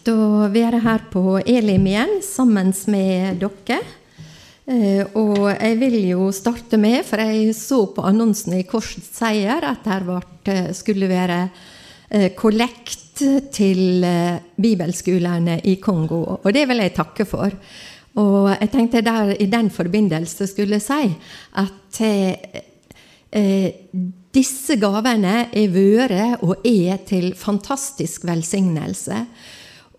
kjekt 0.00 0.08
å 0.08 0.48
være 0.48 0.80
her 0.80 1.02
på 1.12 1.40
Elim 1.44 1.86
igjen 1.86 2.22
sammen 2.22 2.72
med 2.88 3.40
dere. 3.40 3.80
Eh, 4.66 5.04
og 5.14 5.50
jeg 5.50 5.76
vil 5.78 5.96
jo 6.10 6.30
starte 6.32 6.78
med, 6.78 7.04
for 7.04 7.18
jeg 7.18 7.54
så 7.54 7.86
på 7.92 8.02
annonsen 8.02 8.54
i 8.56 8.64
Korsets 8.64 9.18
Seier 9.18 9.62
at 9.62 9.84
det 10.44 10.74
skulle 10.74 11.08
være 11.08 11.50
eh, 12.10 12.32
kollekt 12.34 13.20
til 13.52 14.04
eh, 14.04 14.40
bibelskolene 14.56 15.60
i 15.64 15.76
Kongo. 15.76 16.40
Og 16.40 16.52
det 16.52 16.66
vil 16.68 16.80
jeg 16.80 16.94
takke 16.96 17.26
for. 17.26 17.50
Og 18.16 18.50
jeg 18.54 18.70
tenkte 18.70 19.02
der 19.02 19.36
i 19.36 19.46
den 19.46 19.70
forbindelse 19.70 20.46
skulle 20.46 20.80
si 20.80 21.12
at 21.60 22.00
disse 24.34 24.74
gavene 24.80 25.34
er 25.54 25.68
vært 25.70 26.42
og 26.42 26.66
er 26.66 26.98
til 27.06 27.30
fantastisk 27.38 28.24
velsignelse. 28.26 29.26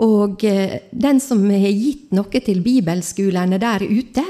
Og 0.01 0.43
eh, 0.47 0.77
den 0.91 1.21
som 1.21 1.43
har 1.49 1.69
gitt 1.69 2.11
noe 2.15 2.41
til 2.41 2.61
bibelskolene 2.65 3.59
der 3.61 3.85
ute, 3.85 4.25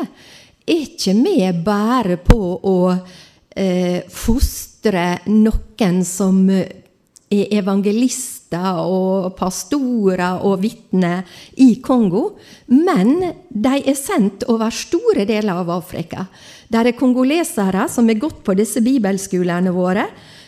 er 0.61 0.85
ikke 0.85 1.15
med 1.17 1.63
bare 1.65 2.17
på 2.21 2.39
å 2.59 2.77
eh, 2.91 4.03
fostre 4.11 5.21
noen 5.31 6.01
som 6.07 6.43
er 6.51 7.53
evangelister 7.55 8.81
og 8.83 9.31
pastorer 9.39 10.43
og 10.43 10.59
vitner 10.59 11.23
i 11.63 11.77
Kongo, 11.83 12.33
men 12.75 13.13
de 13.47 13.77
er 13.79 13.95
sendt 13.95 14.43
over 14.51 14.73
store 14.75 15.23
deler 15.29 15.63
av 15.63 15.71
Afrika. 15.71 16.25
Der 16.71 16.91
er 16.91 16.99
kongolesere 16.99 17.87
som 17.91 18.11
har 18.11 18.19
gått 18.19 18.43
på 18.43 18.55
disse 18.59 18.83
bibelskolene 18.83 19.71
våre, 19.75 20.05
Eh, 20.05 20.40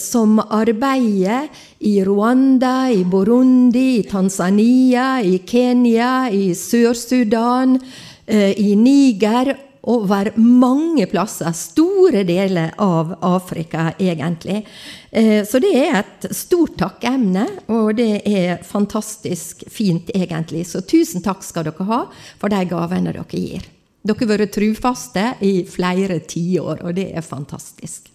som 0.00 0.38
arbeider 0.42 1.48
i 1.82 2.04
Rwanda, 2.04 2.90
i 2.90 3.04
Burundi, 3.04 3.98
i 3.98 4.02
Tanzania, 4.02 5.22
i 5.22 5.38
Kenya, 5.38 6.30
i 6.30 6.54
Sør-Sudan, 6.54 7.80
eh, 8.26 8.60
i 8.60 8.76
Niger 8.76 9.56
over 9.82 10.30
mange 10.36 11.06
plasser. 11.06 11.52
Store 11.52 12.22
deler 12.24 12.70
av 12.78 13.14
Afrika, 13.20 13.92
egentlig. 13.98 14.66
Eh, 15.10 15.42
så 15.46 15.58
det 15.58 15.74
er 15.74 15.98
et 15.98 16.28
stort 16.36 16.76
takkemne, 16.78 17.48
og 17.66 17.96
det 17.98 18.22
er 18.22 18.62
fantastisk 18.62 19.66
fint, 19.70 20.14
egentlig. 20.14 20.66
Så 20.70 20.84
tusen 20.86 21.22
takk 21.22 21.42
skal 21.42 21.66
dere 21.66 21.88
ha 21.90 22.04
for 22.38 22.52
de 22.52 22.62
gavene 22.70 23.10
dere 23.10 23.26
gir. 23.26 23.66
Dere 24.02 24.22
har 24.22 24.32
vært 24.36 24.54
trufaste 24.54 25.28
i 25.42 25.54
flere 25.66 26.22
tiår, 26.22 26.86
og 26.86 26.94
det 26.94 27.10
er 27.10 27.26
fantastisk. 27.26 28.11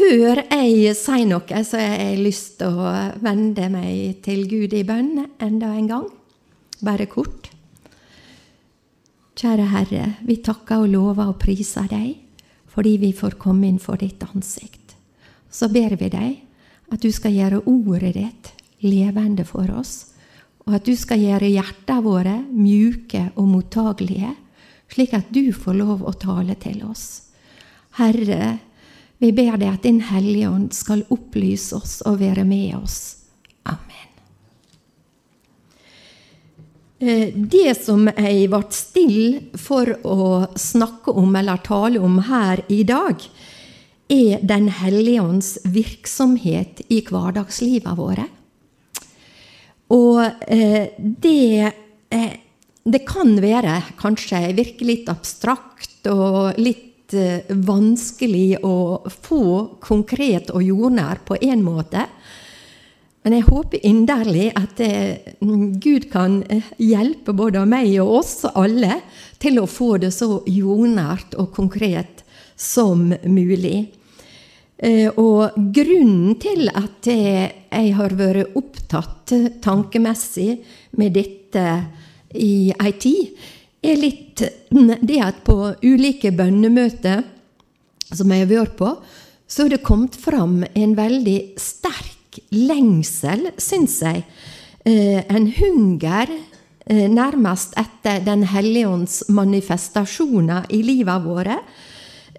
Før 0.00 0.38
jeg 0.48 0.94
sier 0.96 1.26
noe, 1.28 1.58
så 1.66 1.76
har 1.76 1.98
jeg 2.00 2.20
lyst 2.24 2.54
til 2.62 2.78
å 2.80 2.90
vende 3.20 3.66
meg 3.68 4.22
til 4.24 4.46
Gud 4.48 4.72
i 4.72 4.84
bønn 4.88 5.26
enda 5.44 5.74
en 5.76 5.88
gang. 5.90 6.06
Bare 6.80 7.04
kort. 7.10 7.50
Kjære 9.36 9.66
Herre, 9.74 10.06
vi 10.24 10.38
takker 10.40 10.86
og 10.86 10.88
lover 10.94 11.34
og 11.34 11.36
priser 11.42 11.90
deg 11.90 12.14
fordi 12.70 12.94
vi 13.02 13.10
får 13.18 13.36
komme 13.42 13.66
inn 13.68 13.80
for 13.82 14.00
ditt 14.00 14.22
ansikt. 14.24 14.94
Så 15.52 15.68
ber 15.68 15.98
vi 16.00 16.08
deg 16.08 16.94
at 16.94 17.04
du 17.04 17.10
skal 17.12 17.36
gjøre 17.36 17.60
ordet 17.68 18.14
ditt 18.16 18.50
levende 18.86 19.44
for 19.44 19.68
oss, 19.74 20.14
og 20.64 20.78
at 20.78 20.86
du 20.86 20.94
skal 20.96 21.20
gjøre 21.20 21.50
hjertene 21.50 22.06
våre 22.06 22.38
mjuke 22.46 23.26
og 23.34 23.52
mottagelige, 23.52 24.32
slik 24.88 25.12
at 25.18 25.28
du 25.34 25.50
får 25.52 25.76
lov 25.82 26.06
å 26.08 26.16
tale 26.16 26.56
til 26.62 26.86
oss. 26.88 27.26
Herre, 27.98 28.69
vi 29.20 29.32
ber 29.36 29.58
deg 29.60 29.68
at 29.68 29.84
Din 29.84 30.00
Hellige 30.08 30.48
Ånd 30.48 30.72
skal 30.72 31.04
opplyse 31.12 31.76
oss 31.76 31.98
og 32.08 32.22
være 32.22 32.46
med 32.48 32.72
oss. 32.78 32.98
Amen. 33.68 34.08
Eh, 37.00 37.28
det 37.34 37.74
som 37.82 38.08
jeg 38.08 38.48
ble 38.52 38.62
stille 38.72 39.60
for 39.60 39.92
å 40.08 40.48
snakke 40.56 41.12
om 41.20 41.36
eller 41.36 41.60
tale 41.64 42.00
om 42.00 42.18
her 42.30 42.64
i 42.72 42.82
dag, 42.88 43.20
er 44.10 44.40
Den 44.42 44.66
hellige 44.74 45.22
ånds 45.22 45.58
virksomhet 45.64 46.80
i 46.90 46.98
hverdagslivet 47.06 47.94
våre. 47.94 48.24
Og 49.94 50.18
eh, 50.50 50.90
det, 50.98 51.72
eh, 52.10 52.32
det 52.82 53.04
kan 53.06 53.36
være 53.38 53.76
kanskje 54.00 54.48
virke 54.58 54.88
litt 54.88 55.12
abstrakt 55.12 56.10
og 56.10 56.58
litt 56.58 56.89
Eh, 57.12 57.42
vanskelig 57.48 58.60
å 58.62 59.02
få 59.10 59.42
konkret 59.82 60.52
og 60.54 60.62
jordnær 60.62 61.18
på 61.26 61.38
én 61.42 61.62
måte. 61.64 62.04
Men 63.24 63.34
jeg 63.34 63.46
håper 63.48 63.86
inderlig 63.88 64.46
at 64.54 64.80
eh, 64.84 65.32
Gud 65.40 66.06
kan 66.12 66.38
eh, 66.46 66.68
hjelpe 66.78 67.34
både 67.34 67.64
meg 67.66 67.90
og 68.04 68.20
oss 68.20 68.34
alle 68.52 69.00
til 69.42 69.58
å 69.58 69.66
få 69.66 69.96
det 70.04 70.12
så 70.14 70.38
jordnært 70.46 71.34
og 71.40 71.50
konkret 71.56 72.22
som 72.54 73.08
mulig. 73.24 73.88
Og 75.20 75.56
grunnen 75.76 76.38
til 76.40 76.70
at 76.72 77.04
jeg 77.04 77.88
har 77.98 78.14
vært 78.16 78.54
opptatt 78.56 79.32
tankemessig 79.60 80.54
med 80.96 81.12
dette 81.18 81.64
i 82.32 82.72
ei 82.72 82.92
tid, 82.96 83.34
er 83.82 84.00
litt 84.00 84.42
det 84.70 85.20
at 85.24 85.42
på 85.44 85.56
ulike 85.82 86.32
bønnemøter 86.36 87.24
som 88.10 88.32
jeg 88.32 88.44
har 88.44 88.50
vært 88.50 88.76
på, 88.78 88.94
så 89.50 89.64
har 89.64 89.72
det 89.72 89.84
kommet 89.86 90.16
fram 90.18 90.60
en 90.62 90.94
veldig 90.98 91.38
sterk 91.58 92.40
lengsel, 92.54 93.50
syns 93.58 93.98
jeg. 94.04 94.24
Eh, 94.86 95.20
en 95.28 95.48
hunger 95.56 96.30
eh, 96.86 97.08
nærmest 97.10 97.74
etter 97.78 98.22
Den 98.24 98.46
hellige 98.48 98.88
ånds 98.88 99.16
manifestasjoner 99.28 100.70
i 100.72 100.82
livet 100.86 101.26
våre. 101.26 101.58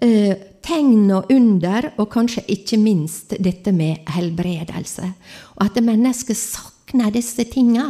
Eh, 0.02 0.32
tegn 0.62 1.10
og 1.10 1.30
under, 1.34 1.90
og 1.98 2.10
kanskje 2.12 2.46
ikke 2.54 2.78
minst 2.80 3.36
dette 3.42 3.74
med 3.74 4.08
helbredelse. 4.14 5.12
Og 5.58 5.64
at 5.66 5.82
mennesket 5.84 6.38
savner 6.38 7.12
disse 7.14 7.44
tinga. 7.50 7.88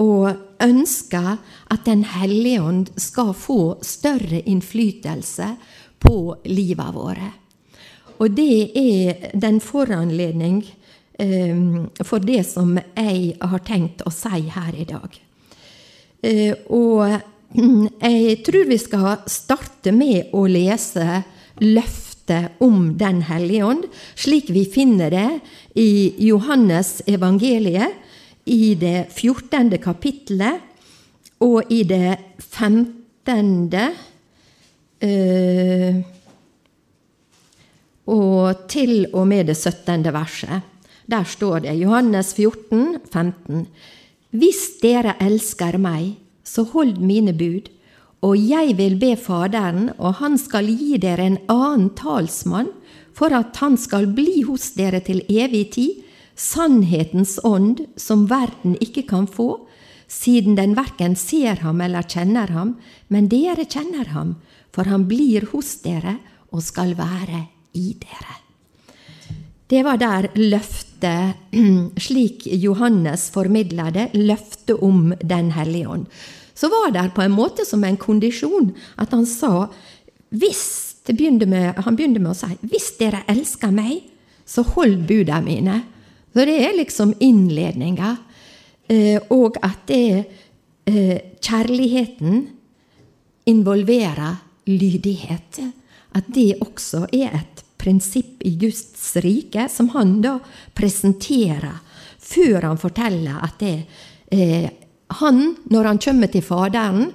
Og 0.00 0.49
ønsker 0.62 1.38
at 1.70 1.84
Den 1.84 2.04
hellige 2.04 2.62
ånd 2.62 2.88
skal 2.96 3.32
få 3.34 3.78
større 3.82 4.42
innflytelse 4.46 5.54
på 6.00 6.16
livet 6.44 6.94
våre. 6.94 7.30
Og 8.20 8.36
det 8.36 8.76
er 8.76 9.30
den 9.32 9.60
foranledning 9.64 10.60
eh, 11.18 11.56
for 12.04 12.20
det 12.20 12.44
som 12.48 12.76
jeg 12.76 13.34
har 13.40 13.64
tenkt 13.64 14.04
å 14.04 14.12
si 14.12 14.44
her 14.52 14.76
i 14.76 14.88
dag. 14.88 15.20
Eh, 16.20 16.52
og 16.68 17.06
jeg 17.50 18.40
tror 18.46 18.68
vi 18.68 18.78
skal 18.78 19.24
starte 19.30 19.94
med 19.96 20.34
å 20.36 20.44
lese 20.46 21.22
løftet 21.60 22.60
om 22.62 22.92
Den 22.94 23.24
hellige 23.26 23.64
ånd, 23.66 23.86
slik 24.14 24.52
vi 24.54 24.62
finner 24.70 25.10
det 25.10 25.30
i 25.74 26.14
Johannes 26.28 27.00
evangeliet, 27.10 27.96
i 28.50 28.74
det 28.74 29.08
14. 29.14 29.78
kapittelet 29.82 30.60
og 31.40 31.70
i 31.72 31.82
det 31.88 32.18
15. 32.42 33.76
Uh, 35.00 36.00
og 38.10 38.66
til 38.68 39.06
og 39.14 39.28
med 39.30 39.46
det 39.48 39.56
17. 39.56 40.10
verset. 40.12 40.66
Der 41.10 41.24
står 41.24 41.64
det 41.64 41.78
Johannes 41.78 42.34
14, 42.34 42.98
15. 43.12 43.66
Hvis 44.30 44.66
dere 44.82 45.16
elsker 45.22 45.78
meg, 45.78 46.18
så 46.44 46.64
hold 46.70 46.98
mine 47.02 47.32
bud, 47.34 47.70
og 48.22 48.36
jeg 48.36 48.76
vil 48.76 48.98
be 49.00 49.14
Faderen, 49.16 49.90
og 49.98 50.18
han 50.20 50.36
skal 50.38 50.68
gi 50.68 50.98
dere 51.00 51.24
en 51.24 51.38
annen 51.50 51.88
talsmann, 51.96 52.68
for 53.16 53.32
at 53.34 53.56
han 53.62 53.78
skal 53.80 54.06
bli 54.14 54.42
hos 54.46 54.70
dere 54.76 55.00
til 55.06 55.22
evig 55.30 55.64
tid, 55.74 56.04
sannhetens 56.40 57.36
ånd 57.44 57.84
som 58.00 58.24
verden 58.30 58.78
ikke 58.80 59.04
kan 59.10 59.26
få, 59.28 59.66
siden 60.10 60.56
den 60.58 60.74
verken 60.78 61.14
ser 61.18 61.60
ham 61.64 61.82
eller 61.84 62.06
kjenner 62.08 62.50
ham, 62.54 62.74
men 63.12 63.28
dere 63.30 63.66
kjenner 63.68 64.10
ham, 64.14 64.34
for 64.72 64.88
han 64.90 65.06
blir 65.10 65.50
hos 65.52 65.76
dere 65.84 66.16
og 66.50 66.64
skal 66.64 66.96
være 66.98 67.44
i 67.78 67.92
dere. 68.00 68.38
Det 69.70 69.84
var 69.86 70.00
der 70.02 70.32
løftet, 70.34 71.36
slik 72.06 72.48
Johannes 72.58 73.28
formidla 73.30 73.90
det, 73.94 74.08
løftet 74.18 74.82
om 74.82 75.12
Den 75.22 75.52
hellige 75.54 75.88
ånd. 75.88 76.06
Så 76.54 76.68
var 76.68 76.90
det 76.92 77.12
på 77.14 77.22
en 77.22 77.36
måte 77.36 77.64
som 77.64 77.84
en 77.84 77.96
kondisjon 77.96 78.72
at 78.98 79.12
han 79.14 79.26
sa 79.26 79.68
hvis 80.30 80.90
begynte 81.10 81.46
med, 81.46 81.74
Han 81.82 81.96
begynte 81.96 82.20
med 82.22 82.32
å 82.32 82.38
si 82.38 82.50
hvis 82.70 82.92
dere 82.98 83.24
elsker 83.30 83.72
meg, 83.74 84.04
så 84.46 84.62
hold 84.62 85.06
buda 85.08 85.40
mine. 85.42 85.80
Så 86.32 86.46
det 86.46 86.56
er 86.62 86.76
liksom 86.76 87.14
innledninga. 87.18 88.16
Eh, 88.90 89.18
og 89.30 89.58
at 89.62 89.86
det 89.90 90.24
eh, 90.86 91.18
kjærligheten 91.42 92.46
involverer 93.50 94.40
lydighet. 94.70 95.60
At 96.14 96.30
det 96.34 96.60
også 96.62 97.06
er 97.12 97.34
et 97.42 97.64
prinsipp 97.80 98.42
i 98.46 98.54
Guds 98.60 99.16
rike, 99.24 99.68
som 99.72 99.90
han 99.94 100.18
da 100.24 100.36
presenterer 100.76 101.80
før 102.20 102.68
han 102.68 102.78
forteller 102.78 103.40
at 103.42 103.62
det, 103.62 103.76
eh, 104.30 104.68
han, 105.20 105.40
når 105.72 105.88
han 105.88 105.98
kommer 105.98 106.30
til 106.30 106.44
Faderen, 106.46 107.08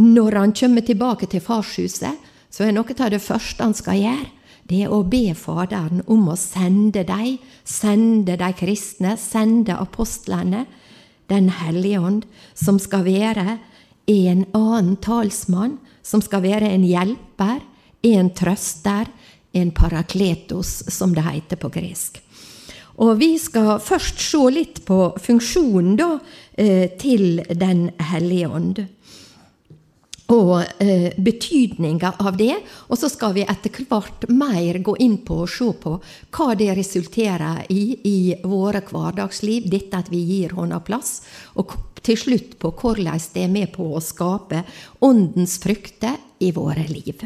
når 0.00 0.38
han 0.38 0.54
kommer 0.56 0.80
tilbake 0.86 1.28
til 1.30 1.42
farshuset, 1.44 2.30
så 2.50 2.64
er 2.64 2.72
noe 2.72 2.94
av 2.94 3.10
det 3.12 3.22
første 3.22 3.66
han 3.66 3.74
skal 3.74 4.00
gjøre, 4.00 4.30
det 4.68 4.84
er 4.86 4.92
å 4.92 5.02
be 5.04 5.34
Faderen 5.36 6.00
om 6.08 6.28
å 6.32 6.36
sende 6.40 7.04
dem, 7.04 7.36
sende 7.64 8.38
de 8.40 8.50
kristne, 8.56 9.16
sende 9.20 9.76
apostlene, 9.76 10.66
Den 11.26 11.48
hellige 11.48 12.00
ånd, 12.04 12.24
som 12.52 12.76
skal 12.78 13.06
være 13.06 13.58
en 14.12 14.42
annen 14.52 14.96
talsmann, 15.00 15.78
som 16.02 16.20
skal 16.20 16.42
være 16.44 16.68
en 16.68 16.84
hjelper, 16.84 17.62
en 18.04 18.28
trøster, 18.36 19.08
en 19.56 19.70
parakletos, 19.72 20.82
som 20.92 21.14
det 21.16 21.24
heter 21.24 21.56
på 21.56 21.70
gresk. 21.72 22.20
Og 23.00 23.16
vi 23.18 23.38
skal 23.40 23.80
først 23.80 24.20
se 24.20 24.42
litt 24.52 24.82
på 24.84 25.14
funksjonen 25.16 25.96
da, 25.96 26.18
eh, 26.58 26.90
til 27.00 27.40
Den 27.48 27.90
hellige 27.98 28.48
ånd 28.48 28.86
og 30.32 30.62
eh, 30.80 31.12
betydninga 31.20 32.14
av 32.18 32.36
det. 32.36 32.54
Og 32.88 32.98
så 32.98 33.10
skal 33.12 33.34
vi 33.36 33.44
etter 33.44 33.84
hvert 33.88 34.26
mer 34.32 34.78
gå 34.84 34.96
inn 35.04 35.18
på 35.26 35.42
og 35.44 35.50
se 35.52 35.68
på 35.80 35.96
hva 36.34 36.54
det 36.58 36.70
resulterer 36.78 37.66
i 37.72 37.84
i 38.08 38.18
våre 38.44 38.80
hverdagsliv, 38.88 39.68
dette 39.70 40.00
at 40.00 40.10
vi 40.12 40.22
gir 40.24 40.56
hånda 40.56 40.80
plass. 40.86 41.20
Og 41.60 41.76
til 42.04 42.18
slutt 42.20 42.58
på 42.60 42.72
hvordan 42.72 43.20
det 43.34 43.44
er 43.44 43.52
med 43.52 43.72
på 43.76 43.90
å 43.92 44.02
skape 44.02 44.64
åndens 45.04 45.58
frukter 45.60 46.16
i 46.40 46.50
våre 46.56 46.86
liv. 46.88 47.24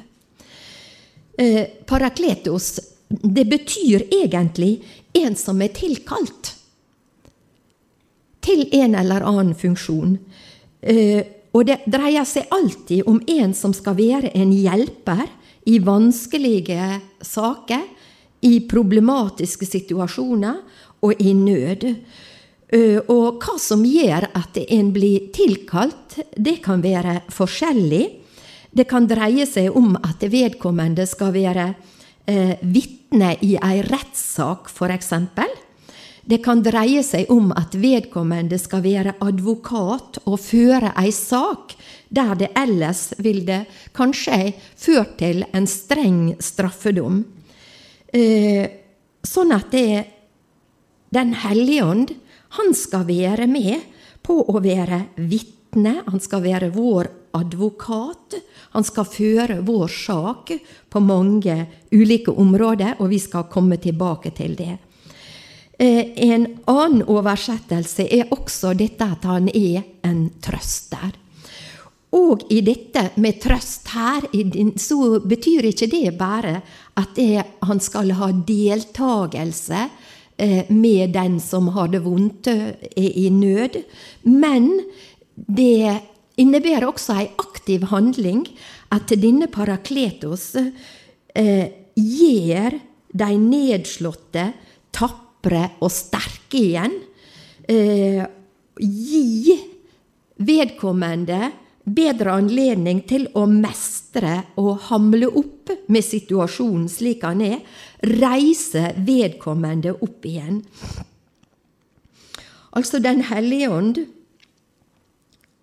Eh, 1.39 1.65
parakletos, 1.87 2.79
det 3.09 3.47
betyr 3.49 4.09
egentlig 4.11 4.83
en 5.17 5.37
som 5.39 5.63
er 5.63 5.71
tilkalt 5.75 6.55
til 8.45 8.67
en 8.75 8.95
eller 8.99 9.23
annen 9.27 9.55
funksjon. 9.55 10.17
Eh, 10.81 11.38
og 11.57 11.65
det 11.69 11.81
dreier 11.89 12.27
seg 12.29 12.51
alltid 12.55 13.09
om 13.09 13.21
en 13.27 13.55
som 13.57 13.73
skal 13.77 13.97
være 13.99 14.33
en 14.37 14.53
hjelper 14.53 15.25
i 15.69 15.79
vanskelige 15.85 17.01
saker, 17.25 17.85
i 18.47 18.61
problematiske 18.71 19.67
situasjoner 19.67 20.61
og 21.03 21.23
i 21.23 21.33
nød. 21.35 21.87
Og 23.11 23.43
hva 23.43 23.57
som 23.59 23.83
gjør 23.83 24.29
at 24.39 24.61
en 24.63 24.93
blir 24.95 25.31
tilkalt, 25.35 26.21
det 26.37 26.61
kan 26.63 26.85
være 26.85 27.23
forskjellig. 27.35 28.05
Det 28.71 28.87
kan 28.87 29.09
dreie 29.11 29.47
seg 29.49 29.75
om 29.77 29.97
at 29.97 30.23
vedkommende 30.31 31.07
skal 31.09 31.33
være 31.35 31.71
eh, 32.29 32.61
vitne 32.61 33.33
i 33.43 33.57
ei 33.57 33.81
rettssak, 33.89 34.69
f.eks. 34.69 35.15
Det 36.29 36.43
kan 36.45 36.61
dreie 36.61 37.01
seg 37.01 37.31
om 37.33 37.55
at 37.57 37.73
vedkommende 37.81 38.59
skal 38.61 38.83
være 38.85 39.15
advokat 39.25 40.19
og 40.29 40.37
føre 40.43 40.91
ei 41.01 41.09
sak 41.15 41.73
der 42.13 42.35
det 42.37 42.51
ellers 42.53 43.15
ville 43.25 43.63
kanskje 43.97 44.53
ført 44.77 45.17
til 45.23 45.47
en 45.57 45.69
streng 45.69 46.35
straffedom. 46.37 47.23
Eh, 48.13 48.69
sånn 49.25 49.53
at 49.57 49.73
det, 49.73 50.15
Den 51.09 51.33
hellige 51.33 51.85
ånd, 51.89 52.11
han 52.61 52.75
skal 52.77 53.07
være 53.09 53.47
med 53.49 53.81
på 54.21 54.43
å 54.45 54.61
være 54.61 55.07
vitne. 55.17 56.03
Han 56.05 56.21
skal 56.21 56.43
være 56.45 56.69
vår 56.75 57.09
advokat. 57.33 58.37
Han 58.77 58.85
skal 58.85 59.09
føre 59.09 59.57
vår 59.65 59.89
sak 59.89 60.53
på 60.93 61.01
mange 61.01 61.57
ulike 61.97 62.29
områder, 62.37 63.01
og 63.01 63.09
vi 63.09 63.23
skal 63.25 63.49
komme 63.49 63.81
tilbake 63.81 64.35
til 64.37 64.53
det. 64.61 64.77
Eh, 65.79 66.11
en 66.31 66.47
annen 66.67 67.05
oversettelse 67.07 68.09
er 68.11 68.33
også 68.35 68.73
dette 68.75 69.07
at 69.07 69.27
han 69.29 69.47
er 69.55 69.85
en 70.03 70.25
trøster. 70.43 71.13
Og 72.17 72.43
i 72.51 72.63
dette 72.65 73.11
med 73.21 73.37
trøst 73.43 73.91
her, 73.93 74.25
så 74.81 75.19
betyr 75.21 75.69
ikke 75.69 75.91
det 75.93 76.15
bare 76.19 76.63
at 76.99 77.13
det, 77.19 77.45
han 77.69 77.81
skal 77.85 78.15
ha 78.17 78.31
deltakelse 78.33 79.83
eh, 80.39 80.71
med 80.73 81.13
den 81.15 81.37
som 81.41 81.69
har 81.77 81.93
det 81.93 82.01
vondt, 82.07 82.49
er 82.49 82.79
eh, 82.97 83.13
i 83.27 83.29
nød. 83.31 83.83
Men 84.25 84.73
det 85.37 86.01
innebærer 86.41 86.89
også 86.89 87.21
ei 87.21 87.29
aktiv 87.39 87.87
handling 87.93 88.47
at 88.95 89.13
denne 89.21 89.47
parakletos 89.53 90.55
eh, 90.57 91.67
gjør 91.95 92.81
de 93.19 93.33
nedslåtte 93.37 94.51
tappe 94.97 95.28
tapre 95.49 95.65
og 95.81 95.91
sterke 95.91 96.61
igjen. 96.61 96.95
Eh, 97.69 98.25
gi 98.79 99.57
vedkommende 100.39 101.53
bedre 101.85 102.37
anledning 102.37 103.03
til 103.09 103.29
å 103.35 103.47
mestre 103.49 104.45
og 104.61 104.79
hamle 104.91 105.29
opp 105.29 105.73
med 105.89 106.05
situasjonen 106.05 106.89
slik 106.89 107.25
han 107.25 107.41
er. 107.41 107.59
Reise 108.03 108.93
vedkommende 108.97 109.97
opp 109.97 110.25
igjen. 110.25 110.63
Altså 112.77 113.01
Den 113.01 113.23
hellige 113.23 113.71
ånd 113.71 114.05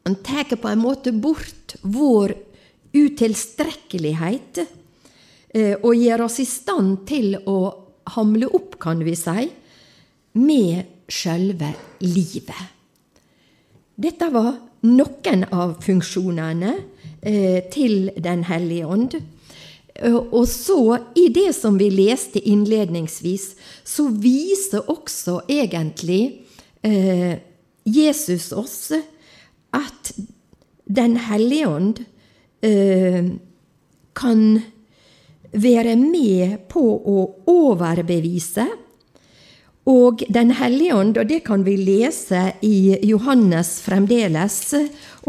han 0.06 0.16
tar 0.22 0.56
på 0.56 0.68
en 0.70 0.82
måte 0.82 1.12
bort 1.12 1.78
vår 1.82 2.36
utilstrekkelighet 2.94 4.60
eh, 5.50 5.76
og 5.82 5.96
gjør 5.98 6.26
oss 6.28 6.38
i 6.40 6.46
stand 6.46 7.08
til 7.10 7.34
å 7.50 7.86
hamle 8.14 8.50
opp, 8.54 8.78
kan 8.82 9.02
vi 9.04 9.16
si, 9.18 9.48
med 10.36 11.10
sjølve 11.12 11.72
livet. 12.04 12.72
Dette 13.96 14.28
var 14.34 14.52
noen 14.86 15.46
av 15.56 15.78
funksjonene 15.84 16.74
eh, 17.22 17.64
til 17.72 18.12
Den 18.22 18.44
hellige 18.50 18.88
ånd. 18.88 19.16
Eh, 19.96 20.16
og 20.16 20.48
så, 20.52 20.98
i 21.16 21.30
det 21.34 21.54
som 21.56 21.80
vi 21.80 21.90
leste 21.94 22.42
innledningsvis, 22.44 23.54
så 23.88 24.10
viser 24.12 24.90
også 24.92 25.42
egentlig 25.48 26.22
eh, 26.84 27.40
Jesus 27.86 28.52
oss 28.54 28.92
at 29.76 30.14
Den 30.86 31.16
hellige 31.18 31.68
ånd 31.68 32.00
eh, 32.62 33.26
kan 34.14 34.42
være 35.52 35.96
med 35.98 36.68
på 36.70 36.84
å 36.84 37.22
overbevise 37.50 38.68
og 39.86 40.24
Den 40.30 40.52
hellige 40.58 40.96
ånd, 40.96 41.18
og 41.18 41.28
det 41.30 41.44
kan 41.46 41.64
vi 41.66 41.76
lese 41.78 42.56
i 42.66 42.98
Johannes 43.06 43.78
fremdeles, 43.86 44.74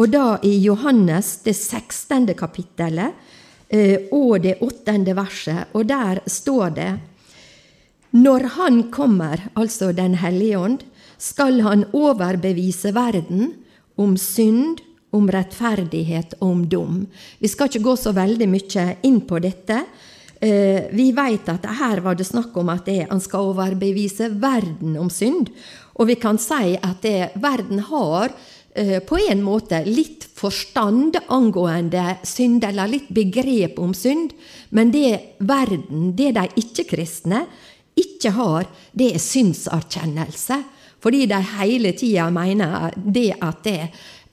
og 0.00 0.08
da 0.14 0.38
i 0.42 0.54
Johannes 0.64 1.42
det 1.44 1.52
16. 1.52 2.32
kapittelet 2.34 3.12
eh, 3.68 4.08
og 4.12 4.40
det 4.46 4.56
8. 4.64 4.96
verset, 5.16 5.68
og 5.76 5.84
der 5.86 6.22
står 6.26 6.70
det 6.78 6.90
Når 8.16 8.48
Han 8.56 8.82
kommer, 8.90 9.50
altså 9.54 9.92
Den 9.92 10.14
hellige 10.14 10.58
ånd, 10.58 10.80
skal 11.18 11.60
Han 11.60 11.84
overbevise 11.92 12.94
verden 12.94 13.52
om 13.96 14.16
synd, 14.16 14.80
om 15.12 15.28
rettferdighet 15.28 16.34
og 16.40 16.48
om 16.48 16.64
dom. 16.68 17.06
Vi 17.40 17.48
skal 17.48 17.68
ikke 17.68 17.84
gå 17.84 17.96
så 17.96 18.12
veldig 18.12 18.48
mye 18.48 18.84
inn 19.02 19.20
på 19.20 19.38
dette, 19.38 19.84
vi 20.37 21.07
vet 21.16 21.49
at 21.49 21.64
her 21.78 22.02
var 22.05 22.14
det 22.19 22.26
snakk 22.28 22.57
om 22.61 22.69
at 22.69 22.88
han 23.09 23.21
skal 23.25 23.55
overbevise 23.55 24.28
verden 24.37 24.99
om 25.00 25.09
synd. 25.11 25.49
Og 25.97 26.11
vi 26.11 26.16
kan 26.21 26.38
si 26.40 26.76
at 26.76 27.00
det, 27.05 27.31
verden 27.40 27.81
har 27.88 28.33
eh, 28.76 28.99
på 29.00 29.19
en 29.31 29.43
måte 29.45 29.81
litt 29.87 30.26
forstand 30.37 31.16
angående 31.33 32.19
synd, 32.26 32.64
eller 32.69 32.90
litt 32.90 33.09
begrep 33.09 33.81
om 33.81 33.95
synd, 33.97 34.35
men 34.76 34.93
det 34.93 35.38
verden, 35.38 36.12
det 36.16 36.35
de 36.37 36.45
ikke-kristne, 36.61 37.47
ikke 37.97 38.35
har, 38.37 38.69
det 38.93 39.14
er 39.14 39.23
synserkjennelse. 39.25 40.61
Fordi 41.00 41.25
de 41.31 41.40
hele 41.57 41.93
tida 41.97 42.28
mener 42.33 42.93
det 42.97 43.31
at 43.40 43.64
det, 43.64 43.81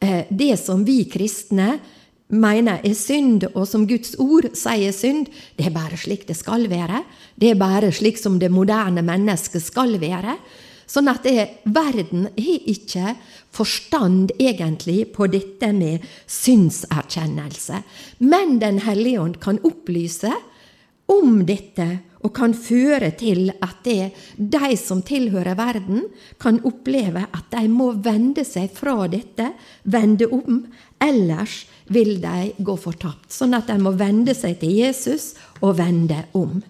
eh, 0.03 0.23
det 0.29 0.57
som 0.59 0.83
vi 0.83 1.03
kristne 1.07 1.77
mener 2.27 2.81
er 2.83 2.95
synd, 2.97 3.47
og 3.53 3.67
som 3.69 3.87
Guds 3.87 4.15
ord 4.21 4.49
sier 4.57 4.93
synd, 4.95 5.27
det 5.57 5.67
er 5.67 5.75
bare 5.75 5.99
slik 5.99 6.27
det 6.29 6.37
skal 6.39 6.67
være. 6.71 7.03
Det 7.35 7.53
er 7.53 7.59
bare 7.59 7.91
slik 7.93 8.19
som 8.21 8.39
det 8.39 8.51
moderne 8.53 9.03
mennesket 9.05 9.63
skal 9.63 9.97
være. 10.01 10.37
Sånn 10.89 11.09
at 11.09 11.23
det, 11.25 11.63
verden 11.63 12.27
har 12.35 12.65
ikke 12.69 13.13
forstand 13.53 14.33
egentlig 14.37 15.07
på 15.15 15.27
dette 15.31 15.71
med 15.73 16.03
syndserkjennelse. 16.27 17.83
Men 18.19 18.59
Den 18.59 18.81
hellige 18.83 19.21
ånd 19.21 19.39
kan 19.41 19.61
opplyse 19.63 20.33
om 21.11 21.43
dette 21.45 21.87
og 22.23 22.31
kan 22.35 22.53
føre 22.55 23.11
til 23.19 23.49
at 23.51 23.81
det, 23.83 24.13
de 24.37 24.75
som 24.79 25.01
tilhører 25.03 25.57
verden, 25.59 26.05
kan 26.39 26.61
oppleve 26.63 27.25
at 27.25 27.49
de 27.51 27.67
må 27.67 27.91
vende 28.03 28.45
seg 28.47 28.71
fra 28.71 29.07
dette, 29.11 29.49
vende 29.83 30.29
om, 30.31 30.63
ellers 31.03 31.63
vil 31.87 32.19
de 32.21 32.53
gå 32.57 32.75
fortapt. 32.79 33.31
Sånn 33.33 33.55
at 33.57 33.67
de 33.67 33.77
må 33.81 33.93
vende 33.99 34.35
seg 34.37 34.59
til 34.61 34.75
Jesus 34.79 35.33
og 35.61 35.77
vende 35.79 36.25
om. 36.33 36.61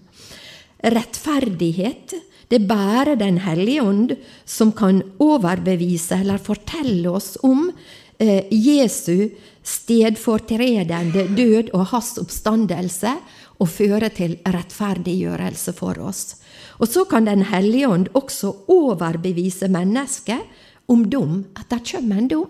Rettferdighet 0.83 2.15
Det 2.49 2.59
er 2.59 2.67
bare 2.67 3.15
Den 3.15 3.39
hellige 3.41 3.81
ånd 3.81 4.11
som 4.45 4.71
kan 4.71 5.01
overbevise 5.19 6.19
eller 6.19 6.37
fortelle 6.37 7.09
oss 7.09 7.37
om 7.41 7.71
eh, 8.19 8.45
Jesu 8.51 9.31
stedfortredende 9.63 11.23
død 11.37 11.71
og 11.73 11.87
hans 11.93 12.17
oppstandelse, 12.21 13.15
og 13.61 13.69
føre 13.69 14.09
til 14.11 14.35
rettferdiggjørelse 14.43 15.73
for 15.77 15.99
oss. 16.03 16.35
Og 16.81 16.89
så 16.89 17.05
kan 17.05 17.25
Den 17.25 17.45
hellige 17.47 17.87
ånd 17.87 18.07
også 18.13 18.51
overbevise 18.67 19.67
mennesket 19.67 20.41
om 20.87 21.05
dom, 21.09 21.45
at 21.55 21.69
det 21.69 21.91
kommer 21.91 22.17
en 22.17 22.27
dom. 22.27 22.49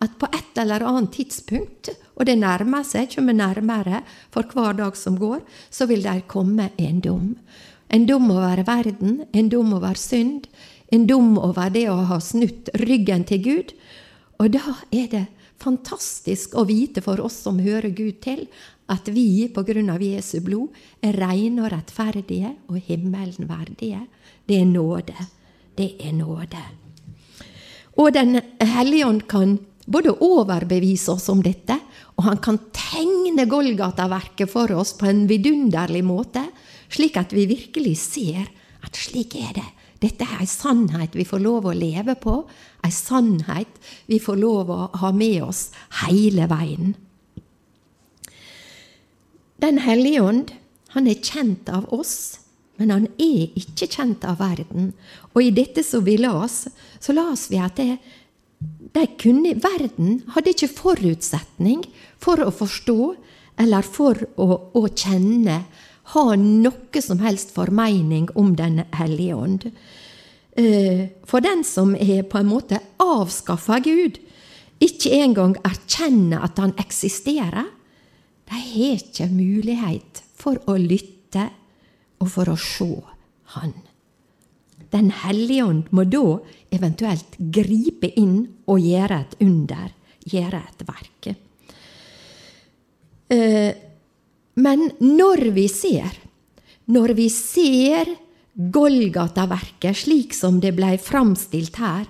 At 0.00 0.14
på 0.18 0.28
et 0.30 0.60
eller 0.60 0.84
annet 0.86 1.10
tidspunkt, 1.16 1.90
og 2.14 2.26
det 2.26 2.38
nærmer 2.38 2.84
seg, 2.86 3.10
kommer 3.14 3.34
nærmere 3.34 4.02
for 4.34 4.46
hver 4.46 4.76
dag 4.78 4.96
som 4.96 5.18
går, 5.18 5.42
så 5.70 5.88
vil 5.90 6.04
det 6.06 6.28
komme 6.30 6.70
en 6.78 7.00
dom. 7.02 7.32
En 7.90 8.06
dom 8.06 8.30
over 8.30 8.62
verden, 8.66 9.24
en 9.32 9.48
dom 9.48 9.72
over 9.74 9.98
synd, 9.98 10.46
en 10.92 11.06
dom 11.08 11.36
over 11.38 11.72
det 11.72 11.88
å 11.90 11.98
ha 12.10 12.20
snutt 12.22 12.70
ryggen 12.78 13.24
til 13.28 13.42
Gud. 13.42 13.74
Og 14.38 14.52
da 14.54 14.76
er 14.94 15.08
det 15.12 15.26
fantastisk 15.58 16.54
å 16.54 16.66
vite 16.68 17.02
for 17.02 17.20
oss 17.24 17.40
som 17.42 17.58
hører 17.58 17.90
Gud 17.90 18.20
til, 18.22 18.46
at 18.88 19.08
vi 19.12 19.48
på 19.52 19.64
grunn 19.68 19.90
av 19.92 20.02
Jesu 20.02 20.38
blod 20.44 20.76
er 21.04 21.18
rene 21.18 21.64
og 21.64 21.72
rettferdige 21.74 22.54
og 22.70 22.78
himmelen 22.86 23.48
verdige. 23.50 24.04
Det 24.48 24.60
er 24.62 24.68
nåde. 24.68 25.26
Det 25.76 25.90
er 26.00 26.14
nåde. 26.16 26.62
Og 27.98 28.12
Den 28.14 28.40
hellige 28.62 29.06
ånd 29.06 29.26
kan 29.28 29.58
både 29.88 30.12
overbevise 30.24 31.14
oss 31.14 31.28
om 31.32 31.40
dette, 31.42 31.78
og 32.18 32.26
han 32.26 32.40
kan 32.44 32.58
tegne 32.76 33.46
Golgata-verket 33.48 34.50
for 34.52 34.72
oss 34.76 34.92
på 34.98 35.08
en 35.08 35.24
vidunderlig 35.30 36.04
måte, 36.04 36.44
slik 36.92 37.16
at 37.20 37.32
vi 37.36 37.46
virkelig 37.48 37.96
ser 38.02 38.48
at 38.84 38.98
slik 38.98 39.36
er 39.40 39.54
det. 39.56 39.68
Dette 39.98 40.26
er 40.28 40.44
ei 40.44 40.46
sannhet 40.46 41.16
vi 41.18 41.26
får 41.26 41.42
lov 41.42 41.66
å 41.66 41.74
leve 41.74 42.14
på, 42.20 42.42
ei 42.86 42.92
sannhet 42.94 43.80
vi 44.06 44.20
får 44.22 44.38
lov 44.38 44.70
å 44.70 44.80
ha 45.00 45.10
med 45.10 45.40
oss 45.48 45.68
hele 46.04 46.46
veien. 46.50 46.94
Den 49.58 49.80
hellige 49.82 50.22
ånd, 50.22 50.52
han 50.94 51.08
er 51.10 51.18
kjent 51.18 51.66
av 51.74 51.88
oss, 51.94 52.38
men 52.78 52.92
han 52.94 53.08
er 53.18 53.56
ikke 53.58 53.88
kjent 53.90 54.22
av 54.28 54.38
verden. 54.38 54.92
Og 55.34 55.42
i 55.42 55.50
dette 55.50 55.82
som 55.82 56.04
vi 56.06 56.14
las, 56.20 56.68
så 57.02 57.14
las 57.16 57.48
vi 57.50 57.58
at 57.58 57.74
det, 57.80 57.96
de 57.98 58.27
kunne, 59.18 59.54
verden 59.62 60.22
hadde 60.34 60.50
ikke 60.54 60.70
forutsetning 60.72 61.84
for 62.18 62.42
å 62.42 62.50
forstå 62.50 63.14
eller 63.58 63.86
for 63.86 64.18
å, 64.38 64.48
å 64.74 64.82
kjenne 64.88 65.62
ha 66.14 66.24
noe 66.40 67.02
som 67.04 67.20
helst 67.22 67.52
formening 67.54 68.28
om 68.38 68.54
Den 68.56 68.82
hellige 68.96 69.36
ånd. 69.36 69.66
Eh, 70.56 71.08
for 71.28 71.44
den 71.44 71.62
som 71.64 71.94
er 71.94 72.24
på 72.26 72.40
en 72.40 72.48
måte 72.48 72.80
avskaffa 72.98 73.78
Gud, 73.84 74.18
ikke 74.82 75.12
engang 75.18 75.56
erkjenner 75.66 76.42
at 76.46 76.58
han 76.58 76.74
eksisterer, 76.78 77.66
de 78.48 78.56
har 78.56 78.96
ikke 78.96 79.28
mulighet 79.30 80.22
for 80.38 80.58
å 80.70 80.78
lytte 80.80 81.50
og 82.18 82.30
for 82.32 82.50
å 82.50 82.56
se 82.56 82.90
Han. 83.54 83.72
Den 84.94 85.10
hellige 85.24 85.66
ånd 85.66 85.90
må 85.92 86.04
da 86.08 86.38
eventuelt 86.74 87.36
gripe 87.38 88.10
inn 88.16 88.40
og 88.68 88.80
gjøre 88.80 89.20
et 89.24 89.36
under, 89.44 89.90
gjøre 90.24 90.62
et 90.62 90.86
verk. 90.88 91.28
Eh, 93.28 93.72
men 94.58 94.88
når 95.04 95.50
vi 95.54 95.66
ser, 95.70 96.16
når 96.88 97.14
vi 97.18 97.28
ser 97.32 98.16
Golgata-verket 98.58 100.00
slik 100.00 100.32
som 100.34 100.56
det 100.58 100.72
ble 100.74 100.96
framstilt 100.98 101.76
her, 101.78 102.08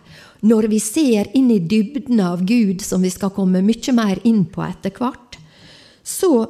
når 0.49 0.69
vi 0.73 0.79
ser 0.81 1.29
inn 1.37 1.51
i 1.53 1.59
dybden 1.61 2.23
av 2.25 2.45
Gud, 2.49 2.81
som 2.81 3.03
vi 3.05 3.11
skal 3.13 3.35
komme 3.37 3.61
mye 3.61 3.93
mer 3.93 4.23
inn 4.25 4.47
på 4.49 4.63
etter 4.65 4.95
hvert, 4.97 5.37
så 6.01 6.47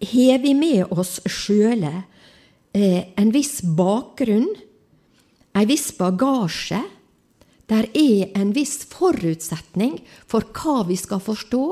har 0.00 0.40
vi 0.40 0.54
med 0.56 0.88
oss 0.94 1.18
sjøle 1.28 1.92
eh, 2.72 3.12
en 3.20 3.34
viss 3.34 3.58
bakgrunn, 3.76 4.48
en 5.54 5.68
viss 5.68 5.92
bagasje. 5.98 6.82
Der 7.70 7.86
er 7.96 8.28
en 8.36 8.52
viss 8.52 8.82
forutsetning 8.92 9.96
for 10.28 10.44
hva 10.52 10.82
vi 10.84 10.98
skal 11.00 11.22
forstå, 11.24 11.62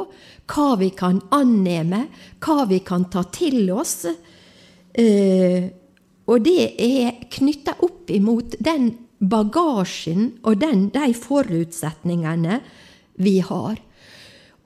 hva 0.48 0.68
vi 0.80 0.88
kan 0.96 1.20
anneme, 1.34 2.06
hva 2.40 2.64
vi 2.70 2.80
kan 2.80 3.10
ta 3.12 3.26
til 3.28 3.68
oss. 3.74 4.06
Eh, 4.94 5.68
og 6.24 6.44
det 6.46 6.64
er 6.80 7.18
knytta 7.32 7.76
opp 7.84 8.08
imot 8.14 8.56
den 8.62 8.92
bagasjen 9.20 10.38
og 10.42 10.56
den, 10.62 10.88
de 10.94 11.12
forutsetningene 11.12 12.60
vi 13.20 13.38
har. 13.44 13.76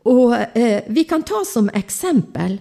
Og 0.07 0.35
eh, 0.55 0.87
vi 0.87 1.03
kan 1.09 1.27
ta 1.27 1.43
som 1.47 1.73
eksempel 1.75 2.61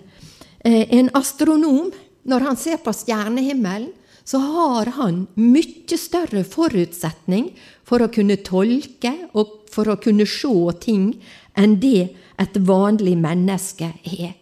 eh, 0.66 0.90
en 0.98 1.12
astronom. 1.14 1.94
Når 2.26 2.42
han 2.42 2.58
ser 2.58 2.80
på 2.82 2.90
stjernehimmelen, 2.90 3.92
så 4.25 4.41
har 4.41 4.89
han 4.98 5.25
mye 5.38 5.98
større 6.01 6.41
forutsetning 6.50 7.51
for 7.86 8.01
å 8.01 8.10
kunne 8.13 8.39
tolke 8.41 9.13
og 9.38 9.62
for 9.72 9.91
å 9.91 10.00
kunne 10.01 10.25
se 10.29 10.55
ting 10.82 11.12
enn 11.55 11.77
det 11.82 12.10
et 12.41 12.58
vanlig 12.67 13.13
menneske 13.22 13.91
har. 13.94 14.34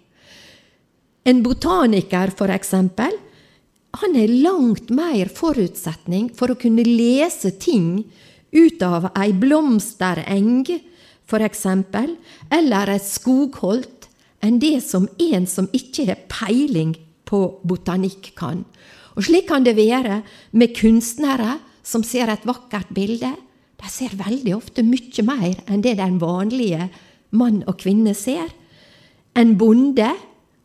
En 1.24 1.44
botaniker, 1.44 2.34
for 2.36 2.52
eksempel, 2.52 3.14
han 4.02 4.16
har 4.18 4.32
langt 4.44 4.90
mer 4.90 5.30
forutsetning 5.32 6.32
for 6.36 6.52
å 6.52 6.60
kunne 6.60 6.84
lese 6.88 7.54
ting 7.62 8.04
ut 8.54 8.82
av 8.86 9.12
ei 9.14 9.32
blomstereng, 9.38 10.66
f.eks., 11.28 11.66
eller 12.52 12.92
et 12.96 13.06
skogholt, 13.06 14.10
enn 14.44 14.60
det 14.60 14.80
som 14.84 15.08
en 15.22 15.48
som 15.48 15.70
ikke 15.72 16.08
har 16.10 16.26
peiling 16.32 16.98
på 17.30 17.46
botanikk, 17.64 18.34
kan. 18.38 18.66
Og 19.14 19.28
slik 19.28 19.48
kan 19.50 19.66
det 19.66 19.76
være 19.78 20.22
med 20.58 20.74
kunstnere 20.78 21.58
som 21.86 22.04
ser 22.06 22.32
et 22.32 22.46
vakkert 22.48 22.94
bilde. 22.96 23.34
De 23.78 23.90
ser 23.92 24.16
veldig 24.18 24.56
ofte 24.56 24.86
mye 24.88 25.26
mer 25.28 25.58
enn 25.68 25.84
det 25.84 25.98
den 26.00 26.20
vanlige 26.22 26.88
mann 27.36 27.62
og 27.68 27.78
kvinne 27.82 28.16
ser. 28.18 28.48
En 29.36 29.56
bonde 29.58 30.10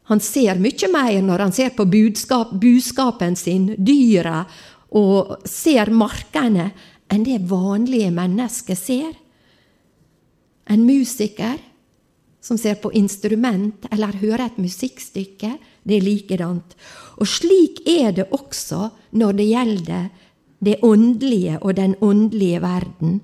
han 0.08 0.20
ser 0.24 0.60
mye 0.60 0.88
mer 0.92 1.20
når 1.24 1.44
han 1.44 1.52
ser 1.52 1.74
på 1.76 1.84
budskap, 1.88 2.54
buskapen 2.56 3.36
sin, 3.36 3.74
dyra, 3.76 4.44
og 4.96 5.44
ser 5.44 5.90
markene, 5.92 6.70
enn 7.12 7.24
det 7.26 7.42
vanlige 7.48 8.08
mennesket 8.12 8.80
ser. 8.80 9.10
En 10.68 10.86
musiker 10.88 11.58
som 12.48 12.56
ser 12.56 12.78
på 12.80 12.92
instrument 12.96 13.84
eller 13.92 14.16
hører 14.22 14.46
et 14.46 14.60
musikkstykke, 14.60 15.50
det 15.84 15.98
er 15.98 16.06
likedant. 16.06 16.76
Og 17.20 17.28
slik 17.28 17.82
er 17.88 18.14
det 18.16 18.30
også 18.32 18.88
når 19.20 19.36
det 19.36 19.48
gjelder 19.50 20.06
det 20.64 20.78
åndelige 20.82 21.58
og 21.60 21.76
den 21.76 21.94
åndelige 22.02 22.62
verden. 22.64 23.18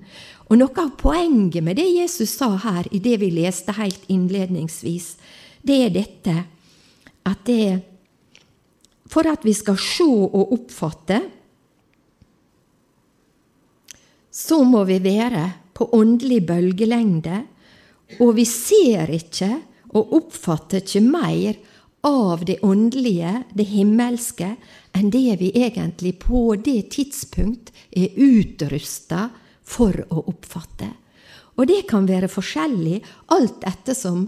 Og 0.45 0.59
noe 0.61 0.77
av 0.77 0.93
poenget 0.99 1.65
med 1.65 1.79
det 1.81 1.87
Jesus 1.89 2.35
sa 2.37 2.51
her 2.61 2.85
i 2.93 3.01
det 3.01 3.17
vi 3.23 3.31
leste 3.33 3.73
helt 3.79 4.05
innledningsvis, 4.13 5.15
det 5.65 5.79
er 5.87 5.95
dette 5.95 6.37
at 7.25 7.45
det 7.49 7.91
For 9.05 9.27
at 9.29 9.43
vi 9.45 9.53
skal 9.53 9.77
se 9.77 10.03
og 10.03 10.51
oppfatte, 10.51 11.19
så 14.33 14.57
må 14.65 14.81
vi 14.89 14.97
være 14.99 15.43
på 15.77 15.85
åndelig 15.93 16.39
bølgelengde, 16.49 17.43
og 18.19 18.35
vi 18.37 18.45
ser 18.47 19.09
ikke 19.13 19.51
og 19.95 20.13
oppfatter 20.19 20.83
ikke 20.83 21.01
mer 21.05 21.57
av 22.05 22.43
det 22.45 22.59
åndelige, 22.61 23.43
det 23.57 23.65
himmelske, 23.71 24.51
enn 24.95 25.09
det 25.13 25.39
vi 25.41 25.49
egentlig 25.57 26.13
på 26.21 26.53
det 26.61 26.91
tidspunkt 26.93 27.71
er 27.89 28.13
utrusta 28.13 29.29
for 29.65 29.97
å 30.13 30.27
oppfatte. 30.29 30.91
Og 31.55 31.65
det 31.71 31.85
kan 31.89 32.05
være 32.05 32.29
forskjellig 32.29 32.99
alt 33.33 33.65
ettersom 33.65 34.27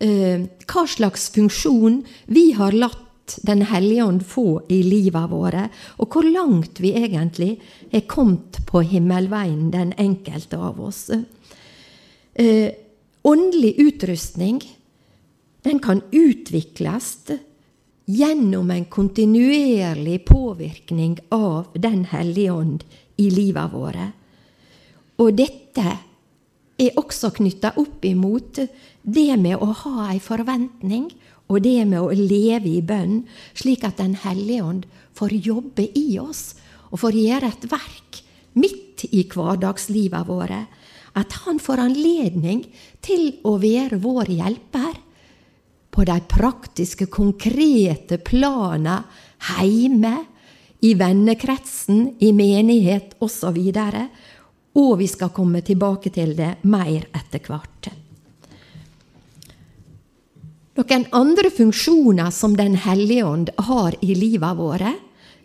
eh, 0.00 0.46
hva 0.70 0.86
slags 0.88 1.28
funksjon 1.34 2.02
vi 2.32 2.52
har 2.58 2.76
latt 2.76 3.04
Den 3.44 3.60
hellige 3.68 4.06
ånd 4.08 4.22
få 4.24 4.62
i 4.72 4.78
livet 4.80 5.28
våre, 5.28 5.66
og 6.00 6.14
hvor 6.14 6.24
langt 6.24 6.78
vi 6.80 6.94
egentlig 6.96 7.58
er 7.92 8.06
kommet 8.08 8.56
på 8.64 8.80
himmelveien, 8.80 9.66
den 9.68 9.90
enkelte 10.00 10.56
av 10.56 10.80
oss. 10.80 11.10
Eh, 12.32 12.72
åndelig 13.22 13.74
utrustning 13.78 14.62
den 15.62 15.78
kan 15.78 16.02
utvikles 16.10 17.30
gjennom 18.08 18.70
en 18.70 18.84
kontinuerlig 18.84 20.24
påvirkning 20.24 21.18
av 21.28 21.66
Den 21.74 22.04
hellige 22.04 22.50
ånd 22.50 22.84
i 23.16 23.30
livet 23.30 23.72
våre. 23.72 24.12
Og 25.18 25.34
dette 25.36 25.96
er 26.78 26.96
også 26.96 27.32
knytta 27.36 27.74
opp 27.76 28.04
imot 28.06 28.62
det 29.02 29.32
med 29.36 29.58
å 29.58 29.72
ha 29.82 30.08
ei 30.12 30.20
forventning 30.22 31.10
og 31.48 31.62
det 31.64 31.82
med 31.88 32.00
å 32.00 32.14
leve 32.14 32.70
i 32.70 32.82
bønn, 32.84 33.22
slik 33.56 33.84
at 33.84 33.98
Den 33.98 34.14
hellige 34.14 34.64
ånd 34.64 34.86
får 35.16 35.32
jobbe 35.32 35.88
i 35.98 36.18
oss, 36.20 36.54
og 36.92 37.00
får 37.02 37.16
gjøre 37.16 37.48
et 37.48 37.64
verk 37.70 38.22
midt 38.56 39.04
i 39.12 39.24
hverdagslivet 39.28 40.28
våre. 40.28 40.66
At 41.18 41.34
han 41.44 41.58
får 41.62 41.82
anledning 41.82 42.62
til 43.04 43.40
å 43.48 43.56
være 43.58 43.98
vår 44.02 44.30
hjelper 44.30 44.98
på 45.90 46.04
de 46.06 46.18
praktiske, 46.30 47.08
konkrete 47.10 48.20
plana 48.22 49.00
heime, 49.50 50.16
i 50.80 50.92
vennekretsen, 50.94 52.04
i 52.22 52.30
menighet 52.30 53.16
osv. 53.18 53.56
Og, 53.58 53.96
og 54.78 54.92
vi 55.00 55.08
skal 55.10 55.32
komme 55.34 55.62
tilbake 55.66 56.12
til 56.14 56.36
det 56.38 56.52
mer 56.70 57.08
etter 57.18 57.42
hvert. 57.48 57.88
Noen 60.78 61.08
andre 61.10 61.50
funksjoner 61.50 62.30
som 62.30 62.54
Den 62.54 62.76
hellige 62.78 63.26
ånd 63.26 63.50
har 63.66 63.96
i 63.98 64.14
livet 64.14 64.58
våre, 64.60 64.94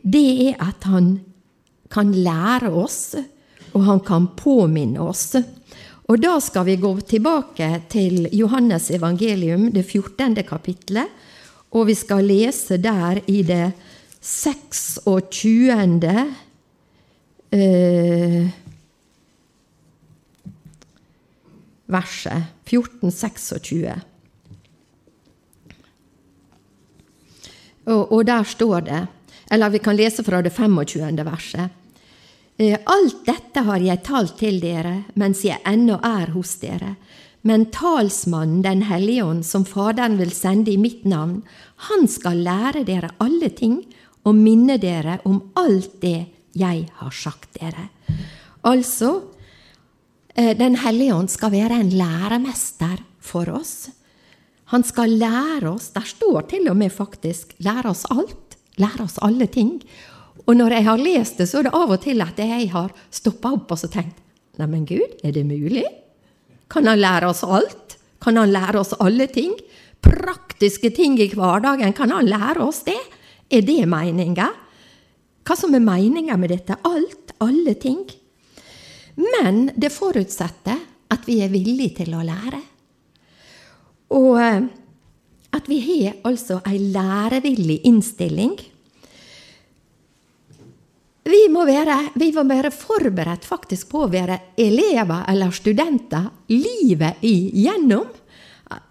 det 0.04 0.52
er 0.52 0.60
at 0.62 0.86
han 0.86 1.16
kan 1.90 2.12
lære 2.14 2.70
oss, 2.70 3.16
og 3.74 3.82
han 3.88 4.02
kan 4.06 4.28
påminne 4.38 5.02
oss. 5.02 5.32
Og 6.12 6.20
da 6.20 6.40
skal 6.44 6.66
vi 6.68 6.76
gå 6.82 6.92
tilbake 7.08 7.68
til 7.92 8.28
Johannes 8.36 8.90
evangelium, 8.92 9.72
det 9.72 9.86
14. 9.88 10.36
kapittelet, 10.44 11.08
og 11.74 11.88
vi 11.88 11.96
skal 11.96 12.26
lese 12.28 12.78
der 12.78 13.22
i 13.28 13.42
det 13.48 13.72
26. 14.22 16.12
Eh, 17.54 18.50
verset. 21.88 22.44
14-26. 22.68 24.00
Og, 27.86 28.12
og 28.12 28.28
der 28.28 28.44
står 28.44 28.80
det, 28.80 29.08
eller 29.52 29.70
vi 29.70 29.78
kan 29.84 29.96
lese 29.96 30.24
fra 30.24 30.42
det 30.42 30.54
25. 30.56 31.26
verset. 31.26 31.83
Eh, 32.58 32.80
alt 32.86 33.26
dette 33.26 33.64
har 33.66 33.82
jeg 33.82 34.04
talt 34.06 34.36
til 34.38 34.60
dere 34.62 35.04
mens 35.18 35.42
jeg 35.46 35.62
ennå 35.66 35.98
er 36.06 36.34
hos 36.36 36.56
dere. 36.62 36.96
Men 37.44 37.66
talsmannen 37.76 38.62
Den 38.62 38.86
hellige 38.88 39.24
ånd, 39.24 39.46
som 39.46 39.66
Faderen 39.66 40.18
vil 40.18 40.32
sende 40.32 40.72
i 40.72 40.78
mitt 40.78 41.04
navn, 41.06 41.42
han 41.90 42.08
skal 42.08 42.40
lære 42.46 42.86
dere 42.86 43.10
alle 43.20 43.50
ting 43.50 43.82
og 44.24 44.36
minne 44.36 44.78
dere 44.78 45.20
om 45.26 45.42
alt 45.60 46.00
det 46.02 46.28
jeg 46.56 46.86
har 47.02 47.12
sagt 47.12 47.60
dere. 47.60 47.90
Altså, 48.64 49.24
eh, 50.36 50.56
Den 50.56 50.76
hellige 50.76 51.16
ånd 51.16 51.30
skal 51.30 51.52
være 51.52 51.80
en 51.80 51.90
læremester 51.90 53.02
for 53.20 53.50
oss. 53.50 53.90
Han 54.66 54.84
skal 54.84 55.10
lære 55.10 55.70
oss, 55.70 55.90
der 55.90 56.06
står 56.06 56.48
til 56.50 56.70
og 56.70 56.78
med 56.78 56.92
faktisk 56.92 57.54
'lære 57.60 57.90
oss 57.90 58.06
alt', 58.06 58.58
lære 58.78 59.04
oss 59.04 59.20
alle 59.22 59.48
ting. 59.48 59.84
Og 60.44 60.58
når 60.60 60.76
jeg 60.76 60.86
har 60.88 61.02
lest 61.02 61.40
det, 61.40 61.48
så 61.50 61.62
er 61.62 61.70
det 61.70 61.78
av 61.78 61.94
og 61.96 62.02
til 62.04 62.24
at 62.24 62.40
jeg 62.42 62.68
har 62.74 62.92
stoppa 63.14 63.54
opp 63.56 63.72
og 63.72 63.80
så 63.80 63.90
tenkt 63.92 64.20
Neimen, 64.60 64.84
Gud, 64.86 65.16
er 65.26 65.32
det 65.34 65.48
mulig? 65.50 65.86
Kan 66.70 66.86
han 66.86 67.00
lære 67.02 67.32
oss 67.32 67.42
alt? 67.42 67.96
Kan 68.22 68.38
han 68.38 68.52
lære 68.54 68.84
oss 68.84 68.94
alle 69.02 69.26
ting? 69.34 69.56
Praktiske 70.04 70.92
ting 70.94 71.16
i 71.18 71.32
hverdagen, 71.34 71.96
kan 71.98 72.14
han 72.14 72.30
lære 72.30 72.62
oss 72.62 72.84
det? 72.86 73.00
Er 73.50 73.66
det 73.66 73.88
meninga? 73.90 74.52
Hva 75.44 75.58
som 75.58 75.74
er 75.74 75.82
meninga 75.82 76.38
med 76.38 76.54
dette? 76.54 76.78
Alt, 76.86 77.34
alle 77.42 77.74
ting. 77.82 78.04
Men 79.18 79.72
det 79.74 79.90
forutsetter 79.94 80.78
at 81.14 81.26
vi 81.26 81.40
er 81.42 81.52
villige 81.54 82.04
til 82.04 82.14
å 82.14 82.24
lære. 82.26 82.62
Og 84.14 84.38
eh, 84.42 84.70
at 85.54 85.70
vi 85.70 85.80
har 85.86 86.22
altså 86.26 86.60
ei 86.70 86.80
lærevillig 86.94 87.82
innstilling. 87.90 88.56
Vi 91.24 91.46
må, 91.52 91.64
være, 91.64 91.96
vi 92.20 92.32
må 92.36 92.44
være 92.50 92.72
forberedt 92.76 93.46
faktisk 93.48 93.94
på 93.94 94.04
å 94.04 94.12
være 94.12 94.40
elever 94.60 95.24
eller 95.32 95.54
studenter 95.56 96.28
livet 96.52 97.24
igjennom. 97.24 98.10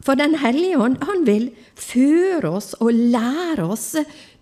For 0.05 0.17
Den 0.17 0.37
hellige 0.41 0.79
ånd 0.81 1.03
han 1.05 1.25
vil 1.27 1.51
føre 1.79 2.55
oss 2.57 2.71
og 2.79 2.93
lære 2.95 3.67
oss 3.75 3.87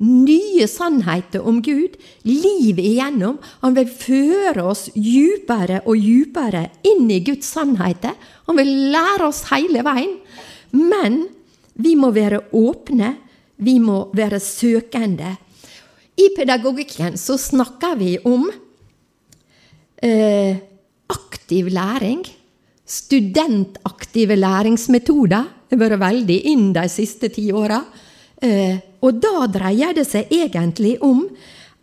nye 0.05 0.67
sannheter 0.69 1.45
om 1.47 1.61
Gud 1.65 1.97
livet 2.29 2.85
igjennom. 2.85 3.39
Han 3.65 3.77
vil 3.79 3.91
føre 3.91 4.69
oss 4.71 4.89
djupere 4.95 5.83
og 5.87 5.99
djupere 5.99 6.67
inn 6.87 7.11
i 7.11 7.23
Guds 7.27 7.51
sannheter. 7.57 8.15
Han 8.47 8.61
vil 8.61 8.73
lære 8.95 9.31
oss 9.31 9.47
hele 9.51 9.85
veien. 9.87 10.19
Men 10.77 11.25
vi 11.81 11.97
må 11.99 12.13
være 12.15 12.45
åpne, 12.55 13.15
vi 13.57 13.79
må 13.83 14.05
være 14.17 14.39
søkende. 14.43 15.39
I 16.21 16.29
pedagogikken 16.37 17.17
så 17.19 17.39
snakker 17.41 17.97
vi 17.97 18.19
om 18.29 18.51
eh, 20.03 20.57
aktiv 21.09 21.71
læring. 21.73 22.25
Studentaktive 22.85 24.37
læringsmetoder. 24.37 25.49
Har 25.71 25.79
vært 25.79 26.03
veldig 26.03 26.39
inn 26.51 26.71
de 26.75 26.85
siste 26.91 27.31
ti 27.33 27.49
åra. 27.55 27.79
Eh, 28.43 28.77
og 29.01 29.21
da 29.23 29.47
dreier 29.49 29.95
det 29.97 30.05
seg 30.09 30.33
egentlig 30.35 30.99
om 31.05 31.23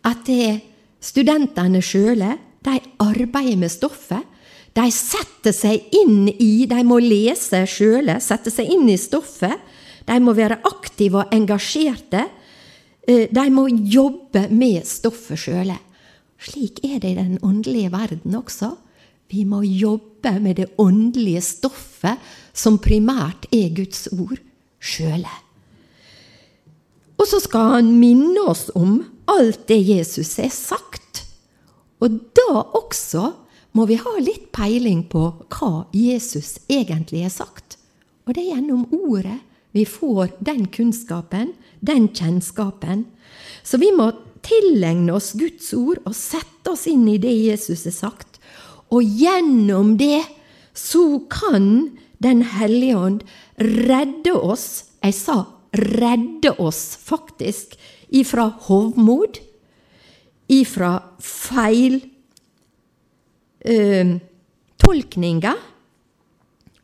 at 0.06 0.26
det 0.28 0.60
studentene 1.02 1.82
sjøle 1.82 2.36
arbeider 2.68 3.56
med 3.56 3.72
stoffet 3.72 4.26
de 4.78 4.86
setter 4.94 5.54
seg 5.54 5.94
inn 5.96 6.28
i, 6.30 6.66
de 6.70 6.82
må 6.86 7.00
lese 7.02 7.64
sjøle, 7.66 8.18
sette 8.22 8.52
seg 8.52 8.68
inn 8.70 8.86
i 8.90 8.98
stoffet. 9.00 9.56
De 10.06 10.18
må 10.22 10.34
være 10.36 10.60
aktive 10.68 11.22
og 11.22 11.34
engasjerte. 11.34 12.26
Eh, 13.08 13.28
de 13.32 13.46
må 13.50 13.68
jobbe 13.72 14.48
med 14.52 14.84
stoffet 14.86 15.40
sjøle. 15.40 15.78
Slik 16.38 16.82
er 16.84 17.00
det 17.00 17.14
i 17.14 17.18
den 17.18 17.38
åndelige 17.42 17.92
verden 17.94 18.36
også. 18.36 18.74
Vi 19.32 19.44
må 19.48 19.62
jobbe 19.64 20.34
med 20.40 20.60
det 20.60 20.68
åndelige 20.80 21.42
stoffet, 21.44 22.20
som 22.52 22.78
primært 22.80 23.48
er 23.52 23.72
Guds 23.76 24.06
ord, 24.12 24.38
sjøle. 24.80 25.32
Og 27.18 27.26
så 27.26 27.40
skal 27.42 27.74
han 27.78 27.90
minne 27.98 28.44
oss 28.46 28.68
om 28.78 29.00
alt 29.28 29.66
det 29.68 29.80
Jesus 29.82 30.36
har 30.38 30.52
sagt. 30.54 31.24
Og 32.04 32.20
da 32.36 32.62
også 32.78 33.32
må 33.76 33.88
vi 33.88 33.98
ha 34.00 34.14
litt 34.22 34.50
peiling 34.54 35.02
på 35.10 35.24
hva 35.50 35.88
Jesus 35.96 36.56
egentlig 36.70 37.24
har 37.26 37.34
sagt. 37.34 37.76
Og 38.28 38.36
det 38.36 38.44
er 38.44 38.54
gjennom 38.54 38.86
ordet 38.94 39.40
vi 39.76 39.84
får 39.84 40.32
den 40.44 40.66
kunnskapen, 40.72 41.52
den 41.80 42.08
kjennskapen. 42.14 43.06
Så 43.62 43.80
vi 43.80 43.90
må 43.94 44.10
tilegne 44.44 45.12
oss 45.16 45.32
Guds 45.38 45.72
ord 45.76 46.00
og 46.06 46.16
sette 46.16 46.72
oss 46.72 46.86
inn 46.90 47.06
i 47.10 47.18
det 47.20 47.34
Jesus 47.34 47.84
har 47.88 47.96
sagt. 47.96 48.40
Og 48.94 49.04
gjennom 49.04 49.96
det 50.00 50.24
så 50.74 51.20
kan 51.30 51.96
Den 52.18 52.40
hellige 52.42 52.96
ånd 52.98 53.20
redde 53.62 54.32
oss 54.34 54.90
Jeg 55.04 55.14
sa 55.14 55.36
redde 55.72 56.54
oss, 56.58 56.96
faktisk, 56.96 57.76
ifra 58.08 58.48
hovmod, 58.68 59.38
ifra 60.48 60.94
feil 61.20 62.00
eh, 63.60 64.14
tolkninger, 64.80 65.58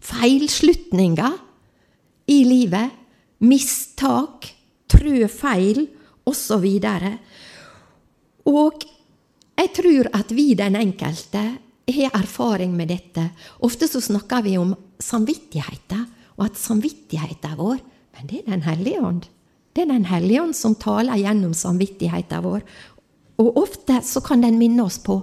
feilslutninger 0.05 1.39
i 2.29 2.41
livet, 2.45 2.93
mistak, 3.45 4.51
trø 4.91 5.29
feil, 5.31 5.87
osv. 6.25 6.65
Og, 8.49 8.55
og 8.55 8.87
jeg 9.61 9.71
tror 9.77 10.11
at 10.17 10.33
vi, 10.35 10.55
den 10.59 10.77
enkelte, 10.79 11.45
har 11.85 12.17
erfaring 12.17 12.73
med 12.77 12.89
dette. 12.89 13.29
Ofte 13.61 13.89
så 13.89 14.01
snakker 14.01 14.43
vi 14.47 14.57
om 14.59 14.73
samvittigheten, 15.01 16.07
og 16.35 16.49
at 16.49 16.59
samvittigheten 16.59 17.59
vår 17.59 17.79
Men 18.15 18.27
det 18.31 18.39
er 18.39 18.51
Den 18.51 18.63
hellige 18.63 19.01
ånd. 19.03 19.23
Det 19.75 19.83
er 19.83 19.87
Den 19.87 20.05
hellige 20.05 20.43
ånd 20.43 20.55
som 20.55 20.75
taler 20.75 21.19
gjennom 21.19 21.55
samvittigheten 21.55 22.43
vår. 22.43 22.63
Og 23.39 23.57
ofte 23.59 24.01
så 24.03 24.21
kan 24.21 24.41
den 24.41 24.59
minne 24.59 24.85
oss 24.85 25.01
på 25.03 25.17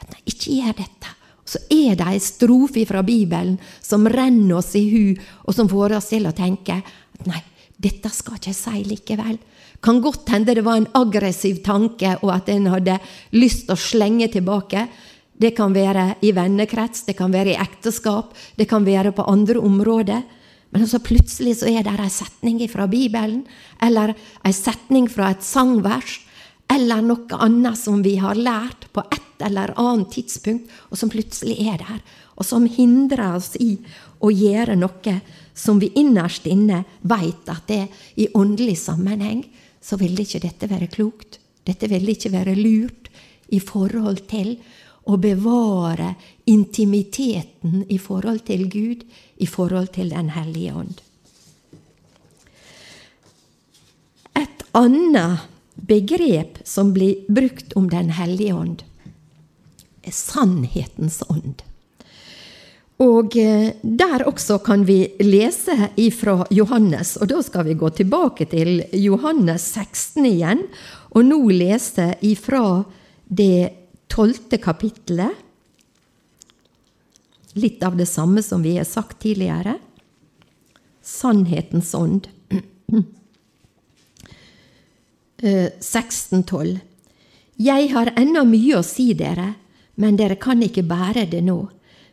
at 0.00 0.10
nei, 0.10 0.20
ikke 0.28 0.58
gjør 0.58 0.76
dette. 0.76 1.14
Og 1.40 1.48
så 1.48 1.60
er 1.72 1.96
det 1.96 2.08
ei 2.08 2.20
strofe 2.20 2.84
fra 2.88 3.02
Bibelen 3.02 3.56
som 3.80 4.06
renner 4.06 4.58
oss 4.58 4.74
i 4.76 4.84
hu, 4.90 5.14
og 5.44 5.56
som 5.56 5.68
får 5.68 5.96
oss 5.96 6.10
til 6.12 6.28
å 6.28 6.36
tenke 6.36 6.76
at 6.84 7.26
nei, 7.28 7.40
dette 7.84 8.10
skal 8.12 8.38
ikke 8.38 8.52
jeg 8.52 8.58
si 8.58 8.84
likevel. 8.88 9.38
Kan 9.84 10.00
godt 10.00 10.30
hende 10.32 10.54
det 10.56 10.64
var 10.64 10.80
en 10.80 10.88
aggressiv 10.96 11.60
tanke, 11.64 12.16
og 12.22 12.32
at 12.32 12.48
en 12.52 12.70
hadde 12.72 12.96
lyst 13.36 13.66
til 13.66 13.76
å 13.76 13.80
slenge 13.80 14.30
tilbake. 14.32 14.86
Det 15.36 15.52
kan 15.56 15.74
være 15.74 16.14
i 16.24 16.30
vennekrets, 16.32 17.04
det 17.08 17.16
kan 17.18 17.34
være 17.34 17.52
i 17.52 17.60
ekteskap, 17.60 18.32
det 18.56 18.68
kan 18.70 18.86
være 18.86 19.12
på 19.12 19.26
andre 19.28 19.60
områder. 19.60 20.22
Men 20.74 20.88
så 20.90 20.98
plutselig 21.04 21.58
så 21.60 21.68
er 21.70 21.84
det 21.86 21.94
ei 22.00 22.10
setning 22.10 22.62
fra 22.70 22.88
Bibelen, 22.90 23.44
eller 23.82 24.14
ei 24.46 24.54
setning 24.56 25.06
fra 25.10 25.34
et 25.34 25.44
sangvers, 25.44 26.22
eller 26.72 27.04
noe 27.04 27.38
annet 27.44 27.78
som 27.78 28.00
vi 28.02 28.16
har 28.18 28.38
lært 28.38 28.88
på 28.94 29.04
et 29.04 29.44
eller 29.44 29.74
annet 29.78 30.14
tidspunkt, 30.16 30.70
og 30.90 30.98
som 30.98 31.12
plutselig 31.12 31.60
er 31.68 31.78
der, 31.82 32.00
og 32.34 32.46
som 32.48 32.66
hindrer 32.66 33.36
oss 33.36 33.52
i 33.60 33.76
å 34.24 34.32
gjøre 34.32 34.78
noe 34.78 35.18
som 35.54 35.78
vi 35.78 35.92
innerst 35.94 36.46
inne 36.50 36.82
veit 37.02 37.48
at 37.48 37.66
det 37.70 37.86
i 38.20 38.28
åndelig 38.34 38.78
sammenheng, 38.82 39.44
så 39.80 39.96
vil 40.00 40.18
ikke 40.18 40.42
dette 40.42 40.68
være 40.70 40.90
klokt. 40.90 41.38
Dette 41.64 41.88
vil 41.88 42.08
ikke 42.08 42.32
være 42.32 42.56
lurt. 42.58 43.00
i 43.52 43.60
forhold 43.60 44.24
til 44.26 44.56
å 45.04 45.18
bevare 45.20 46.14
intimiteten 46.48 47.84
i 47.92 47.98
forhold 48.00 48.40
til 48.48 48.64
Gud, 48.72 49.04
i 49.36 49.46
forhold 49.46 49.92
til 49.92 50.10
Den 50.10 50.30
hellige 50.32 50.72
ånd. 50.74 51.02
Et 54.34 54.64
annet 54.72 55.44
begrep 55.76 56.58
som 56.64 56.94
blir 56.96 57.20
brukt 57.28 57.76
om 57.76 57.90
Den 57.92 58.10
hellige 58.16 58.54
ånd, 58.54 58.82
er 60.02 60.12
sannhetens 60.12 61.22
ånd. 61.28 61.62
Og 63.02 63.34
eh, 63.36 63.74
der 63.82 64.22
også 64.28 64.60
kan 64.62 64.84
vi 64.86 65.00
lese 65.24 65.90
ifra 65.98 66.44
Johannes, 66.54 67.16
og 67.18 67.28
da 67.32 67.40
skal 67.42 67.66
vi 67.66 67.74
gå 67.78 67.90
tilbake 67.90 68.46
til 68.46 68.84
Johannes 68.94 69.66
16 69.74 70.28
igjen, 70.28 70.62
og 71.10 71.26
nå 71.26 71.40
lese 71.50 72.12
ifra 72.22 72.84
det 73.26 73.72
tolvte 74.06 74.60
kapittelet. 74.62 75.42
Litt 77.58 77.82
av 77.86 77.98
det 77.98 78.06
samme 78.10 78.42
som 78.42 78.62
vi 78.62 78.76
har 78.78 78.86
sagt 78.86 79.20
tidligere. 79.22 79.76
Sannhetens 81.02 81.94
ånd. 81.98 82.30
1612. 85.42 86.78
Eh, 86.80 86.80
Jeg 87.56 87.88
har 87.92 88.08
ennå 88.16 88.44
mye 88.48 88.78
å 88.78 88.86
si 88.86 89.12
dere, 89.14 89.54
men 90.00 90.16
dere 90.16 90.38
kan 90.40 90.62
ikke 90.64 90.82
bære 90.88 91.26
det 91.30 91.42
nå. 91.44 91.58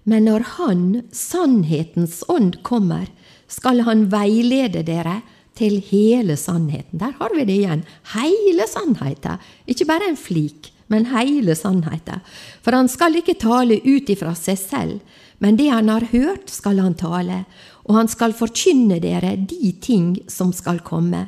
Men 0.04 0.26
når 0.26 0.46
Han, 0.58 0.84
sannhetens 1.14 2.24
ånd, 2.28 2.62
kommer, 2.64 3.08
skal 3.48 3.84
Han 3.86 4.08
veilede 4.12 4.84
dere 4.88 5.22
til 5.58 5.82
hele 5.92 6.38
sannheten. 6.40 7.00
Der 7.00 7.14
har 7.20 7.34
vi 7.36 7.46
det 7.46 7.58
igjen. 7.60 7.84
Hele 8.16 8.68
sannheten. 8.70 9.42
Ikke 9.70 9.86
bare 9.86 10.10
en 10.10 10.18
flik, 10.18 10.72
men 10.92 11.10
hele 11.12 11.56
sannheten. 11.56 12.24
For 12.64 12.76
han 12.76 12.90
skal 12.92 13.20
ikke 13.20 13.38
tale 13.40 13.82
ut 13.84 14.10
ifra 14.12 14.34
seg 14.38 14.60
selv, 14.60 15.20
men 15.42 15.58
det 15.58 15.70
han 15.72 15.90
har 15.90 16.08
hørt, 16.12 16.50
skal 16.50 16.82
han 16.84 16.96
tale. 16.98 17.44
Og 17.88 17.98
han 17.98 18.10
skal 18.12 18.36
forkynne 18.38 19.00
dere 19.04 19.36
de 19.36 19.72
ting 19.82 20.14
som 20.30 20.54
skal 20.54 20.84
komme. 20.86 21.28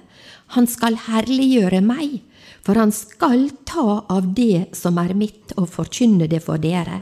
Han 0.53 0.67
skal 0.69 0.99
herliggjøre 1.07 1.81
meg, 1.81 2.21
for 2.63 2.77
han 2.79 2.93
skal 2.95 3.49
ta 3.67 4.03
av 4.11 4.33
det 4.37 4.75
som 4.77 4.99
er 5.01 5.15
mitt, 5.17 5.55
og 5.57 5.71
forkynne 5.71 6.29
det 6.29 6.43
for 6.45 6.61
dere. 6.61 7.01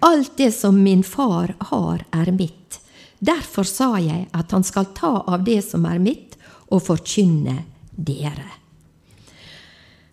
Alt 0.00 0.36
det 0.36 0.52
som 0.54 0.82
min 0.82 1.02
far 1.02 1.54
har, 1.58 2.04
er 2.12 2.30
mitt. 2.32 2.78
Derfor 3.18 3.66
sa 3.66 3.96
jeg 3.98 4.28
at 4.30 4.52
han 4.54 4.62
skal 4.66 4.92
ta 4.94 5.24
av 5.26 5.42
det 5.46 5.58
som 5.66 5.86
er 5.90 5.98
mitt, 5.98 6.36
og 6.68 6.84
forkynne 6.84 7.62
dere. 7.96 8.46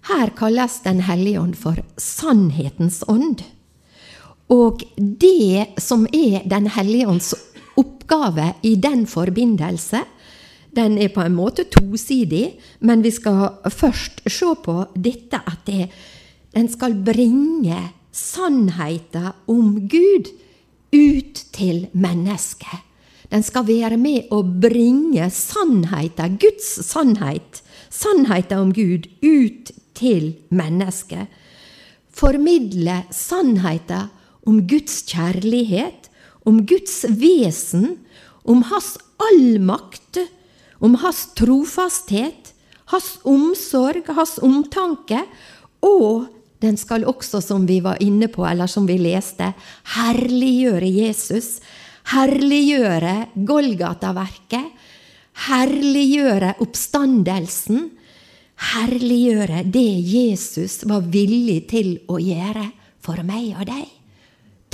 Her 0.08 0.32
kalles 0.38 0.80
Den 0.86 1.02
hellige 1.04 1.42
ånd 1.42 1.58
for 1.58 1.82
sannhetens 1.98 3.04
ånd. 3.08 3.44
Og 4.50 4.84
det 4.98 5.76
som 5.82 6.06
er 6.14 6.46
Den 6.46 6.70
hellige 6.70 7.08
ånds 7.08 7.34
oppgave 7.76 8.54
i 8.64 8.76
den 8.76 9.06
forbindelse, 9.06 10.02
den 10.76 10.98
er 10.98 11.10
på 11.10 11.24
en 11.24 11.36
måte 11.36 11.66
tosidig, 11.72 12.60
men 12.80 13.04
vi 13.04 13.12
skal 13.12 13.60
først 13.72 14.24
se 14.28 14.56
på 14.64 14.76
dette 14.96 15.40
at 15.40 15.66
det, 15.68 15.90
den 16.56 16.68
skal 16.72 16.96
bringe 16.96 17.80
sannheten 18.16 19.34
om 19.52 19.88
Gud 19.92 20.32
ut 20.96 21.42
til 21.56 21.88
mennesket. 21.94 22.84
Den 23.32 23.44
skal 23.44 23.66
være 23.68 23.98
med 24.00 24.30
å 24.32 24.42
bringe 24.44 25.28
sannheten, 25.34 26.38
Guds 26.40 26.68
sannhet, 26.88 27.62
sannheten 27.92 28.68
om 28.68 28.72
Gud, 28.76 29.10
ut 29.26 29.74
til 29.98 30.36
mennesket. 30.54 31.28
Formidle 32.16 33.02
sannheten 33.12 34.12
om 34.48 34.62
Guds 34.70 35.02
kjærlighet, 35.10 36.08
om 36.46 36.62
Guds 36.70 37.02
vesen, 37.10 37.98
om 38.46 38.62
Hans 38.70 38.94
allmakt, 39.20 40.22
om 40.80 40.96
Hans 41.02 41.26
trofasthet, 41.36 42.54
Hans 42.94 43.16
omsorg, 43.26 44.06
Hans 44.14 44.38
omtanke, 44.46 45.26
og 45.82 46.30
den 46.64 46.78
skal 46.80 47.06
også, 47.10 47.42
som 47.44 47.66
vi 47.68 47.82
var 47.84 48.00
inne 48.04 48.30
på, 48.32 48.46
eller 48.48 48.70
som 48.72 48.88
vi 48.88 48.98
leste, 49.02 49.52
herliggjøre 49.96 50.88
Jesus. 50.88 51.60
Herliggjøre 52.14 53.16
Golgata-verket. 53.48 54.72
Herliggjøre 55.50 56.56
oppstandelsen. 56.64 57.90
Herliggjøre 58.72 59.66
det 59.68 59.90
Jesus 60.08 60.84
var 60.88 61.04
villig 61.12 61.66
til 61.74 61.98
å 62.08 62.22
gjøre 62.22 62.70
for 63.04 63.20
meg 63.28 63.52
og 63.60 63.68
deg. 63.68 63.92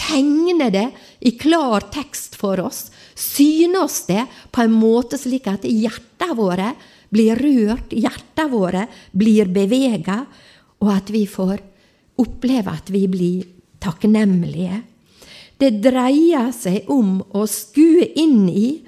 Tegne 0.01 0.69
det 0.73 0.87
i 1.25 1.33
klar 1.39 1.87
tekst 1.93 2.37
for 2.39 2.61
oss. 2.61 2.89
Syne 3.15 3.83
oss 3.85 4.03
det 4.09 4.23
på 4.53 4.63
en 4.63 4.73
måte 4.73 5.17
slik 5.19 5.49
at 5.49 5.65
hjertene 5.65 6.37
våre 6.37 6.71
blir 7.11 7.37
rørt, 7.41 7.91
hjertene 7.91 8.51
våre 8.51 8.85
blir 9.11 9.49
bevega, 9.51 10.23
og 10.81 10.89
at 10.93 11.11
vi 11.13 11.25
får 11.29 11.70
oppleve 12.19 12.73
at 12.73 12.91
vi 12.93 13.05
blir 13.11 13.45
takknemlige. 13.81 14.81
Det 15.61 15.75
dreier 15.83 16.49
seg 16.55 16.89
om 16.91 17.19
å 17.37 17.45
skue 17.49 18.07
inn 18.17 18.47
i 18.49 18.81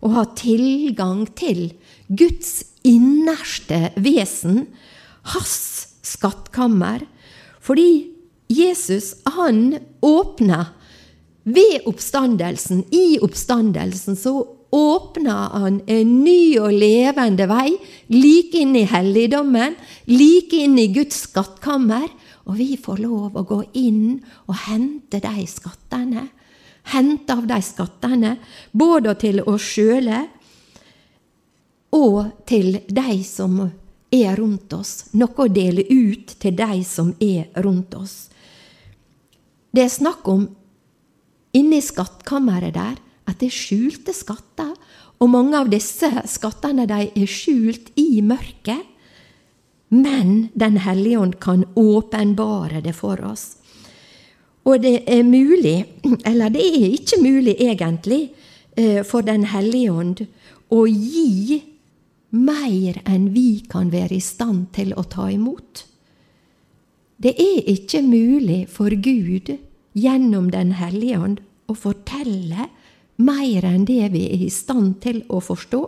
og 0.00 0.14
ha 0.16 0.24
tilgang 0.38 1.26
til 1.36 1.72
Guds 2.08 2.62
innerste 2.86 3.90
vesen, 4.00 4.64
hans 5.34 5.58
skattkammer. 6.06 7.04
Fordi 7.60 8.10
Jesus, 8.50 9.14
han 9.36 9.76
åpna 10.00 10.70
ved 11.44 11.86
oppstandelsen, 11.88 12.84
i 12.90 13.18
oppstandelsen, 13.22 14.16
så 14.16 14.42
åpna 14.70 15.36
han 15.52 15.80
en 15.90 16.16
ny 16.24 16.58
og 16.62 16.74
levende 16.74 17.46
vei, 17.50 17.74
like 18.12 18.58
inn 18.62 18.76
i 18.78 18.86
helligdommen, 18.88 19.76
like 20.10 20.56
inn 20.56 20.78
i 20.78 20.88
Guds 20.94 21.24
skattkammer, 21.26 22.08
og 22.48 22.56
vi 22.58 22.74
får 22.80 23.02
lov 23.02 23.36
å 23.36 23.46
gå 23.46 23.60
inn 23.78 24.20
og 24.46 24.56
hente 24.66 25.20
de 25.22 25.46
skattene. 25.48 26.28
Hente 26.90 27.36
av 27.36 27.44
de 27.46 27.58
skattene, 27.62 28.36
både 28.72 29.14
til 29.20 29.42
oss 29.44 29.66
sjøle 29.76 30.22
og 31.94 32.46
til 32.48 32.80
de 32.88 33.20
som 33.26 33.60
er 34.10 34.34
rundt 34.38 34.72
oss. 34.74 35.10
Noe 35.14 35.44
å 35.44 35.52
dele 35.52 35.84
ut 35.90 36.34
til 36.40 36.56
de 36.56 36.80
som 36.86 37.12
er 37.22 37.50
rundt 37.62 37.94
oss. 37.98 38.16
Det 39.70 39.84
er 39.84 39.92
snakk 39.92 40.26
om 40.30 40.48
inni 41.54 41.78
skattkammeret 41.82 42.74
der 42.74 42.98
at 43.30 43.38
det 43.38 43.50
er 43.50 43.54
skjulte 43.54 44.14
skatter. 44.14 44.72
Og 45.20 45.30
mange 45.30 45.58
av 45.58 45.70
disse 45.70 46.08
skattene 46.30 46.88
de 46.90 47.10
er 47.10 47.30
skjult 47.30 47.92
i 48.00 48.22
mørket. 48.24 48.86
Men 49.90 50.48
Den 50.54 50.76
hellige 50.76 51.18
ånd 51.18 51.40
kan 51.40 51.64
åpenbare 51.74 52.80
det 52.80 52.94
for 52.94 53.20
oss. 53.26 53.56
Og 54.64 54.82
det 54.82 55.02
er 55.10 55.24
mulig, 55.26 55.84
eller 56.30 56.52
det 56.54 56.62
er 56.62 56.86
ikke 56.94 57.18
mulig 57.22 57.56
egentlig, 57.58 58.30
eh, 58.76 59.02
for 59.02 59.26
Den 59.26 59.48
hellige 59.50 59.90
ånd 59.90 60.24
å 60.70 60.86
gi 60.86 61.62
mer 62.30 63.00
enn 63.04 63.32
vi 63.34 63.62
kan 63.68 63.90
være 63.90 64.14
i 64.14 64.22
stand 64.22 64.70
til 64.76 64.94
å 64.94 65.02
ta 65.10 65.26
imot. 65.30 65.84
Det 67.20 67.34
er 67.34 67.66
ikke 67.68 68.00
mulig 68.06 68.68
for 68.70 68.94
Gud 68.94 69.50
gjennom 69.98 70.50
Den 70.54 70.76
hellige 70.78 71.18
ånd 71.18 71.40
å 71.66 71.74
fortelle 71.74 72.70
mer 73.20 73.66
enn 73.66 73.84
det 73.84 74.06
vi 74.14 74.28
er 74.30 74.46
i 74.46 74.52
stand 74.54 75.00
til 75.02 75.24
å 75.28 75.42
forstå. 75.42 75.82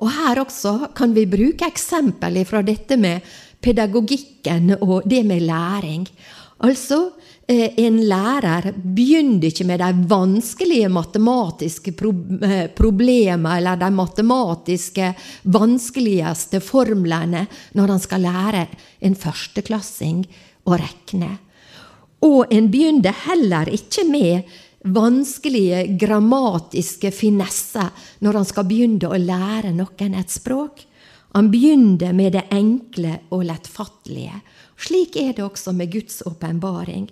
Og 0.00 0.10
her 0.12 0.40
også 0.40 0.92
kan 0.96 1.14
vi 1.16 1.26
bruke 1.28 1.68
eksempel 1.68 2.40
fra 2.48 2.62
dette 2.64 2.96
med 3.00 3.24
pedagogikken 3.60 4.76
og 4.80 5.02
det 5.08 5.24
med 5.28 5.44
læring. 5.44 6.06
Altså, 6.64 7.12
eh, 7.48 7.72
en 7.76 7.98
lærer 8.08 8.72
begynner 8.72 9.48
ikke 9.48 9.64
med 9.64 9.80
de 9.80 10.08
vanskelige 10.08 10.88
matematiske 10.88 11.92
eh, 11.92 12.66
problemene 12.76 13.56
eller 13.56 13.76
de 13.76 13.90
matematiske 13.90 15.14
vanskeligste 15.44 16.60
formlene 16.60 17.46
når 17.74 17.94
han 17.94 18.00
skal 18.00 18.20
lære 18.24 18.66
en 19.00 19.16
førsteklassing 19.16 20.24
å 20.64 20.76
regne. 20.76 21.38
Og 22.20 22.52
en 22.52 22.68
begynner 22.68 23.16
heller 23.24 23.68
ikke 23.72 24.04
med 24.04 24.44
vanskelige 24.80 25.82
grammatiske 26.00 27.10
finesser 27.12 27.90
når 28.24 28.40
han 28.40 28.48
skal 28.48 28.68
begynne 28.68 29.10
å 29.10 29.18
lære 29.20 29.74
noen 29.76 30.16
et 30.16 30.32
språk. 30.32 30.86
Han 31.36 31.50
begynner 31.52 32.14
med 32.16 32.34
det 32.34 32.46
enkle 32.54 33.20
og 33.30 33.44
lettfattelige. 33.50 34.40
Slik 34.80 35.18
er 35.20 35.34
det 35.36 35.44
også 35.44 35.74
med 35.76 35.92
Guds 35.92 36.22
åpenbaring. 36.26 37.10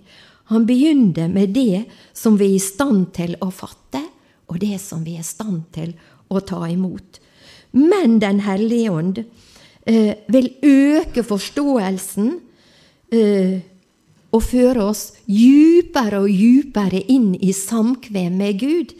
Han 0.49 0.65
begynner 0.65 1.29
med 1.29 1.53
det 1.53 1.85
som 2.13 2.37
vi 2.39 2.49
er 2.49 2.57
i 2.57 2.63
stand 2.63 3.11
til 3.13 3.35
å 3.39 3.51
fatte, 3.53 4.01
og 4.49 4.57
det 4.59 4.79
som 4.81 5.03
vi 5.05 5.13
er 5.19 5.23
i 5.23 5.27
stand 5.27 5.67
til 5.75 5.93
å 6.33 6.41
ta 6.41 6.63
imot. 6.67 7.19
Men 7.77 8.17
Den 8.19 8.41
hellige 8.41 8.91
ånd 8.91 9.19
eh, 9.85 10.17
vil 10.27 10.49
øke 10.65 11.23
forståelsen 11.23 12.31
eh, 13.13 13.61
og 14.35 14.43
føre 14.45 14.89
oss 14.91 15.03
djupere 15.25 16.23
og 16.23 16.29
djupere 16.29 17.01
inn 17.09 17.33
i 17.35 17.53
samkvem 17.55 18.37
med 18.41 18.59
Gud. 18.61 18.93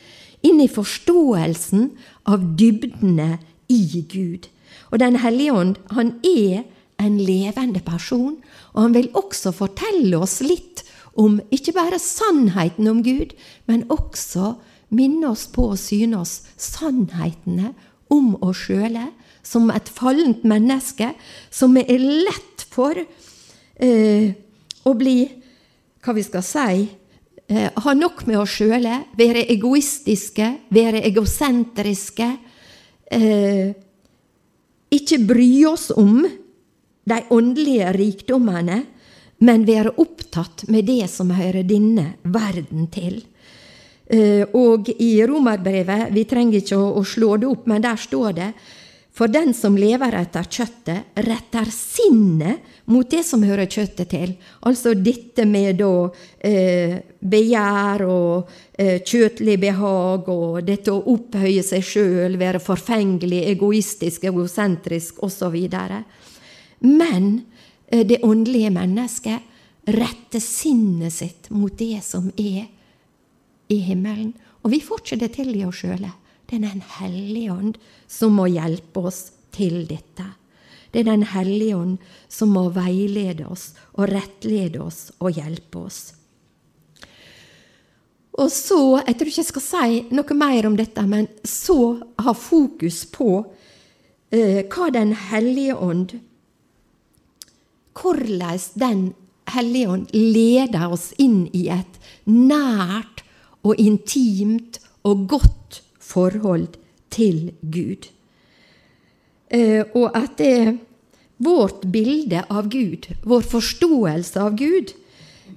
Inn 0.45 0.61
i 0.63 0.69
forståelsen 0.71 1.89
av 2.29 2.45
dybdene 2.57 3.37
i 3.69 4.05
Gud. 4.09 4.47
Og 4.91 4.99
Den 4.99 5.19
hellige 5.21 5.53
ånd, 5.53 5.75
han 5.91 6.15
er 6.25 6.63
en 6.99 7.17
levende 7.21 7.81
person, 7.85 8.37
og 8.73 8.81
han 8.81 8.95
vil 8.95 9.11
også 9.13 9.53
fortelle 9.55 10.17
oss 10.17 10.39
litt 10.41 10.83
om 11.19 11.39
ikke 11.53 11.75
bare 11.75 11.99
sannheten 12.01 12.87
om 12.87 13.03
Gud, 13.03 13.35
men 13.67 13.85
også 13.91 14.55
minne 14.89 15.31
oss 15.31 15.45
på 15.51 15.69
å 15.71 15.79
syne 15.79 16.21
oss 16.23 16.41
sannhetene 16.57 17.73
om 18.09 18.33
oss 18.41 18.65
sjøle, 18.65 19.09
som 19.43 19.69
et 19.73 19.89
fallent 19.89 20.43
menneske, 20.47 21.13
som 21.49 21.77
er 21.79 21.99
lett 21.99 22.65
for 22.69 22.97
eh, 22.97 24.33
å 24.87 24.95
bli 24.97 25.19
Hva 25.99 26.15
vi 26.15 26.23
skal 26.23 26.43
si 26.45 26.83
eh, 27.49 27.69
Ha 27.75 27.93
nok 27.97 28.23
med 28.29 28.39
oss 28.39 28.59
sjøle, 28.59 29.01
være 29.19 29.45
egoistiske, 29.51 30.47
være 30.71 31.01
egosentriske. 31.09 32.29
Eh, 33.11 33.73
ikke 34.89 35.19
bry 35.27 35.49
oss 35.69 35.89
om 35.91 36.23
de 37.09 37.17
åndelige 37.33 37.91
rikdommene, 37.97 38.79
men 39.39 39.65
være 39.67 39.95
opptatt 40.01 40.65
med 40.69 40.87
det 40.89 41.07
som 41.11 41.31
hører 41.33 41.67
denne 41.67 42.13
verden 42.23 42.87
til. 42.93 43.21
Eh, 44.09 44.45
og 44.57 44.89
i 44.97 45.11
Romerbrevet, 45.25 46.09
vi 46.15 46.25
trenger 46.29 46.61
ikke 46.61 46.77
å, 46.77 46.91
å 46.99 47.03
slå 47.05 47.35
det 47.41 47.49
opp, 47.49 47.67
men 47.69 47.83
der 47.83 47.99
står 47.99 48.35
det 48.37 48.49
for 49.19 49.27
den 49.27 49.49
som 49.53 49.75
lever 49.75 50.15
etter 50.15 50.45
kjøttet, 50.47 51.09
retter 51.27 51.67
sinnet 51.75 52.61
mot 52.87 53.09
det 53.11 53.25
som 53.27 53.41
hører 53.43 53.67
kjøttet 53.67 54.13
til. 54.13 54.29
Altså 54.63 54.93
dette 54.95 55.43
med 55.43 55.81
da 55.81 55.89
eh, 56.39 56.93
begjær 57.19 58.05
og 58.07 58.53
eh, 58.79 59.01
kjøtlig 59.03 59.57
behag 59.59 60.29
og 60.31 60.61
dette 60.63 60.93
å 60.95 61.01
opphøye 61.11 61.65
seg 61.67 61.83
sjøl, 61.83 62.37
være 62.39 62.63
forfengelig, 62.63 63.41
egoistisk, 63.51 64.23
egosentrisk 64.31 65.19
osv. 65.27 65.59
Men 66.87 67.27
eh, 67.91 68.07
det 68.07 68.21
åndelige 68.23 68.71
mennesket 68.71 69.91
retter 69.99 70.39
sinnet 70.39 71.17
sitt 71.17 71.51
mot 71.51 71.75
det 71.75 71.99
som 72.07 72.31
er 72.39 72.71
i 73.67 73.83
himmelen. 73.83 74.31
Og 74.63 74.71
vi 74.71 74.79
får 74.79 75.03
ikke 75.03 75.21
det 75.25 75.33
til 75.35 75.51
i 75.59 75.67
oss 75.67 75.83
sjøle. 75.83 76.15
Det 76.49 76.57
er 76.57 76.65
Den 76.65 76.81
hellige 76.97 77.53
ånd 77.53 77.75
som 78.09 78.33
må 78.33 78.47
hjelpe 78.49 79.05
oss 79.05 79.31
til 79.53 79.83
dette. 79.89 80.25
Det 80.91 81.03
er 81.03 81.11
Den 81.11 81.27
hellige 81.29 81.77
ånd 81.77 81.97
som 82.27 82.55
må 82.57 82.69
veilede 82.73 83.45
oss 83.45 83.73
og 83.93 84.09
rettlede 84.09 84.81
oss 84.81 85.11
og 85.19 85.37
hjelpe 85.37 85.85
oss. 85.85 85.99
Og 88.39 88.49
så, 88.51 89.03
Jeg 89.05 89.17
tror 89.17 89.27
ikke 89.27 89.41
jeg 89.41 89.51
skal 89.51 89.61
si 89.61 90.01
noe 90.15 90.33
mer 90.33 90.65
om 90.65 90.75
dette, 90.77 91.01
men 91.05 91.27
så 91.43 91.99
ha 92.17 92.33
fokus 92.33 93.05
på 93.05 93.45
eh, 94.31 94.65
hva 94.65 94.89
Den 94.89 95.13
hellige 95.13 95.75
ånd 95.75 96.19
Hvordan 97.99 98.59
Den 98.79 99.13
hellige 99.49 99.89
ånd 99.89 100.07
leder 100.13 100.89
oss 100.89 101.11
inn 101.17 101.49
i 101.53 101.67
et 101.69 101.99
nært 102.25 103.23
og 103.65 103.75
intimt 103.81 104.79
og 105.03 105.27
godt 105.27 105.81
forhold 106.09 106.77
til 107.13 107.51
Gud. 107.61 108.09
Eh, 109.49 109.81
og 109.97 110.13
at 110.17 110.37
det, 110.37 110.77
vårt 111.39 111.85
bilde 111.89 112.43
av 112.51 112.67
Gud, 112.69 113.07
vår 113.23 113.45
forståelse 113.49 114.41
av 114.43 114.57
Gud, 114.59 114.93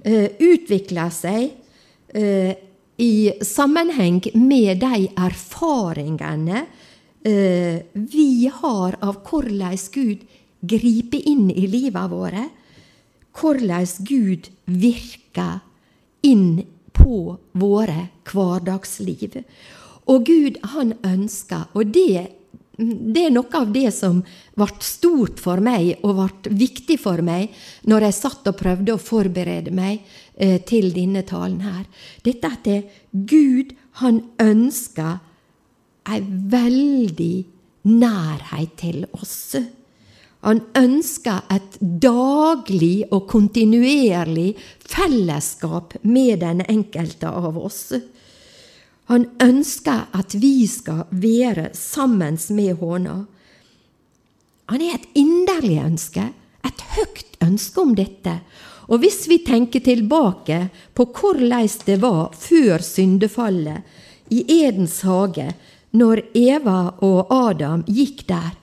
eh, 0.01 0.31
utvikler 0.39 1.11
seg 1.13 1.51
eh, 2.15 2.53
i 2.97 3.15
sammenheng 3.43 4.21
med 4.37 4.81
de 4.83 5.07
erfaringene 5.17 6.65
vi 7.23 8.49
har 8.51 8.97
av 8.99 9.21
hvordan 9.23 9.77
Gud 9.93 10.25
griper 10.59 11.23
inn 11.23 11.45
i 11.53 11.69
livet 11.71 12.11
våre, 12.11 12.49
hvordan 13.39 13.87
Gud 14.03 14.49
virker 14.67 15.61
inn 16.27 16.65
på 16.91 17.37
våre 17.55 18.09
hverdagsliv. 18.27 19.39
Og 20.11 20.25
Gud, 20.27 20.59
han 20.73 20.95
ønsker, 21.07 21.69
og 21.73 21.93
det, 21.95 22.27
det 22.77 23.27
er 23.27 23.33
noe 23.35 23.59
av 23.59 23.71
det 23.73 23.89
som 23.95 24.19
ble 24.57 24.67
stort 24.83 25.39
for 25.43 25.63
meg 25.63 26.03
og 26.03 26.17
ble 26.19 26.55
viktig 26.63 26.97
for 27.01 27.23
meg 27.25 27.53
når 27.89 28.09
jeg 28.09 28.19
satt 28.19 28.49
og 28.51 28.57
prøvde 28.59 28.95
å 28.95 29.01
forberede 29.01 29.73
meg 29.75 30.01
eh, 30.35 30.59
til 30.65 30.91
denne 30.95 31.23
talen 31.27 31.61
her. 31.63 31.85
Dette 32.25 32.51
at 32.51 32.65
det, 32.67 32.81
Gud, 33.11 33.75
han 34.01 34.23
ønsker 34.41 35.21
ei 36.09 36.19
veldig 36.51 37.35
nærhet 37.87 38.75
til 38.79 39.05
oss. 39.15 39.55
Han 40.43 40.59
ønsker 40.75 41.45
et 41.55 41.77
daglig 41.79 43.05
og 43.15 43.29
kontinuerlig 43.31 44.49
fellesskap 44.83 45.95
med 46.03 46.41
den 46.43 46.65
enkelte 46.67 47.31
av 47.31 47.55
oss. 47.57 47.93
Han 49.11 49.27
ønsker 49.43 50.07
at 50.15 50.35
vi 50.39 50.65
skal 50.67 51.05
være 51.11 51.69
sammen 51.75 52.39
med 52.55 52.79
håna. 52.79 53.17
Han 54.71 54.81
er 54.81 54.95
et 54.95 55.09
inderlig 55.19 55.81
ønske, 55.83 56.29
et 56.63 56.85
høyt 56.95 57.37
ønske 57.43 57.81
om 57.81 57.91
dette. 57.95 58.37
Og 58.87 58.99
hvis 59.03 59.25
vi 59.27 59.41
tenker 59.43 59.83
tilbake 59.83 60.69
på 60.95 61.05
hvordan 61.05 61.69
det 61.85 61.99
var 62.01 62.33
før 62.35 62.83
syndefallet 62.83 63.83
i 64.31 64.43
Edens 64.63 65.01
hage, 65.01 65.51
når 65.93 66.23
Eva 66.33 66.93
og 67.05 67.31
Adam 67.31 67.83
gikk 67.87 68.25
der, 68.27 68.55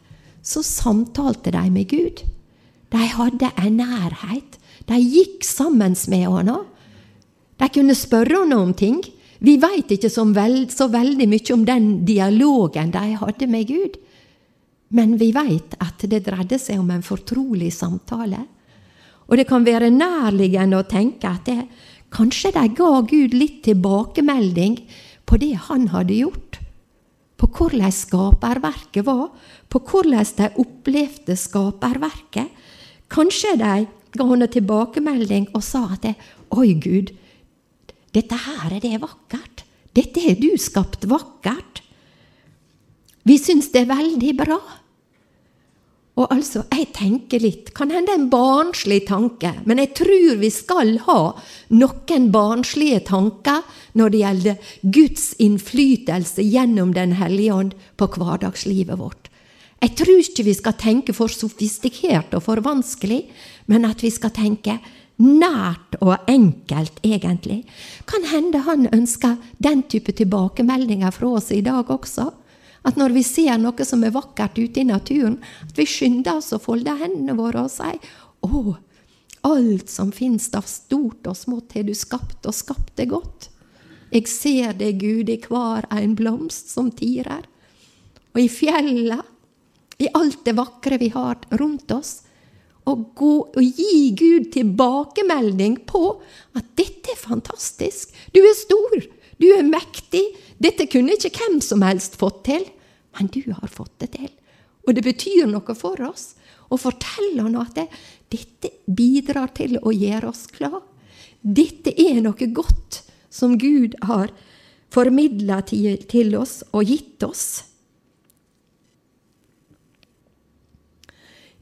så 0.42 0.62
samtalte 0.64 1.52
de 1.52 1.70
med 1.70 1.88
Gud. 1.88 2.24
De 2.90 3.04
hadde 3.14 3.52
en 3.60 3.76
nærhet. 3.78 4.58
De 4.88 4.98
gikk 4.98 5.44
sammen 5.46 5.94
med 6.08 6.26
henne. 6.26 6.58
De 7.60 7.68
kunne 7.68 7.94
spørre 7.94 8.42
henne 8.42 8.56
om 8.56 8.74
ting. 8.74 9.04
Vi 9.40 9.56
veit 9.60 9.92
ikke 9.94 10.10
så, 10.12 10.26
veld, 10.36 10.68
så, 10.72 10.90
veldig 10.92 11.26
mye 11.30 11.54
om 11.54 11.64
den 11.64 11.90
dialogen 12.04 12.92
de 12.92 13.04
hadde 13.22 13.48
med 13.48 13.68
Gud, 13.70 13.96
men 14.92 15.14
vi 15.20 15.30
veit 15.32 15.76
at 15.80 16.02
det 16.10 16.24
dreide 16.26 16.58
seg 16.60 16.80
om 16.82 16.90
en 16.92 17.04
fortrolig 17.04 17.70
samtale. 17.72 18.42
Og 19.30 19.38
det 19.38 19.46
kan 19.48 19.64
være 19.64 19.92
nærliggende 19.94 20.80
å 20.80 20.88
tenke 20.90 21.30
at 21.30 21.46
det, 21.46 21.68
kanskje 22.10 22.50
de 22.56 22.66
ga 22.74 22.90
Gud 23.06 23.36
litt 23.38 23.62
tilbakemelding 23.68 24.80
på 25.24 25.38
det 25.40 25.54
han 25.68 25.86
hadde 25.94 26.18
gjort. 26.18 26.58
På 27.38 27.48
hvordan 27.48 27.94
skaperverket 27.94 29.06
var, 29.06 29.30
på 29.70 29.80
hvordan 29.86 30.26
de 30.36 30.50
opplevde 30.60 31.38
skaperverket. 31.38 32.50
Kanskje 33.08 33.54
de 33.62 33.74
ga 34.18 34.26
henne 34.26 34.50
tilbakemelding 34.50 35.48
og 35.54 35.64
sa 35.64 35.86
at 35.94 36.04
det, 36.04 36.16
Oi, 36.50 36.74
Gud, 36.82 37.14
dette 38.16 38.36
her 38.46 38.74
er 38.74 38.82
det 38.82 38.98
vakkert. 39.02 39.64
Dette 39.94 40.22
har 40.22 40.38
du 40.38 40.50
skapt 40.58 41.06
vakkert. 41.10 41.82
Vi 43.26 43.36
syns 43.38 43.70
det 43.72 43.84
er 43.84 43.92
veldig 43.92 44.36
bra. 44.38 44.58
Og 46.20 46.28
altså, 46.34 46.64
jeg 46.74 46.90
tenker 46.92 47.40
litt, 47.40 47.70
kan 47.76 47.92
hende 47.94 48.12
en 48.12 48.26
barnslig 48.32 49.04
tanke, 49.08 49.54
men 49.64 49.78
jeg 49.80 49.94
tror 50.02 50.40
vi 50.42 50.50
skal 50.52 50.96
ha 51.06 51.20
noen 51.72 52.26
barnslige 52.34 53.00
tanker 53.08 53.62
når 53.96 54.12
det 54.12 54.20
gjelder 54.20 54.74
Guds 54.98 55.30
innflytelse 55.40 56.44
gjennom 56.44 56.92
Den 56.98 57.14
hellige 57.16 57.54
ånd 57.54 57.76
på 57.96 58.10
hverdagslivet 58.18 59.00
vårt. 59.00 59.30
Jeg 59.80 59.96
tror 59.96 60.18
ikke 60.20 60.44
vi 60.44 60.56
skal 60.58 60.76
tenke 60.76 61.14
for 61.16 61.32
sofistikert 61.32 62.34
og 62.36 62.44
for 62.44 62.60
vanskelig, 62.60 63.22
men 63.70 63.86
at 63.88 64.02
vi 64.04 64.10
skal 64.12 64.34
tenke 64.36 64.76
nært 65.20 65.98
og 66.00 66.28
enkelt, 66.30 67.00
egentlig. 67.04 67.64
Kan 68.08 68.24
hende 68.30 68.62
han 68.64 68.88
ønsker 68.92 69.36
den 69.58 69.84
type 69.90 70.14
tilbakemeldinger 70.16 71.12
fra 71.14 71.34
oss 71.38 71.50
i 71.52 71.62
dag 71.64 71.90
også. 71.92 72.30
At 72.88 72.96
når 72.96 73.12
vi 73.12 73.22
ser 73.26 73.58
noe 73.60 73.84
som 73.84 74.04
er 74.04 74.14
vakkert 74.14 74.56
ute 74.56 74.80
i 74.80 74.88
naturen, 74.88 75.36
at 75.68 75.76
vi 75.76 75.84
skynder 75.88 76.40
oss 76.40 76.54
å 76.56 76.62
folde 76.62 76.96
hendene 76.96 77.36
våre 77.36 77.66
og 77.66 77.72
sier 77.72 78.00
Å, 78.40 78.76
alt 79.44 79.90
som 79.92 80.12
finnes 80.16 80.46
av 80.56 80.64
stort 80.68 81.28
og 81.28 81.36
smått 81.36 81.74
har 81.76 81.84
du 81.84 81.92
skapt, 81.96 82.46
og 82.48 82.56
skapt 82.56 82.94
det 82.96 83.10
godt. 83.12 83.50
Jeg 84.10 84.26
ser 84.32 84.72
det, 84.80 84.94
Gud, 84.98 85.28
i 85.28 85.36
hver 85.44 85.84
en 85.92 86.16
blomst 86.16 86.72
som 86.72 86.88
tirer. 86.88 87.44
Og 88.32 88.40
i 88.40 88.48
fjella, 88.48 89.20
i 90.00 90.08
alt 90.16 90.40
det 90.46 90.56
vakre 90.56 90.96
vi 90.98 91.10
har 91.12 91.36
rundt 91.60 91.92
oss 91.92 92.22
og, 92.90 93.06
gå, 93.16 93.32
og 93.54 93.80
gi 93.80 94.10
Gud 94.18 94.50
tilbakemelding 94.54 95.80
på 95.86 96.20
at 96.58 96.64
'dette 96.76 97.14
er 97.14 97.20
fantastisk', 97.20 98.12
'du 98.34 98.40
er 98.40 98.56
stor', 98.58 99.06
'du 99.38 99.46
er 99.46 99.62
mektig', 99.62 100.36
'dette 100.58 100.86
kunne 100.90 101.14
ikke 101.14 101.32
hvem 101.38 101.60
som 101.60 101.82
helst 101.82 102.16
fått 102.16 102.44
til', 102.44 102.70
men 103.18 103.26
du 103.28 103.42
har 103.52 103.68
fått 103.68 103.98
det 104.00 104.10
til. 104.18 104.30
og 104.88 104.94
det 104.96 105.04
betyr 105.04 105.46
noe 105.46 105.74
for 105.76 106.00
oss. 106.02 106.34
Og 106.70 106.80
forteller 106.80 107.42
han 107.44 107.56
at 107.60 107.74
det, 107.76 107.86
dette 108.32 108.70
bidrar 108.86 109.52
til 109.54 109.76
å 109.82 109.92
gjøre 109.92 110.30
oss 110.30 110.46
glad. 110.46 110.80
Dette 111.42 111.92
er 111.94 112.20
noe 112.24 112.48
godt 112.54 113.02
som 113.30 113.58
Gud 113.58 113.94
har 114.02 114.32
formidla 114.90 115.60
til 115.62 116.34
oss 116.38 116.60
og 116.72 116.90
gitt 116.90 117.22
oss. 117.22 117.69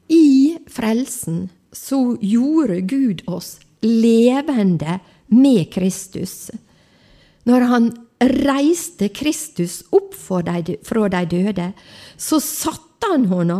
I 0.09 0.57
frelsen 0.67 1.49
så 1.71 2.17
gjorde 2.21 2.81
Gud 2.81 3.21
oss 3.29 3.59
levende 3.81 4.99
med 5.27 5.69
Kristus. 5.73 6.49
Når 7.43 7.65
han 7.69 7.89
reiste 8.19 9.09
Kristus 9.15 9.83
opp 9.95 10.15
fra 10.17 10.41
de 10.43 11.25
døde, 11.31 11.71
så 12.17 12.39
satte 12.43 13.11
han, 13.11 13.27
henne, 13.31 13.59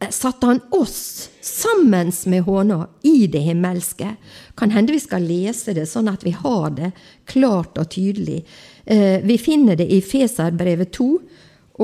eh, 0.00 0.10
satte 0.10 0.46
han 0.46 0.62
oss 0.70 1.28
sammen 1.44 2.12
med 2.26 2.46
henne 2.46 2.86
i 3.02 3.26
det 3.26 3.42
himmelske. 3.44 4.14
Kan 4.56 4.70
hende 4.70 4.94
vi 4.94 5.02
skal 5.02 5.26
lese 5.26 5.74
det 5.76 5.88
sånn 5.90 6.08
at 6.08 6.24
vi 6.24 6.32
har 6.32 6.70
det 6.70 6.94
klart 7.26 7.76
og 7.78 7.90
tydelig. 7.90 8.44
Eh, 8.86 9.20
vi 9.20 9.36
finner 9.38 9.76
det 9.76 9.90
i 9.92 10.00
Feserbrevet 10.00 10.94
2, 10.96 11.10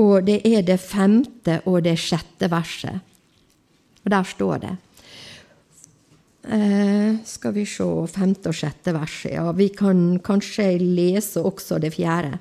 og 0.01 0.25
det 0.25 0.41
er 0.47 0.63
det 0.63 0.81
femte 0.81 1.61
og 1.67 1.83
det 1.85 1.99
sjette 1.99 2.49
verset. 2.49 3.10
Og 4.05 4.15
der 4.15 4.25
står 4.25 4.63
det 4.65 4.77
Eh, 6.43 7.17
skal 7.25 7.53
vi 7.53 7.67
se 7.69 7.85
femte 8.09 8.49
og 8.49 8.57
sjette 8.57 8.95
verset. 8.97 9.35
Ja, 9.35 9.51
vi 9.53 9.69
kan 9.77 10.19
kanskje 10.25 10.79
lese 10.81 11.43
også 11.45 11.79
det 11.83 11.93
fjerde. 11.99 12.39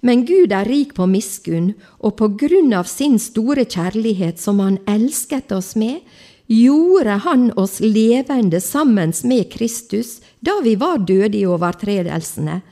Men 0.00 0.24
Gud 0.24 0.52
er 0.52 0.64
rik 0.68 0.94
på 0.96 1.06
miskunn, 1.08 1.74
og 2.00 2.16
på 2.16 2.30
grunn 2.40 2.72
av 2.76 2.88
sin 2.88 3.18
store 3.20 3.66
kjærlighet 3.68 4.40
som 4.40 4.60
Han 4.60 4.78
elsket 4.88 5.52
oss 5.52 5.74
med, 5.76 6.00
gjorde 6.48 7.20
Han 7.24 7.50
oss 7.56 7.80
levende 7.80 8.60
sammen 8.60 9.12
med 9.24 9.50
Kristus 9.52 10.20
da 10.40 10.60
vi 10.64 10.74
var 10.76 11.04
døde 11.04 11.36
i 11.36 11.46
overtredelsene. 11.46 12.62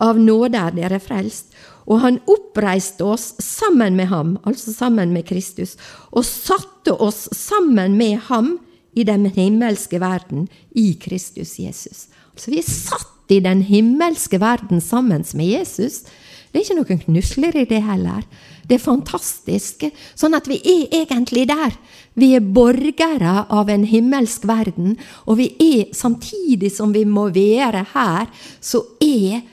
Av 0.00 0.18
nåde 0.20 0.56
er 0.56 0.76
dere 0.76 1.00
frelst. 1.00 1.52
Og 1.90 2.02
han 2.04 2.20
oppreiste 2.30 3.04
oss 3.04 3.32
sammen 3.42 3.96
med 3.98 4.10
ham, 4.12 4.36
altså 4.46 4.72
sammen 4.72 5.14
med 5.14 5.26
Kristus, 5.26 5.74
og 6.14 6.26
satte 6.26 6.94
oss 6.94 7.26
sammen 7.34 7.96
med 7.98 8.20
ham 8.30 8.58
i 8.94 9.04
den 9.06 9.26
himmelske 9.26 10.00
verden 10.02 10.46
i 10.70 10.92
Kristus 11.02 11.58
Jesus. 11.58 12.06
Altså 12.34 12.54
Vi 12.54 12.62
er 12.62 12.70
satt 12.70 13.34
i 13.34 13.40
den 13.42 13.62
himmelske 13.66 14.40
verden 14.42 14.80
sammen 14.82 15.24
med 15.34 15.46
Jesus. 15.46 16.02
Det 16.50 16.58
er 16.58 16.64
ikke 16.64 16.78
noen 16.80 17.02
knusler 17.04 17.58
i 17.60 17.66
det 17.70 17.82
heller. 17.86 18.24
Det 18.66 18.78
er 18.78 18.82
fantastisk. 18.82 19.84
Sånn 20.18 20.34
at 20.34 20.48
vi 20.50 20.58
er 20.58 20.96
egentlig 21.04 21.46
der. 21.50 21.76
Vi 22.18 22.32
er 22.34 22.42
borgere 22.42 23.44
av 23.50 23.70
en 23.70 23.86
himmelsk 23.86 24.46
verden, 24.50 24.96
og 25.30 25.38
vi 25.38 25.50
er, 25.62 25.92
samtidig 25.94 26.72
som 26.74 26.94
vi 26.94 27.04
må 27.06 27.28
være 27.34 27.84
her, 27.94 28.26
så 28.58 28.82
er 29.02 29.44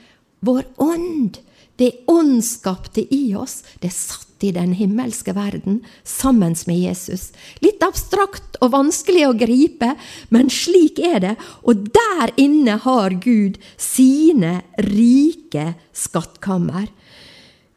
vår 0.42 0.66
ånd, 0.82 1.38
det 1.78 1.92
åndsskapte 2.10 3.04
i 3.14 3.34
oss, 3.38 3.62
det 3.78 3.92
satt 3.94 4.42
i 4.42 4.50
den 4.54 4.72
himmelske 4.78 5.34
verden 5.34 5.80
sammen 6.06 6.54
med 6.66 6.78
Jesus. 6.78 7.30
Litt 7.62 7.82
abstrakt 7.86 8.58
og 8.62 8.72
vanskelig 8.74 9.24
å 9.28 9.36
gripe, 9.38 9.92
men 10.34 10.50
slik 10.50 10.98
er 11.02 11.22
det. 11.22 11.34
Og 11.62 11.88
der 11.94 12.34
inne 12.38 12.78
har 12.82 13.14
Gud 13.22 13.58
sine 13.78 14.60
rike 14.90 15.72
skattkammer. 15.94 16.88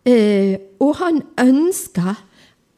Eh, 0.05 0.57
og 0.81 0.95
han 1.01 1.21
ønsker 1.41 2.21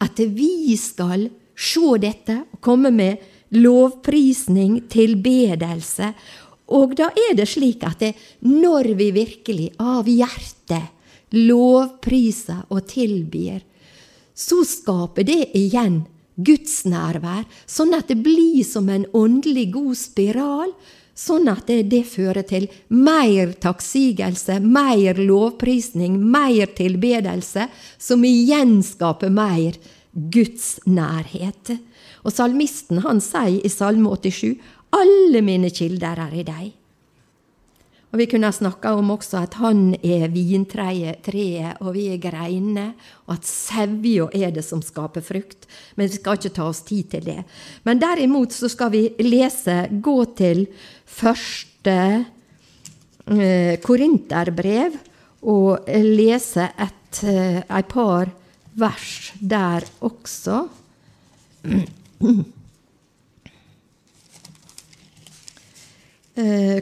at 0.04 0.20
vi 0.20 0.76
skal 0.80 1.30
se 1.56 2.00
dette 2.04 2.42
og 2.52 2.60
komme 2.64 2.92
med 2.92 3.24
lovprisning, 3.56 4.82
tilbedelse. 4.92 6.12
Og 6.74 6.96
da 7.00 7.12
er 7.30 7.36
det 7.38 7.48
slik 7.52 7.84
at 7.88 8.02
det, 8.02 8.12
når 8.48 8.92
vi 9.00 9.12
virkelig 9.16 9.70
av 9.80 10.10
hjertet 10.10 11.03
lovpriser 11.34 12.66
og 12.70 12.86
tilbyr, 12.90 13.62
så 14.34 14.64
skaper 14.66 15.28
det 15.28 15.42
igjen 15.58 16.04
Guds 16.36 16.82
nærvær, 16.90 17.46
sånn 17.70 17.94
at 17.94 18.10
det 18.10 18.22
blir 18.26 18.64
som 18.66 18.90
en 18.90 19.06
åndelig 19.14 19.70
god 19.76 19.98
spiral. 20.00 20.74
Sånn 21.14 21.46
at 21.46 21.68
det, 21.70 21.92
det 21.92 22.08
fører 22.10 22.42
til 22.42 22.64
mer 22.90 23.52
takksigelse, 23.62 24.56
mer 24.66 25.20
lovprisning, 25.22 26.16
mer 26.18 26.72
tilbedelse, 26.74 27.68
som 28.02 28.26
igjen 28.26 28.80
skaper 28.82 29.30
mer 29.30 29.78
Guds 30.34 30.80
nærhet. 30.90 31.76
Og 32.26 32.34
salmisten 32.34 33.04
han 33.06 33.22
sier 33.22 33.62
i 33.62 33.70
Salme 33.70 34.10
87 34.10 34.58
alle 34.94 35.42
mine 35.46 35.70
kilder 35.74 36.20
er 36.28 36.34
i 36.34 36.46
deg. 36.48 36.72
Og 38.14 38.20
Vi 38.22 38.28
kunne 38.30 38.52
snakka 38.54 38.92
om 38.94 39.10
også 39.16 39.40
at 39.42 39.56
han 39.58 39.96
er 40.06 40.28
vintreet, 40.30 41.26
og 41.82 41.96
vi 41.96 42.04
er 42.14 42.20
greinene, 42.22 42.92
og 43.26 43.40
at 43.40 43.48
sevja 43.50 44.28
er 44.38 44.54
det 44.54 44.62
som 44.62 44.84
skaper 44.86 45.26
frukt. 45.26 45.66
Men 45.98 46.06
vi 46.06 46.20
skal 46.20 46.38
ikke 46.38 46.54
ta 46.54 46.68
oss 46.70 46.84
tid 46.86 47.10
til 47.10 47.26
det. 47.26 47.40
Men 47.84 47.98
derimot 47.98 48.54
så 48.54 48.70
skal 48.70 48.94
vi 48.94 49.08
lese, 49.18 49.88
gå 49.90 50.18
til 50.38 50.68
første 51.10 51.98
eh, 53.26 53.82
korinterbrev, 53.82 55.02
og 55.44 55.90
lese 55.90 56.70
et, 56.70 57.24
eh, 57.26 57.64
et 57.66 57.90
par 57.90 58.30
vers 58.78 59.34
der 59.42 59.90
også. 60.06 60.68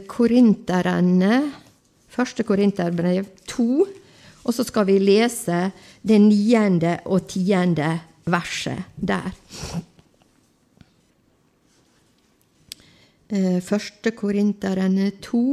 korinterne, 0.08 1.34
første 2.08 2.44
korinterbrev 2.48 3.26
2, 3.52 3.66
og 4.42 4.54
så 4.54 4.64
skal 4.66 4.86
vi 4.88 4.98
lese 4.98 5.66
det 6.02 6.18
niende 6.20 6.96
og 7.04 7.26
tiende 7.30 7.90
verset 8.24 8.94
der. 8.96 9.28
Eh, 13.32 13.60
første 13.64 14.12
korinterne 14.16 15.10
2 15.24 15.44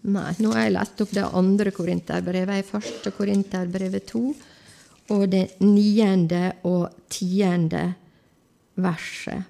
Nei, 0.00 0.30
nå 0.40 0.54
har 0.54 0.62
jeg 0.64 0.72
lest 0.72 1.00
opp 1.04 1.10
det 1.12 1.24
andre 1.36 1.70
korinterbrevet. 1.76 2.64
Første 2.64 3.10
korinterbrevet 3.12 4.06
2 4.08 4.22
og 5.12 5.24
det 5.28 5.58
niende 5.60 6.54
og 6.64 6.86
tiende 7.12 7.82
verset. 8.80 9.44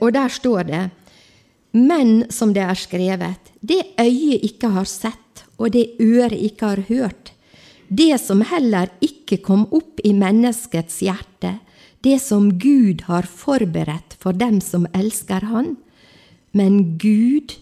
Og 0.00 0.12
der 0.14 0.28
står 0.32 0.62
det 0.64 0.84
Men 1.72 2.24
som 2.32 2.54
det 2.54 2.62
er 2.64 2.78
skrevet, 2.78 3.50
det 3.60 3.82
øyet 4.00 4.44
ikke 4.46 4.70
har 4.72 4.84
sett, 4.88 5.44
og 5.58 5.70
det 5.70 6.00
øret 6.00 6.32
ikke 6.32 6.66
har 6.66 6.80
hørt, 6.88 7.32
det 7.88 8.20
som 8.22 8.40
heller 8.46 8.88
ikke 9.02 9.40
kom 9.42 9.66
opp 9.74 10.00
i 10.06 10.12
menneskets 10.14 11.00
hjerte, 11.02 11.58
det 12.00 12.20
som 12.22 12.52
Gud 12.58 13.02
har 13.08 13.26
forberedt 13.28 14.16
for 14.22 14.32
dem 14.32 14.60
som 14.64 14.86
elsker 14.94 15.44
Han. 15.50 15.74
Men 16.52 16.96
Gud 16.98 17.58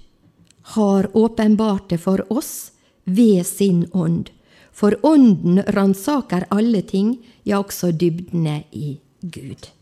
har 0.77 1.09
åpenbart 1.17 1.89
det 1.91 1.99
for 2.05 2.23
oss 2.33 2.73
ved 3.05 3.47
sin 3.47 3.87
ånd. 3.93 4.29
For 4.73 4.95
Ånden 5.03 5.63
ransaker 5.75 6.47
alle 6.55 6.83
ting, 6.83 7.17
ja, 7.43 7.59
også 7.59 7.91
dybdene 7.91 8.63
i 8.71 8.99
Gud. 9.23 9.73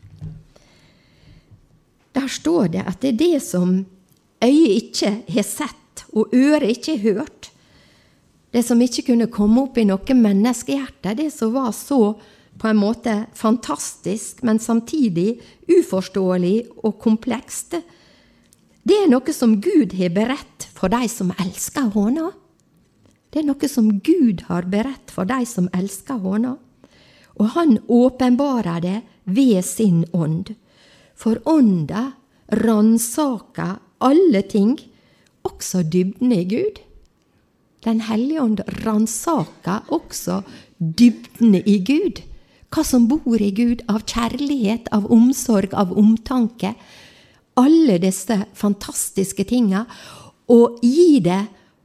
Der 2.17 2.31
står 2.33 2.73
det 2.73 2.85
at 2.87 3.03
det 3.03 3.13
er 3.13 3.21
det 3.21 3.43
som 3.45 3.83
øyet 4.45 4.73
ikke 4.81 5.13
har 5.29 5.47
sett, 5.47 6.07
og 6.17 6.33
øret 6.33 6.71
ikke 6.73 6.97
har 6.97 7.21
hørt. 7.21 7.51
Det 8.53 8.65
som 8.65 8.81
ikke 8.81 9.11
kunne 9.11 9.29
komme 9.33 9.67
opp 9.67 9.77
i 9.77 9.85
noe 9.85 10.17
menneskehjerte, 10.17 11.13
det 11.19 11.29
som 11.35 11.53
var 11.53 11.75
så 11.77 12.17
på 12.57 12.71
en 12.71 12.81
måte 12.81 13.27
fantastisk, 13.37 14.41
men 14.43 14.59
samtidig 14.59 15.37
uforståelig 15.69 16.65
og 16.85 16.97
komplekst. 17.03 17.77
Det 18.87 18.97
er 19.03 19.11
noe 19.13 19.35
som 19.35 19.59
Gud 19.61 19.93
har 19.99 20.15
beredt 20.15 20.69
for 20.73 20.89
de 20.89 21.09
som 21.11 21.35
elsker 21.43 21.91
Håna. 21.93 22.31
Det 23.29 23.43
er 23.43 23.49
noe 23.51 23.69
som 23.69 23.91
Gud 24.01 24.47
har 24.49 24.69
beredt 24.73 25.13
for 25.13 25.29
de 25.29 25.43
som 25.45 25.69
elsker 25.77 26.23
Håna. 26.23 26.55
Og 27.37 27.51
han 27.53 27.77
åpenbarer 27.93 28.81
det 28.81 29.01
ved 29.25 29.61
sin 29.67 30.07
ånd. 30.17 30.55
For 31.17 31.41
Ånda 31.49 32.13
ransaker 32.53 33.79
alle 34.05 34.43
ting, 34.47 34.77
også 35.47 35.83
dybdene 35.87 36.43
i 36.43 36.49
Gud. 36.51 36.81
Den 37.87 38.03
hellige 38.03 38.43
ånd 38.43 38.61
ransaker 38.85 39.87
også 39.95 40.41
dybdene 40.79 41.63
i 41.63 41.79
Gud. 41.87 42.23
Hva 42.75 42.83
som 42.85 43.07
bor 43.09 43.41
i 43.41 43.53
Gud 43.55 43.85
av 43.89 44.03
kjærlighet, 44.05 44.91
av 44.93 45.07
omsorg, 45.13 45.73
av 45.73 45.95
omtanke. 45.97 46.75
Alle 47.57 47.99
disse 48.03 48.41
fantastiske 48.59 49.47
tinga. 49.49 49.87
Og 50.53 50.83
gi 50.83 51.21
det 51.25 51.45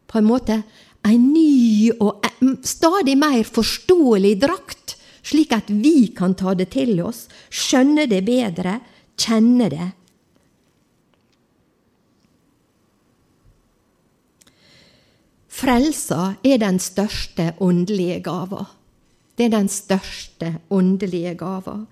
på 0.10 0.20
en 0.20 0.28
måte 0.28 0.62
en 1.08 1.28
ny 1.34 1.92
og 2.02 2.26
stadig 2.68 3.16
mer 3.18 3.46
forståelig 3.48 4.34
drakt, 4.42 4.98
slik 5.24 5.54
at 5.56 5.70
vi 5.70 6.12
kan 6.18 6.34
ta 6.38 6.56
det 6.58 6.72
til 6.74 6.98
oss, 7.06 7.28
skjønne 7.50 8.08
det 8.10 8.24
bedre, 8.28 8.80
kjenne 9.22 9.70
det. 9.72 9.90
Frelsa 15.62 16.36
er 16.42 16.62
den 16.62 16.80
største 16.82 17.52
åndelige 17.62 18.22
gava. 18.26 18.66
Det 19.38 19.46
er 19.46 19.58
den 19.60 19.70
største 19.70 20.56
åndelige 20.74 21.36
gava. 21.38 21.84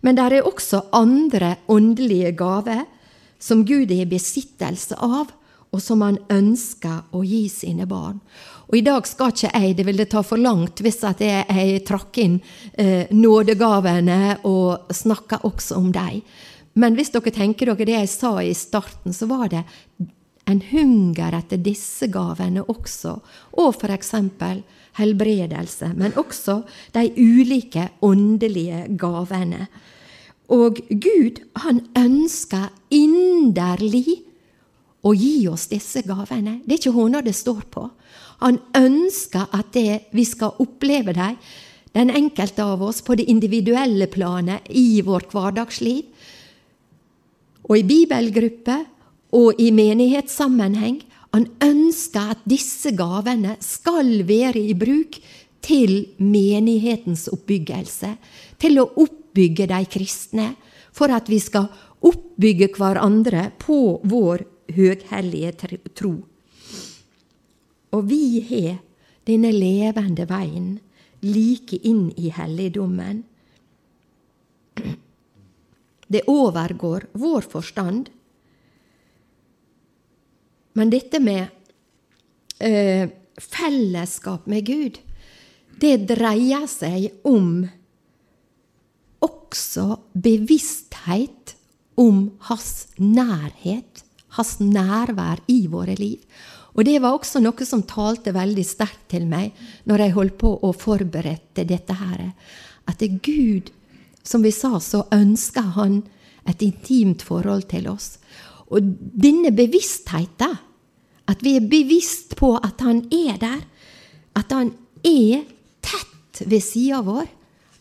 Men 0.00 0.18
det 0.18 0.26
er 0.26 0.46
også 0.46 0.84
andre 0.94 1.56
åndelige 1.66 2.32
gaver 2.38 2.84
som 3.42 3.64
Gud 3.66 3.90
er 3.90 4.04
i 4.04 4.10
besittelse 4.10 4.96
av, 5.02 5.32
og 5.74 5.82
som 5.82 6.04
han 6.06 6.18
ønsker 6.32 7.10
å 7.12 7.24
gi 7.26 7.48
sine 7.52 7.86
barn. 7.90 8.20
Og 8.66 8.78
I 8.78 8.84
dag 8.86 9.06
skal 9.06 9.32
ikke 9.32 9.50
jeg, 9.52 9.76
det 9.78 9.86
ville 9.86 10.06
ta 10.10 10.22
for 10.26 10.40
langt 10.40 10.80
hvis 10.82 11.02
jeg, 11.04 11.44
jeg 11.46 11.82
trakk 11.86 12.18
inn 12.22 12.38
eh, 12.72 13.10
nådegavene 13.14 14.38
og 14.48 14.90
snakka 14.94 15.42
også 15.46 15.78
om 15.78 15.90
dem. 15.94 16.22
Men 16.76 16.96
hvis 16.96 17.12
dere 17.14 17.32
tenker 17.32 17.72
dere 17.72 17.88
det 17.88 17.96
jeg 17.96 18.12
sa 18.12 18.36
i 18.44 18.52
starten, 18.56 19.14
så 19.16 19.28
var 19.30 19.48
det 19.52 19.64
en 20.46 20.60
hunger 20.70 21.34
etter 21.34 21.58
disse 21.58 22.06
gavene 22.12 22.62
også, 22.70 23.16
og 23.58 23.74
f.eks. 23.74 24.12
helbredelse, 25.00 25.90
men 25.98 26.14
også 26.20 26.60
de 26.94 27.08
ulike 27.16 27.88
åndelige 28.06 28.84
gavene. 29.00 29.66
Og 30.52 30.78
Gud, 30.90 31.42
han 31.64 31.82
ønsker 31.98 32.70
inderlig 32.94 34.22
å 35.06 35.14
gi 35.14 35.48
oss 35.50 35.66
disse 35.70 36.04
gavene. 36.06 36.60
Det 36.64 36.76
er 36.76 36.82
ikke 36.82 36.94
hånda 36.94 37.22
det 37.26 37.34
står 37.34 37.64
på. 37.70 37.88
Han 38.44 38.60
ønsker 38.76 39.48
at 39.56 39.72
det, 39.74 40.06
vi 40.14 40.24
skal 40.28 40.58
oppleve 40.62 41.14
dem, 41.16 41.38
den 41.96 42.12
enkelte 42.12 42.62
av 42.62 42.82
oss, 42.84 43.00
på 43.02 43.16
det 43.16 43.26
individuelle 43.32 44.06
planet 44.12 44.68
i 44.68 45.00
vårt 45.02 45.32
hverdagsliv. 45.32 46.04
Og 47.66 47.80
i 47.80 47.86
bibelgrupper 47.86 48.84
og 49.36 49.60
i 49.60 49.70
menighetssammenheng. 49.74 51.00
Han 51.34 51.48
ønsker 51.62 52.32
at 52.32 52.44
disse 52.48 52.94
gavene 52.96 53.56
skal 53.60 54.22
være 54.28 54.62
i 54.62 54.76
bruk 54.78 55.18
til 55.66 55.98
menighetens 56.22 57.26
oppbyggelse. 57.32 58.14
Til 58.56 58.80
å 58.80 58.88
oppbygge 59.02 59.66
de 59.68 59.82
kristne. 59.90 60.52
For 60.96 61.12
at 61.12 61.28
vi 61.28 61.40
skal 61.42 61.68
oppbygge 62.06 62.70
hverandre 62.78 63.50
på 63.60 64.00
vår 64.06 64.46
høghellige 64.76 65.52
tro. 65.94 66.14
Og 67.92 68.08
vi 68.08 68.40
har 68.48 68.78
denne 69.26 69.50
levende 69.52 70.26
veien 70.30 70.76
like 71.26 71.78
inn 71.82 72.10
i 72.16 72.30
helligdommen. 72.34 73.24
Det 76.06 76.22
overgår 76.30 77.08
vår 77.18 77.48
forstand 77.50 78.10
men 80.76 80.92
dette 80.92 81.20
med 81.24 81.46
eh, 82.60 83.08
fellesskap 83.40 84.46
med 84.50 84.66
Gud, 84.68 84.98
det 85.80 85.96
dreier 86.08 86.66
seg 86.68 87.08
om 87.24 87.64
også 89.24 89.86
bevissthet 90.12 91.54
om 91.96 92.26
hans 92.50 92.90
nærhet, 93.00 94.04
hans 94.36 94.58
nærvær 94.60 95.40
i 95.48 95.62
våre 95.72 95.96
liv. 95.96 96.20
Og 96.76 96.84
det 96.84 96.98
var 97.00 97.16
også 97.16 97.40
noe 97.40 97.64
som 97.64 97.86
talte 97.88 98.36
veldig 98.36 98.64
sterkt 98.68 99.08
til 99.14 99.24
meg 99.28 99.56
når 99.88 100.04
jeg 100.04 100.16
holdt 100.18 100.38
på 100.42 100.50
å 100.60 100.74
forberede 100.76 101.64
dette 101.64 101.96
her. 101.96 102.34
At 102.84 103.00
Gud, 103.24 103.72
som 104.26 104.42
vi 104.42 104.52
sa, 104.54 104.76
så 104.82 105.06
ønsker 105.14 105.74
han 105.78 106.00
et 106.46 106.62
intimt 106.66 107.22
forhold 107.26 107.68
til 107.70 107.88
oss. 107.90 108.16
Og 108.74 108.82
denne 108.82 109.52
bevisstheten 109.54 110.56
at 111.26 111.42
vi 111.42 111.56
er 111.58 111.70
bevisst 111.70 112.36
på 112.38 112.54
at 112.56 112.82
han 112.86 113.02
er 113.10 113.38
der. 113.40 113.62
At 114.38 114.52
han 114.54 114.70
er 115.02 115.42
tett 115.82 116.44
ved 116.46 116.62
sida 116.62 117.02
vår. 117.06 117.26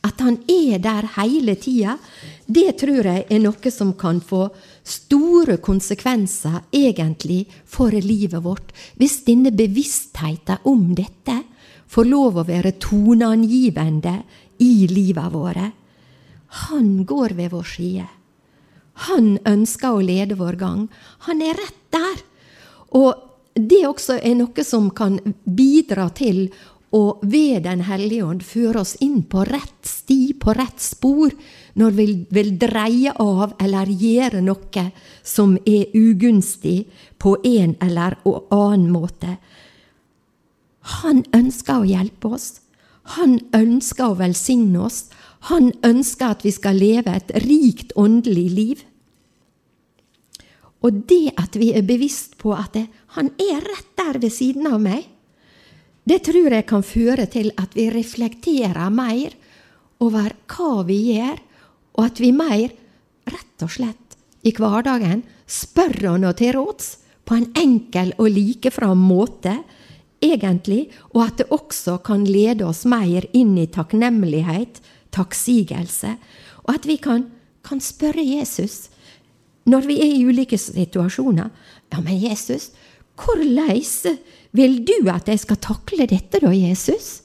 At 0.06 0.22
han 0.22 0.38
er 0.50 0.82
der 0.82 1.08
hele 1.18 1.56
tida. 1.58 1.96
Det 2.46 2.76
tror 2.82 3.10
jeg 3.10 3.26
er 3.30 3.42
noe 3.42 3.72
som 3.74 3.96
kan 3.98 4.20
få 4.22 4.48
store 4.86 5.58
konsekvenser, 5.58 6.60
egentlig, 6.74 7.46
for 7.66 7.90
livet 7.90 8.44
vårt. 8.46 8.74
Hvis 8.98 9.24
denne 9.26 9.54
bevisstheten 9.54 10.66
om 10.70 10.92
dette 10.98 11.40
får 11.90 12.10
lov 12.10 12.38
å 12.42 12.48
være 12.48 12.78
toneangivende 12.82 14.20
i 14.62 14.86
livet 14.90 15.34
våre. 15.34 15.72
Han 16.48 17.06
går 17.06 17.36
ved 17.38 17.52
vår 17.52 17.64
side. 17.64 18.08
Han 19.10 19.38
ønsker 19.46 19.92
å 19.92 20.04
lede 20.04 20.38
vår 20.40 20.60
gang. 20.60 20.86
Han 21.28 21.42
er 21.44 21.58
rett 21.60 21.82
der. 21.92 22.22
Og 22.96 23.14
det 23.56 23.84
også 23.88 24.20
er 24.20 24.38
noe 24.40 24.64
som 24.68 24.90
kan 24.96 25.20
bidra 25.44 26.10
til 26.16 26.48
å 26.96 27.20
ved 27.28 27.66
Den 27.66 27.82
hellige 27.90 28.24
ånd 28.24 28.44
føre 28.46 28.84
oss 28.86 28.96
inn 29.04 29.24
på 29.28 29.44
rett 29.44 29.84
sti, 29.84 30.36
på 30.40 30.54
rett 30.56 30.80
spor, 30.80 31.34
når 31.76 31.92
vi 31.92 32.06
vil 32.32 32.54
dreie 32.60 33.12
av 33.20 33.56
eller 33.60 33.92
gjøre 33.92 34.40
noe 34.46 34.86
som 35.24 35.58
er 35.66 35.92
ugunstig 35.92 36.86
på 37.20 37.36
en 37.44 37.76
eller 37.84 38.16
annen 38.24 38.88
måte. 38.94 39.36
Han 41.02 41.26
ønsker 41.36 41.82
å 41.82 41.90
hjelpe 41.90 42.32
oss. 42.38 42.62
Han 43.18 43.40
ønsker 43.54 44.08
å 44.14 44.20
velsigne 44.22 44.86
oss. 44.88 45.06
Han 45.52 45.72
ønsker 45.86 46.34
at 46.34 46.46
vi 46.46 46.54
skal 46.54 46.80
leve 46.82 47.14
et 47.14 47.32
rikt 47.46 47.94
åndelig 47.96 48.46
liv. 48.52 48.84
Og 50.86 51.04
det 51.10 51.34
at 51.42 51.58
vi 51.58 51.72
er 51.74 51.86
bevisst 51.86 52.38
på 52.42 52.54
at 52.56 52.74
det, 52.78 52.86
han 53.18 53.32
er 53.42 53.62
rett 53.66 53.92
der 53.98 54.20
ved 54.22 54.34
siden 54.34 54.68
av 54.70 54.82
meg, 54.82 55.06
det 56.06 56.22
tror 56.28 56.54
jeg 56.54 56.68
kan 56.70 56.84
føre 56.86 57.26
til 57.34 57.50
at 57.58 57.74
vi 57.74 57.88
reflekterer 57.90 58.92
mer 58.94 59.34
over 60.06 60.36
hva 60.52 60.84
vi 60.86 61.00
gjør, 61.16 61.40
og 61.98 62.04
at 62.06 62.20
vi 62.22 62.30
mer, 62.36 62.74
rett 63.26 63.66
og 63.66 63.72
slett, 63.74 64.18
i 64.46 64.54
hverdagen 64.54 65.24
spør 65.50 66.12
han 66.12 66.28
til 66.38 66.54
råds 66.60 66.92
på 67.26 67.40
en 67.40 67.48
enkel 67.58 68.14
og 68.20 68.30
likefram 68.30 69.02
måte, 69.02 69.56
egentlig, 70.22 70.92
og 71.14 71.24
at 71.26 71.42
det 71.42 71.50
også 71.54 71.98
kan 72.06 72.28
lede 72.30 72.68
oss 72.68 72.84
mer 72.90 73.26
inn 73.34 73.56
i 73.58 73.66
takknemlighet, 73.66 74.82
takksigelse, 75.16 76.16
og 76.66 76.74
at 76.76 76.88
vi 76.90 76.98
kan, 77.02 77.30
kan 77.66 77.82
spørre 77.84 78.24
Jesus 78.24 78.90
når 79.66 79.88
vi 79.90 79.98
er 80.04 80.12
i 80.14 80.26
ulike 80.28 80.58
situasjoner. 80.62 81.50
Ja, 81.94 82.02
men 82.04 82.20
Jesus, 82.22 82.70
hvordan 83.18 84.18
vil 84.56 84.82
du 84.86 84.98
at 85.10 85.30
jeg 85.32 85.42
skal 85.42 85.62
takle 85.64 86.06
dette, 86.10 86.42
da, 86.44 86.52
Jesus? 86.54 87.22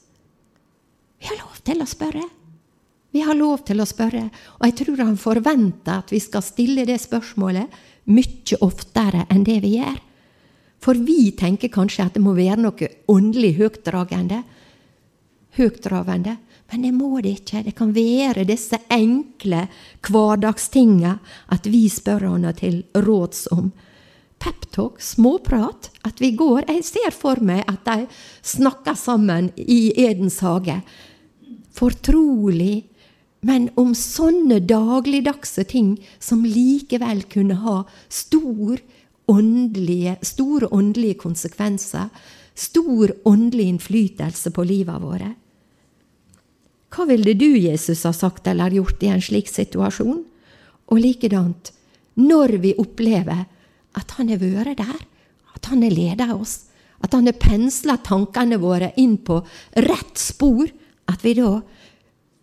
Vi 1.21 1.29
har 1.29 1.41
lov 1.43 1.59
til 1.67 1.83
å 1.83 1.89
spørre. 1.89 2.27
Vi 3.11 3.25
har 3.27 3.35
lov 3.35 3.65
til 3.67 3.83
å 3.83 3.89
spørre, 3.89 4.29
og 4.61 4.69
jeg 4.69 4.77
tror 4.79 5.03
han 5.03 5.17
forventer 5.19 5.99
at 5.99 6.13
vi 6.15 6.21
skal 6.23 6.45
stille 6.47 6.87
det 6.87 7.01
spørsmålet 7.03 7.81
mye 8.11 8.59
oftere 8.63 9.25
enn 9.29 9.43
det 9.47 9.59
vi 9.65 9.75
gjør. 9.81 9.99
For 10.81 10.97
vi 10.97 11.33
tenker 11.37 11.73
kanskje 11.75 12.07
at 12.07 12.15
det 12.17 12.23
må 12.25 12.33
være 12.39 12.63
noe 12.63 12.89
åndelig 13.11 13.57
høytdragende. 13.59 14.41
Høytdravende. 15.59 16.39
Men 16.71 16.83
det 16.87 16.93
må 16.95 17.21
det 17.21 17.35
ikke. 17.41 17.65
Det 17.67 17.75
kan 17.79 17.93
være 17.95 18.47
disse 18.47 18.79
enkle 18.95 19.65
hverdagstinga 20.07 21.17
at 21.55 21.67
vi 21.71 21.87
spør 21.91 22.29
henne 22.31 22.53
til 22.59 22.83
råds 22.95 23.49
om. 23.55 23.73
Peptalk, 24.41 25.03
småprat, 25.05 25.91
at 26.07 26.21
vi 26.23 26.31
går 26.33 26.65
Jeg 26.71 26.85
ser 26.87 27.11
for 27.13 27.43
meg 27.45 27.65
at 27.69 27.83
de 27.85 28.07
snakker 28.43 28.97
sammen 28.97 29.51
i 29.57 29.93
Edens 30.01 30.39
hage. 30.41 30.79
Fortrolig, 31.77 32.87
men 33.45 33.69
om 33.81 33.93
sånne 33.97 34.61
dagligdagse 34.65 35.65
ting 35.69 35.95
som 36.21 36.45
likevel 36.45 37.25
kunne 37.29 37.59
ha 37.61 37.83
stor 38.09 38.81
åndelige, 39.31 40.17
store 40.23 40.71
åndelige 40.73 41.21
konsekvenser. 41.21 42.09
Stor 42.55 43.13
åndelig 43.25 43.69
innflytelse 43.75 44.51
på 44.53 44.65
livet 44.69 45.01
våre. 45.01 45.35
Hva 46.91 47.07
ville 47.07 47.35
du, 47.39 47.49
Jesus, 47.55 48.03
ha 48.05 48.13
sagt 48.13 48.49
eller 48.51 48.75
gjort 48.75 49.03
i 49.03 49.13
en 49.13 49.23
slik 49.23 49.51
situasjon? 49.51 50.25
Og 50.91 50.99
likedant, 50.99 51.71
når 52.19 52.57
vi 52.63 52.75
opplever 52.79 53.47
at 53.99 54.17
Han 54.19 54.31
har 54.31 54.43
vært 54.43 54.79
der, 54.83 55.01
at 55.55 55.71
Han 55.71 55.85
har 55.87 55.95
ledet 55.95 56.31
oss, 56.35 56.57
at 57.01 57.15
Han 57.15 57.31
har 57.31 57.39
pensla 57.39 57.97
tankene 58.03 58.59
våre 58.61 58.93
inn 58.99 59.17
på 59.23 59.39
rett 59.87 60.19
spor, 60.19 60.67
at 61.11 61.23
vi 61.25 61.35
da, 61.39 61.61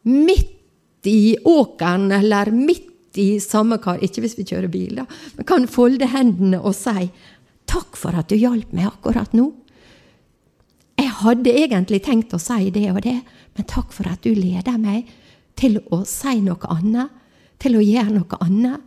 midt 0.08 1.08
i 1.08 1.38
åkeren 1.43 2.12
eller 2.12 2.52
midt 2.52 3.20
i 3.20 3.39
samme 3.43 3.80
kar, 3.84 4.00
ikke 4.04 4.24
hvis 4.24 4.38
vi 4.38 4.45
kjører 4.48 4.72
bil, 4.72 5.00
da, 5.00 5.08
men 5.36 5.48
kan 5.48 5.68
folde 5.72 6.08
hendene 6.12 6.60
og 6.62 6.76
si 6.78 7.10
takk 7.68 7.98
for 8.00 8.16
at 8.16 8.30
du 8.32 8.38
hjalp 8.39 8.72
meg 8.76 8.88
akkurat 8.89 9.34
nå. 9.36 9.50
Jeg 10.98 11.12
hadde 11.20 11.54
egentlig 11.54 12.02
tenkt 12.06 12.34
å 12.34 12.41
si 12.41 12.72
det 12.74 12.88
og 12.93 13.02
det, 13.06 13.20
men 13.58 13.68
takk 13.70 13.93
for 13.95 14.10
at 14.10 14.24
du 14.24 14.34
leder 14.38 14.78
meg 14.82 15.10
til 15.58 15.80
å 15.91 16.03
si 16.05 16.38
noe 16.45 16.70
annet, 16.70 17.10
til 17.58 17.80
å 17.80 17.84
gjøre 17.84 18.14
noe 18.20 18.39
annet, 18.45 18.84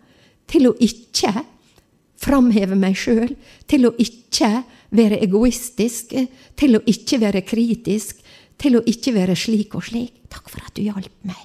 til 0.51 0.71
å 0.71 0.77
ikke 0.83 1.33
framheve 2.21 2.77
meg 2.79 2.99
sjøl, 2.99 3.33
til 3.67 3.89
å 3.89 3.95
ikke 3.99 4.63
være 4.95 5.21
egoistisk, 5.25 6.15
til 6.59 6.79
å 6.79 6.83
ikke 6.91 7.21
være 7.23 7.43
kritisk, 7.47 8.21
til 8.61 8.79
å 8.79 8.83
ikke 8.87 9.15
være 9.17 9.37
slik 9.39 9.75
og 9.79 9.87
slik. 9.89 10.21
Takk 10.31 10.51
for 10.53 10.63
at 10.63 10.75
du 10.77 10.85
hjalp 10.85 11.15
meg. 11.27 11.41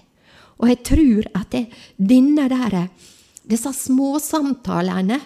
Og 0.62 0.70
jeg 0.70 0.82
tror 0.88 1.30
at 1.36 1.50
det, 1.54 1.66
denne 1.98 2.48
der, 2.52 2.90
disse 3.46 3.72
småsamtalene 3.76 5.20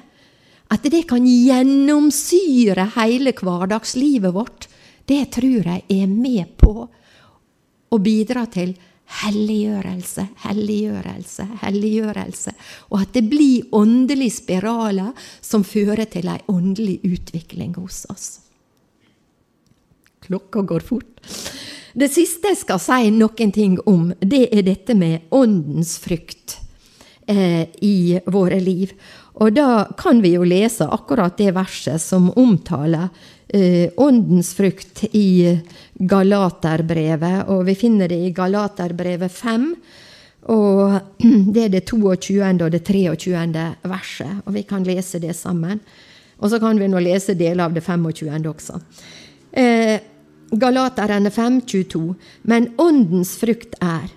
at 0.69 0.85
det 0.85 1.03
kan 1.09 1.25
gjennomsyre 1.25 2.91
hele 2.95 3.33
hverdagslivet 3.33 4.35
vårt, 4.35 4.67
det 5.09 5.23
tror 5.33 5.65
jeg 5.65 5.85
er 5.89 6.09
med 6.09 6.53
på 6.61 6.85
å 7.89 7.99
bidra 8.01 8.45
til 8.51 8.75
helliggjørelse, 9.19 10.25
helliggjørelse, 10.45 11.45
helliggjørelse. 11.63 12.53
Og 12.91 13.01
at 13.01 13.15
det 13.15 13.25
blir 13.31 13.65
åndelige 13.75 14.37
spiraler 14.37 15.15
som 15.41 15.65
fører 15.65 16.05
til 16.11 16.29
ei 16.29 16.37
åndelig 16.51 16.99
utvikling 17.07 17.73
hos 17.79 18.03
oss. 18.13 18.29
Klokka 20.25 20.61
går 20.61 20.85
fort. 20.85 21.25
Det 21.97 22.11
siste 22.13 22.51
jeg 22.51 22.59
skal 22.59 22.81
si 22.81 23.09
noen 23.15 23.53
ting 23.53 23.79
om, 23.89 24.11
det 24.21 24.45
er 24.53 24.61
dette 24.67 24.93
med 24.93 25.25
åndens 25.33 25.95
frykt 26.03 26.59
eh, 27.25 27.65
i 27.81 28.19
våre 28.29 28.59
liv. 28.61 28.93
Og 29.41 29.55
da 29.55 29.87
kan 29.97 30.21
vi 30.21 30.35
jo 30.35 30.45
lese 30.45 30.85
akkurat 30.85 31.37
det 31.39 31.55
verset 31.57 32.01
som 32.03 32.29
omtaler 32.37 33.09
åndens 33.97 34.51
frukt 34.53 35.03
i 35.17 35.57
Galaterbrevet, 35.97 37.47
og 37.49 37.63
vi 37.65 37.73
finner 37.75 38.11
det 38.11 38.19
i 38.21 38.33
Galaterbrevet 38.35 39.33
5. 39.33 39.65
Og 40.53 40.99
det 41.53 41.63
er 41.65 41.73
det 41.73 41.85
22. 41.89 42.37
og 42.45 42.69
det 42.71 42.83
23. 42.85 43.65
verset, 43.89 44.43
og 44.45 44.53
vi 44.55 44.63
kan 44.69 44.85
lese 44.85 45.21
det 45.23 45.35
sammen. 45.37 45.81
Og 46.39 46.51
så 46.51 46.59
kan 46.61 46.79
vi 46.79 46.87
nå 46.87 47.01
lese 47.03 47.35
deler 47.35 47.65
av 47.65 47.75
det 47.75 47.83
25. 47.83 48.47
også. 48.53 48.79
Eh, 49.51 49.99
Galaterne 50.49 51.29
5, 51.29 51.61
22. 51.67 52.15
Men 52.49 52.71
åndens 52.81 53.35
frukt 53.37 53.75
er 53.83 54.07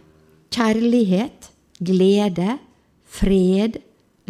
kjærlighet, 0.53 1.51
glede, 1.83 2.57
fred, 3.05 3.81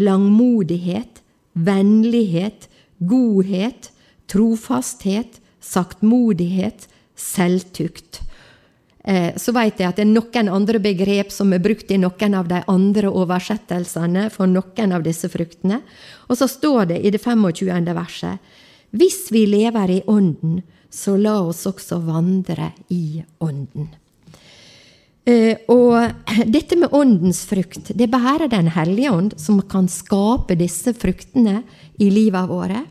langmodighet, 0.00 1.20
vennlighet, 1.53 2.66
godhet, 2.98 3.91
trofasthet, 4.33 5.41
saktmodighet, 5.61 6.89
selvtukt. 7.16 8.22
Eh, 9.05 9.35
så 9.37 9.53
vet 9.55 9.80
jeg 9.80 9.89
at 9.89 9.99
det 9.99 10.05
er 10.05 10.12
noen 10.12 10.51
andre 10.53 10.78
begrep 10.83 11.33
som 11.35 11.53
er 11.53 11.62
brukt 11.62 11.91
i 11.91 11.99
noen 11.99 12.37
av 12.39 12.51
de 12.51 12.61
andre 12.70 13.11
oversettelsene 13.11 14.28
for 14.30 14.51
noen 14.51 14.95
av 14.95 15.03
disse 15.07 15.30
fruktene. 15.33 15.80
Og 16.30 16.39
så 16.39 16.49
står 16.51 16.93
det 16.93 17.01
i 17.03 17.11
det 17.11 17.22
25. 17.22 17.91
verset 17.97 18.39
Hvis 18.93 19.26
vi 19.35 19.47
lever 19.47 19.91
i 19.91 20.03
Ånden, 20.07 20.62
så 20.93 21.16
la 21.16 21.41
oss 21.41 21.64
også 21.66 21.99
vandre 22.05 22.72
i 22.93 23.22
Ånden. 23.41 23.91
Uh, 25.22 25.55
og 25.70 25.95
dette 26.57 26.76
med 26.76 26.91
åndens 26.93 27.45
frukt, 27.47 27.93
det 27.95 28.09
er 28.09 28.11
bare 28.11 28.49
Den 28.51 28.72
hellige 28.74 29.12
ånd 29.14 29.37
som 29.39 29.61
kan 29.62 29.87
skape 29.87 30.57
disse 30.59 30.95
fruktene 30.99 31.62
i 32.03 32.11
livet 32.11 32.51
våre. 32.51 32.83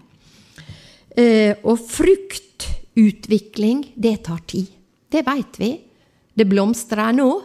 Uh, 1.12 1.54
og 1.68 1.80
fruktutvikling, 1.92 3.92
det 3.96 4.24
tar 4.28 4.40
tid. 4.48 4.68
Det 5.12 5.26
veit 5.28 5.60
vi. 5.60 5.72
Det 6.34 6.46
blomstrer 6.48 7.12
nå. 7.18 7.42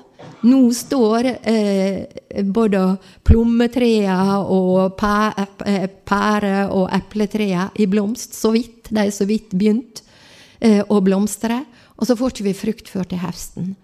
Nå 0.46 0.72
står 0.72 1.26
uh, 1.34 2.04
både 2.46 2.96
plommetrea 3.26 4.38
og 4.42 4.94
pære- 4.98 6.70
og 6.70 6.88
epletrea 6.94 7.70
i 7.74 7.86
blomst, 7.90 8.34
så 8.38 8.50
vidt. 8.54 8.90
De 8.90 9.00
er 9.02 9.10
så 9.10 9.24
vidt 9.26 9.50
begynt 9.54 10.02
å 10.62 11.00
blomstre. 11.04 11.64
Og 12.00 12.06
så 12.08 12.16
får 12.16 12.30
ikke 12.32 12.44
vi 12.46 12.52
frukt 12.56 12.88
før 12.88 13.04
til 13.10 13.20
høsten. 13.20 13.74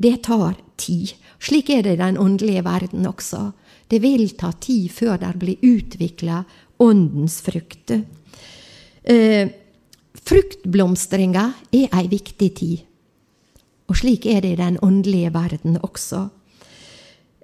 Det 0.00 0.22
tar 0.24 0.54
tid. 0.80 1.12
Slik 1.40 1.70
er 1.74 1.84
det 1.84 1.96
i 1.96 2.00
den 2.00 2.18
åndelige 2.20 2.64
verden 2.64 3.04
også. 3.08 3.50
Det 3.90 4.00
vil 4.00 4.30
ta 4.38 4.52
tid 4.56 4.88
før 4.94 5.18
det 5.20 5.34
blir 5.40 5.60
utvikla 5.66 6.44
åndens 6.80 7.40
frukt. 7.44 7.92
Eh, 9.10 9.48
fruktblomstringa 10.14 11.44
er 11.74 11.94
ei 11.98 12.06
viktig 12.10 12.50
tid. 12.54 12.82
Og 13.90 13.98
slik 13.98 14.28
er 14.30 14.44
det 14.44 14.52
i 14.54 14.60
den 14.60 14.78
åndelige 14.86 15.32
verden 15.34 15.80
også. 15.82 16.28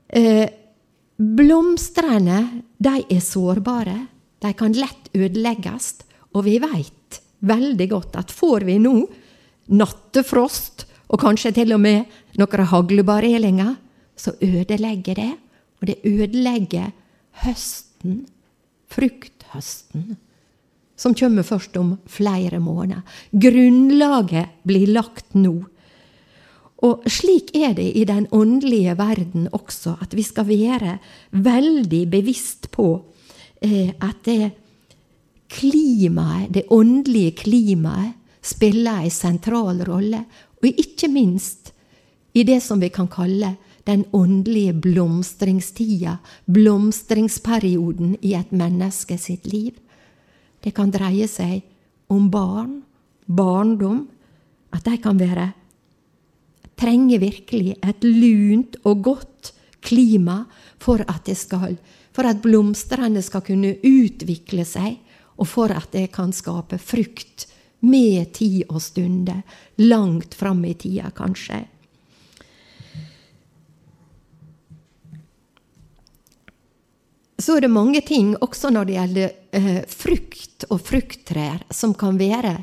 Eh, 0.08 0.46
blomstrene, 1.18 2.62
de 2.78 3.00
er 3.10 3.22
sårbare. 3.24 3.96
De 4.38 4.52
kan 4.54 4.76
lett 4.76 5.10
ødelegges. 5.14 5.94
Og 6.36 6.44
vi 6.46 6.60
veit 6.62 7.20
veldig 7.40 7.88
godt 7.90 8.18
at 8.20 8.30
får 8.30 8.66
vi 8.68 8.76
nå 8.78 8.94
nattefrost 9.74 10.86
og 11.10 11.22
kanskje 11.22 11.54
til 11.56 11.74
og 11.74 11.80
med 11.82 12.06
noen 12.38 12.68
haglebarelinger, 12.70 13.74
så 14.16 14.34
ødelegger 14.42 15.18
det. 15.18 15.32
Og 15.80 15.90
det 15.90 15.98
ødelegger 16.04 16.92
høsten, 17.42 18.26
frukthøsten, 18.90 20.16
som 20.96 21.14
kommer 21.14 21.44
først 21.44 21.76
om 21.76 21.96
flere 22.08 22.60
måneder. 22.60 23.02
Grunnlaget 23.32 24.62
blir 24.66 24.92
lagt 24.96 25.34
nå. 25.36 25.54
Og 26.84 27.06
slik 27.08 27.54
er 27.56 27.72
det 27.76 27.88
i 27.96 28.04
den 28.08 28.26
åndelige 28.32 28.96
verden 28.98 29.48
også, 29.52 29.96
at 30.02 30.16
vi 30.16 30.22
skal 30.22 30.48
være 30.48 30.98
veldig 31.32 32.02
bevisst 32.10 32.70
på 32.70 32.90
eh, 33.64 33.92
at 34.00 34.24
det 34.24 34.50
klimaet, 35.48 36.52
det 36.52 36.66
åndelige 36.70 37.36
klimaet, 37.42 38.12
spiller 38.42 39.02
en 39.02 39.10
sentral 39.10 39.80
rolle. 39.88 40.24
Og 40.62 40.68
ikke 40.68 41.08
minst 41.08 41.72
i 42.34 42.44
det 42.44 42.60
som 42.62 42.80
vi 42.80 42.92
kan 42.92 43.08
kalle 43.08 43.56
den 43.86 44.04
åndelige 44.12 44.74
blomstringstida, 44.82 46.18
blomstringsperioden 46.46 48.16
i 48.22 48.34
et 48.34 48.52
menneske 48.52 49.18
sitt 49.18 49.46
liv. 49.46 49.72
Det 50.66 50.74
kan 50.74 50.90
dreie 50.90 51.28
seg 51.30 51.62
om 52.10 52.26
barn, 52.30 52.80
barndom, 53.26 54.02
at 54.74 54.82
de 54.86 54.96
kan 54.98 55.18
være 55.20 55.46
trenger 56.76 57.22
virkelig 57.22 57.76
et 57.80 58.04
lunt 58.04 58.76
og 58.84 59.02
godt 59.06 59.52
klima 59.84 60.42
for 60.82 61.02
at, 61.06 61.24
det 61.28 61.36
skal, 61.38 61.76
for 62.12 62.28
at 62.28 62.42
blomstene 62.44 63.22
skal 63.24 63.44
kunne 63.46 63.76
utvikle 63.86 64.66
seg, 64.68 64.98
og 65.36 65.48
for 65.48 65.72
at 65.72 65.92
det 65.92 66.08
kan 66.14 66.32
skape 66.32 66.78
frukt 66.80 67.46
med 67.86 68.32
tid 68.36 68.64
og 68.70 68.80
stunder, 68.82 69.42
langt 69.84 70.34
fram 70.36 70.64
i 70.64 70.74
tida, 70.78 71.10
kanskje. 71.16 71.62
Så 77.46 77.54
er 77.54 77.62
det 77.62 77.70
mange 77.70 78.00
ting, 78.02 78.32
også 78.42 78.72
når 78.74 78.88
det 78.88 78.94
gjelder 78.96 79.34
eh, 79.54 79.82
frukt 79.86 80.64
og 80.66 80.80
frukttrær, 80.82 81.60
som 81.70 81.92
kan 81.94 82.18
være 82.18 82.56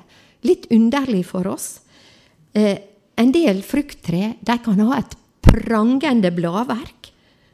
litt 0.43 0.67
underlig 0.75 1.21
for 1.29 1.47
oss. 1.47 1.77
Eh, 2.51 2.81
en 3.15 3.31
del 3.31 3.61
frukttre 3.63 4.33
de 4.43 4.57
kan 4.65 4.81
ha 4.83 4.97
et 4.99 5.15
prangende 5.45 6.33
bladverk, 6.35 7.13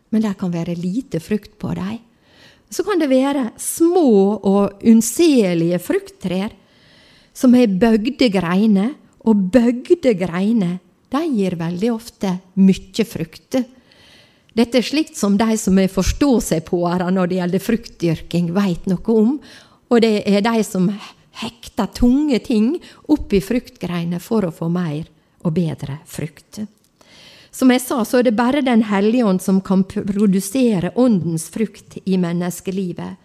men 0.09 0.25
det 0.25 0.33
kan 0.41 0.49
være 0.55 0.73
lite 0.79 1.21
frukt 1.21 1.53
på 1.61 1.75
dem. 1.77 1.99
Så 2.73 2.81
kan 2.87 2.97
det 2.97 3.11
være 3.13 3.51
små 3.61 4.09
og 4.41 4.81
unnselige 4.89 5.77
frukttrær 5.85 6.55
som 7.33 7.53
har 7.53 7.69
bøgde 7.69 8.31
greiner, 8.33 8.95
og 9.21 9.51
bøgde 9.53 10.15
greiner 10.17 10.79
gir 11.13 11.61
veldig 11.61 11.93
ofte 11.93 12.39
mye 12.57 13.05
frukt. 13.05 13.61
Dette 14.57 14.79
er 14.79 14.85
slikt 14.85 15.17
som 15.17 15.37
de 15.37 15.57
som 15.61 15.77
er 15.79 15.91
forstå-seg-på-ere 15.93 17.11
når 17.13 17.29
det 17.29 17.39
gjelder 17.39 17.63
fruktdyrking, 17.63 18.51
veit 18.55 18.89
noe 18.89 19.15
om. 19.15 19.37
Og 19.89 20.01
det 20.01 20.23
er 20.25 20.41
de 20.45 20.63
som 20.65 20.89
hekter 21.39 21.87
tunge 21.95 22.39
ting 22.43 22.73
opp 23.07 23.33
i 23.33 23.41
fruktgreiner 23.43 24.21
for 24.23 24.47
å 24.47 24.53
få 24.53 24.69
mer 24.73 25.05
og 25.45 25.55
bedre 25.55 26.01
frukt. 26.09 26.61
Som 27.51 27.71
jeg 27.73 27.81
sa, 27.81 28.03
så 28.05 28.19
er 28.19 28.29
det 28.29 28.37
bare 28.37 28.61
Den 28.61 28.83
hellige 28.85 29.25
ånd 29.25 29.41
som 29.41 29.61
kan 29.61 29.83
produsere 29.83 30.93
åndens 30.95 31.49
frukt 31.49 31.97
i 32.05 32.17
menneskelivet. 32.17 33.17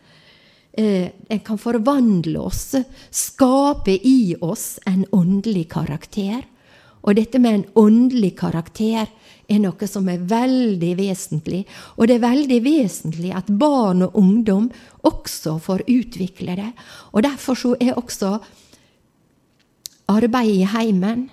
Eh, 0.72 1.10
en 1.28 1.40
kan 1.40 1.58
forvandle 1.58 2.40
oss, 2.40 2.74
skape 3.10 3.94
i 3.94 4.34
oss 4.40 4.80
en 4.86 5.04
åndelig 5.12 5.68
karakter. 5.70 6.42
Og 7.04 7.14
dette 7.14 7.38
med 7.38 7.54
en 7.54 7.66
åndelig 7.74 8.34
karakter 8.40 9.06
er 9.48 9.60
noe 9.60 9.88
som 9.88 10.08
er 10.08 10.22
veldig 10.28 10.92
vesentlig. 10.98 11.64
Og 11.98 12.08
det 12.08 12.18
er 12.18 12.26
veldig 12.26 12.60
vesentlig 12.64 13.32
at 13.36 13.50
barn 13.60 14.04
og 14.06 14.16
ungdom 14.18 14.70
også 15.04 15.58
får 15.62 15.86
utvikle 15.90 16.56
det. 16.60 16.70
Og 17.12 17.24
derfor 17.26 17.58
så 17.58 17.74
er 17.80 17.98
også 17.98 18.38
arbeid 20.08 20.50
i 20.52 20.66
heimen, 20.68 21.28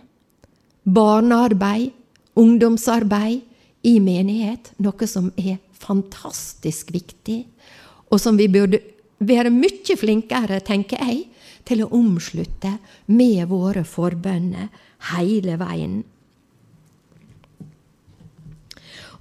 barnearbeid, 0.83 1.91
ungdomsarbeid 2.39 3.41
i 3.83 3.97
menighet, 3.99 4.71
noe 4.79 5.07
som 5.09 5.31
er 5.37 5.59
fantastisk 5.81 6.93
viktig, 6.93 7.43
og 8.11 8.19
som 8.21 8.37
vi 8.37 8.47
burde 8.51 8.79
være 9.21 9.51
mye 9.53 9.97
flinkere, 9.97 10.61
tenker 10.65 11.01
jeg, 11.01 11.25
til 11.65 11.83
å 11.83 11.91
omslutte 11.93 12.73
med 13.13 13.43
våre 13.51 13.83
forbønner 13.85 14.71
hele 15.11 15.57
veien. 15.61 16.01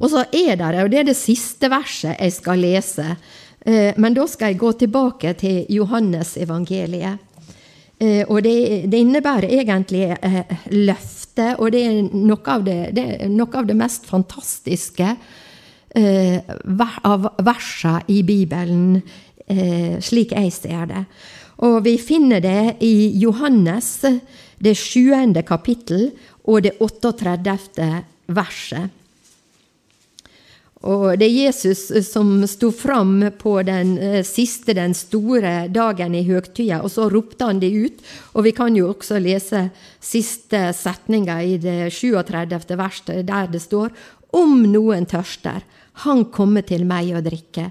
Og 0.00 0.08
så 0.08 0.24
er 0.32 0.56
det, 0.56 0.82
og 0.82 0.90
det 0.92 1.02
er 1.02 1.08
det 1.10 1.18
siste 1.18 1.68
verset 1.72 2.16
jeg 2.16 2.32
skal 2.32 2.62
lese, 2.62 3.06
eh, 3.66 3.92
men 4.00 4.16
da 4.16 4.24
skal 4.28 4.52
jeg 4.52 4.60
gå 4.62 4.72
tilbake 4.80 5.34
til 5.40 5.66
Johannes 5.68 6.36
evangeliet. 6.40 7.20
Eh, 8.00 8.24
og 8.24 8.40
det, 8.46 8.88
det 8.88 9.02
innebærer 9.04 9.52
egentlig 9.60 10.06
løftet, 10.72 11.60
og 11.60 11.68
det 11.72 11.84
er 11.84 12.00
noe 12.16 12.54
av 12.54 12.64
det, 12.64 12.78
det, 12.96 13.06
noe 13.28 13.60
av 13.60 13.68
det 13.68 13.76
mest 13.76 14.08
fantastiske 14.08 15.14
av 15.90 17.24
versene 17.42 18.04
i 18.14 18.20
Bibelen, 18.22 19.00
slik 20.06 20.36
jeg 20.36 20.52
ser 20.54 20.84
det. 20.86 21.00
Og 21.66 21.80
vi 21.82 21.96
finner 21.98 22.38
det 22.40 22.76
i 22.86 23.10
Johannes, 23.18 23.88
det 24.62 24.76
sjuende 24.78 25.42
kapittel, 25.42 26.12
og 26.46 26.62
det 26.62 26.76
38. 26.78 27.88
verset. 28.30 28.99
Og 30.88 31.18
det 31.20 31.26
er 31.26 31.44
Jesus 31.44 31.90
som 32.08 32.38
sto 32.48 32.70
fram 32.72 33.18
på 33.36 33.58
den 33.68 33.98
eh, 34.00 34.22
siste, 34.24 34.72
den 34.72 34.94
store 34.96 35.68
dagen 35.68 36.14
i 36.16 36.22
høgtida, 36.24 36.78
og 36.80 36.88
så 36.94 37.10
ropte 37.12 37.50
han 37.50 37.60
det 37.60 37.68
ut. 37.68 38.00
Og 38.32 38.46
vi 38.48 38.54
kan 38.56 38.76
jo 38.78 38.88
også 38.94 39.20
lese 39.20 39.66
siste 40.00 40.70
setninga 40.72 41.36
i 41.44 41.58
det 41.60 41.92
37. 41.92 42.78
verset, 42.80 43.20
der 43.28 43.52
det 43.52 43.60
står 43.60 43.92
Om 44.32 44.62
noen 44.72 45.04
tørster, 45.10 45.60
han 46.06 46.24
kommer 46.32 46.64
til 46.64 46.86
meg 46.88 47.12
og 47.12 47.26
drikke. 47.28 47.68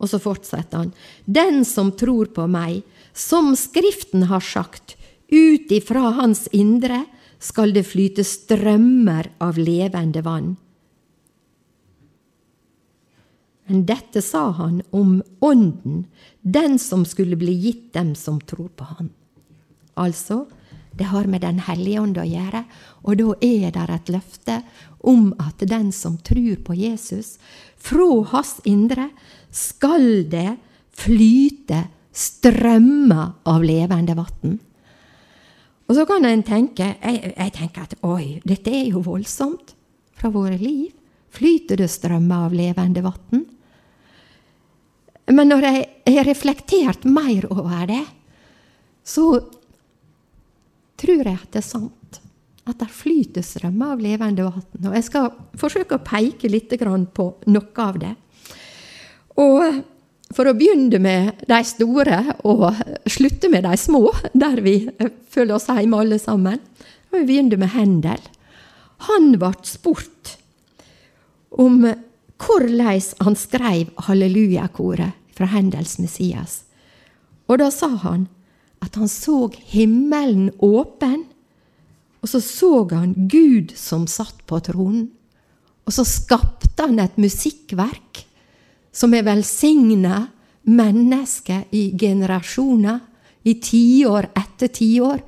Og 0.00 0.08
så 0.08 0.20
fortsetter 0.22 0.80
han. 0.80 0.92
Den 1.24 1.64
som 1.64 1.92
tror 1.92 2.32
på 2.32 2.46
meg, 2.48 2.84
som 3.12 3.52
Skriften 3.56 4.30
har 4.30 4.44
sagt, 4.44 4.96
ut 5.28 5.72
ifra 5.72 6.12
hans 6.22 6.46
indre 6.56 7.04
skal 7.42 7.74
det 7.76 7.84
flyte 7.84 8.24
strømmer 8.24 9.34
av 9.44 9.58
levende 9.60 10.22
vann. 10.24 10.54
Men 13.66 13.86
dette 13.86 14.22
sa 14.22 14.50
han 14.54 14.82
om 14.94 15.22
Ånden, 15.40 16.04
den 16.42 16.78
som 16.78 17.04
skulle 17.04 17.36
bli 17.36 17.52
gitt 17.52 17.92
dem 17.94 18.14
som 18.14 18.40
tror 18.40 18.68
på 18.68 18.84
Han. 18.84 19.10
Altså, 19.94 20.46
det 20.96 21.04
har 21.10 21.26
med 21.26 21.40
Den 21.40 21.58
hellige 21.58 22.00
ånd 22.00 22.18
å 22.18 22.24
gjøre, 22.24 22.64
og 23.02 23.18
da 23.18 23.32
er 23.44 23.72
det 23.74 23.86
et 23.90 24.12
løfte 24.14 24.60
om 25.00 25.32
at 25.42 25.60
den 25.68 25.90
som 25.92 26.16
tror 26.18 26.62
på 26.64 26.74
Jesus, 26.74 27.36
fra 27.76 28.06
hans 28.32 28.56
indre 28.64 29.10
skal 29.50 30.24
det 30.30 30.56
flyte 30.96 31.84
strømmer 32.16 33.34
av 33.44 33.64
levende 33.64 34.16
vann. 34.16 34.56
Og 35.86 35.94
så 35.94 36.06
kan 36.08 36.24
en 36.26 36.42
tenke 36.42 36.94
jeg, 36.96 37.34
jeg, 37.36 37.52
tenker 37.54 37.84
at 37.84 37.98
oi, 38.06 38.40
dette 38.46 38.72
er 38.72 38.88
jo 38.90 39.04
voldsomt. 39.04 39.74
Fra 40.16 40.30
våre 40.32 40.56
liv 40.58 40.94
flyter 41.36 41.82
det 41.82 41.90
strømmer 41.92 42.48
av 42.48 42.56
levende 42.56 43.04
vann. 43.04 43.44
Men 45.32 45.50
når 45.50 45.64
jeg 45.66 46.14
har 46.18 46.28
reflektert 46.28 47.06
mer 47.08 47.48
over 47.50 47.86
det, 47.90 48.04
så 49.06 49.26
tror 50.96 51.22
jeg 51.22 51.34
at 51.34 51.50
det 51.54 51.62
er 51.62 51.66
sant. 51.66 52.20
At 52.66 52.78
det 52.82 52.90
flyter 52.90 53.44
strømmer 53.46 53.94
av 53.94 54.02
levende 54.02 54.46
vann. 54.46 54.86
Og 54.86 54.94
jeg 54.96 55.06
skal 55.06 55.28
forsøke 55.58 55.98
å 55.98 56.06
peke 56.06 56.50
litt 56.50 56.72
på 56.74 57.26
noe 57.46 57.84
av 57.84 57.98
det. 58.02 58.14
Og 59.38 59.82
for 60.34 60.48
å 60.48 60.56
begynne 60.56 60.98
med 61.02 61.44
de 61.46 61.58
store 61.66 62.18
og 62.48 62.64
slutte 63.10 63.50
med 63.52 63.66
de 63.66 63.76
små, 63.78 64.08
der 64.34 64.62
vi 64.64 64.80
føler 65.30 65.54
oss 65.56 65.68
hjemme 65.70 66.00
alle 66.02 66.18
sammen, 66.18 66.58
og 67.12 67.20
vi 67.20 67.28
begynner 67.28 67.60
med 67.60 67.74
Hendel. 67.74 68.22
Han 69.06 69.34
ble 69.38 69.52
spurt 69.68 70.36
om 71.54 71.84
hvordan 72.42 73.00
han 73.24 73.36
skrev 73.36 73.92
hallelujakoret 74.08 75.16
fra 75.36 75.48
Hendels 75.52 75.98
Messias. 75.98 76.64
Og 77.46 77.60
da 77.62 77.70
sa 77.70 77.88
han 78.02 78.26
at 78.84 78.96
han 78.98 79.08
så 79.08 79.48
himmelen 79.72 80.50
åpen, 80.62 81.24
og 82.20 82.30
så 82.30 82.40
så 82.42 82.72
han 82.90 83.14
Gud 83.30 83.72
som 83.78 84.06
satt 84.10 84.42
på 84.46 84.60
tronen. 84.60 85.08
Og 85.86 85.94
så 85.94 86.04
skapte 86.04 86.82
han 86.82 86.98
et 86.98 87.18
musikkverk 87.20 88.24
som 88.96 89.14
er 89.14 89.26
velsigna 89.26 90.24
mennesker 90.66 91.68
i 91.76 91.92
generasjoner, 91.98 92.98
i 93.46 93.54
tiår 93.62 94.32
etter 94.34 94.72
tiår, 94.74 95.20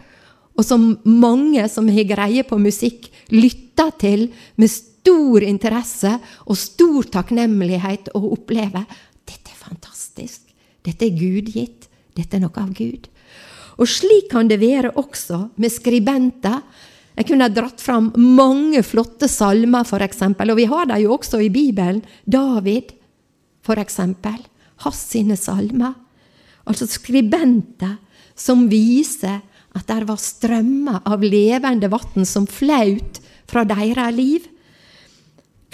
og 0.58 0.66
som 0.66 0.88
mange 1.06 1.62
som 1.70 1.86
har 1.92 2.08
greie 2.08 2.42
på 2.42 2.58
musikk, 2.58 3.06
lytter 3.30 3.92
til 4.00 4.24
med 4.58 4.72
stor 4.98 5.44
interesse 5.46 6.14
og 6.46 6.58
stor 6.58 7.08
takknemlighet 7.18 8.10
å 8.14 8.22
oppleve. 8.34 8.84
dette 9.24 9.52
er 9.52 9.60
fantastisk. 9.60 10.42
Dette 10.82 11.04
er 11.04 11.16
gudgitt. 11.16 11.88
Dette 12.16 12.36
er 12.36 12.40
noe 12.40 12.56
av 12.56 12.72
Gud. 12.72 13.08
Og 13.78 13.86
slik 13.86 14.30
kan 14.32 14.48
det 14.48 14.58
være 14.60 14.94
også 14.98 15.50
med 15.56 15.70
skribenter. 15.70 16.62
Jeg 17.18 17.28
kunne 17.28 17.50
dratt 17.50 17.80
fram 17.82 18.12
mange 18.16 18.82
flotte 18.86 19.28
salmer, 19.28 19.84
f.eks., 19.86 20.22
og 20.22 20.56
vi 20.56 20.66
har 20.70 20.86
dem 20.86 21.02
jo 21.02 21.14
også 21.16 21.40
i 21.42 21.50
Bibelen. 21.50 22.02
David, 22.24 22.94
f.eks. 23.66 24.00
Hans 24.84 25.02
sine 25.10 25.36
salmer. 25.36 25.94
Altså 26.68 26.86
skribenter 26.86 27.96
som 28.38 28.68
viser 28.70 29.40
at 29.76 29.86
der 29.90 30.06
var 30.08 30.18
strømmer 30.20 31.02
av 31.06 31.22
levende 31.22 31.90
vann 31.90 32.26
som 32.26 32.46
flaut 32.50 33.20
fra 33.50 33.64
deres 33.68 34.14
liv. 34.14 34.46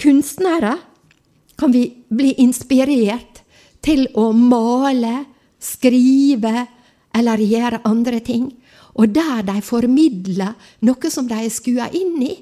Kunstnere 0.01 0.75
kan 1.55 1.71
vi 1.71 1.87
bli 2.09 2.33
inspirert 2.43 3.41
til 3.85 4.07
å 4.17 4.31
male, 4.35 5.23
skrive 5.61 6.65
eller 7.15 7.41
gjøre 7.41 7.83
andre 7.87 8.19
ting. 8.19 8.49
Og 8.95 9.11
der 9.15 9.43
de 9.47 9.59
formidler 9.65 10.53
noe 10.87 11.11
som 11.11 11.27
de 11.27 11.39
er 11.45 11.51
skua 11.51 11.87
inn 11.95 12.19
i, 12.23 12.33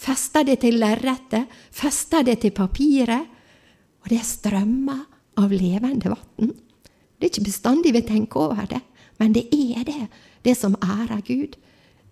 fester 0.00 0.46
det 0.48 0.60
til 0.64 0.78
lerretet, 0.80 1.50
fester 1.70 2.24
det 2.26 2.40
til 2.42 2.54
papiret, 2.56 3.26
og 4.00 4.08
det 4.10 4.22
strømmer 4.24 5.02
av 5.40 5.52
levende 5.52 6.12
vann. 6.12 6.54
Det 7.20 7.26
er 7.26 7.32
ikke 7.34 7.50
bestandig 7.50 7.92
vi 7.94 8.04
tenker 8.08 8.48
over 8.48 8.68
det, 8.70 8.80
men 9.20 9.34
det 9.36 9.46
er 9.52 9.84
det, 9.84 10.06
det 10.42 10.56
som 10.56 10.78
ærer 10.80 11.20
Gud. 11.26 11.58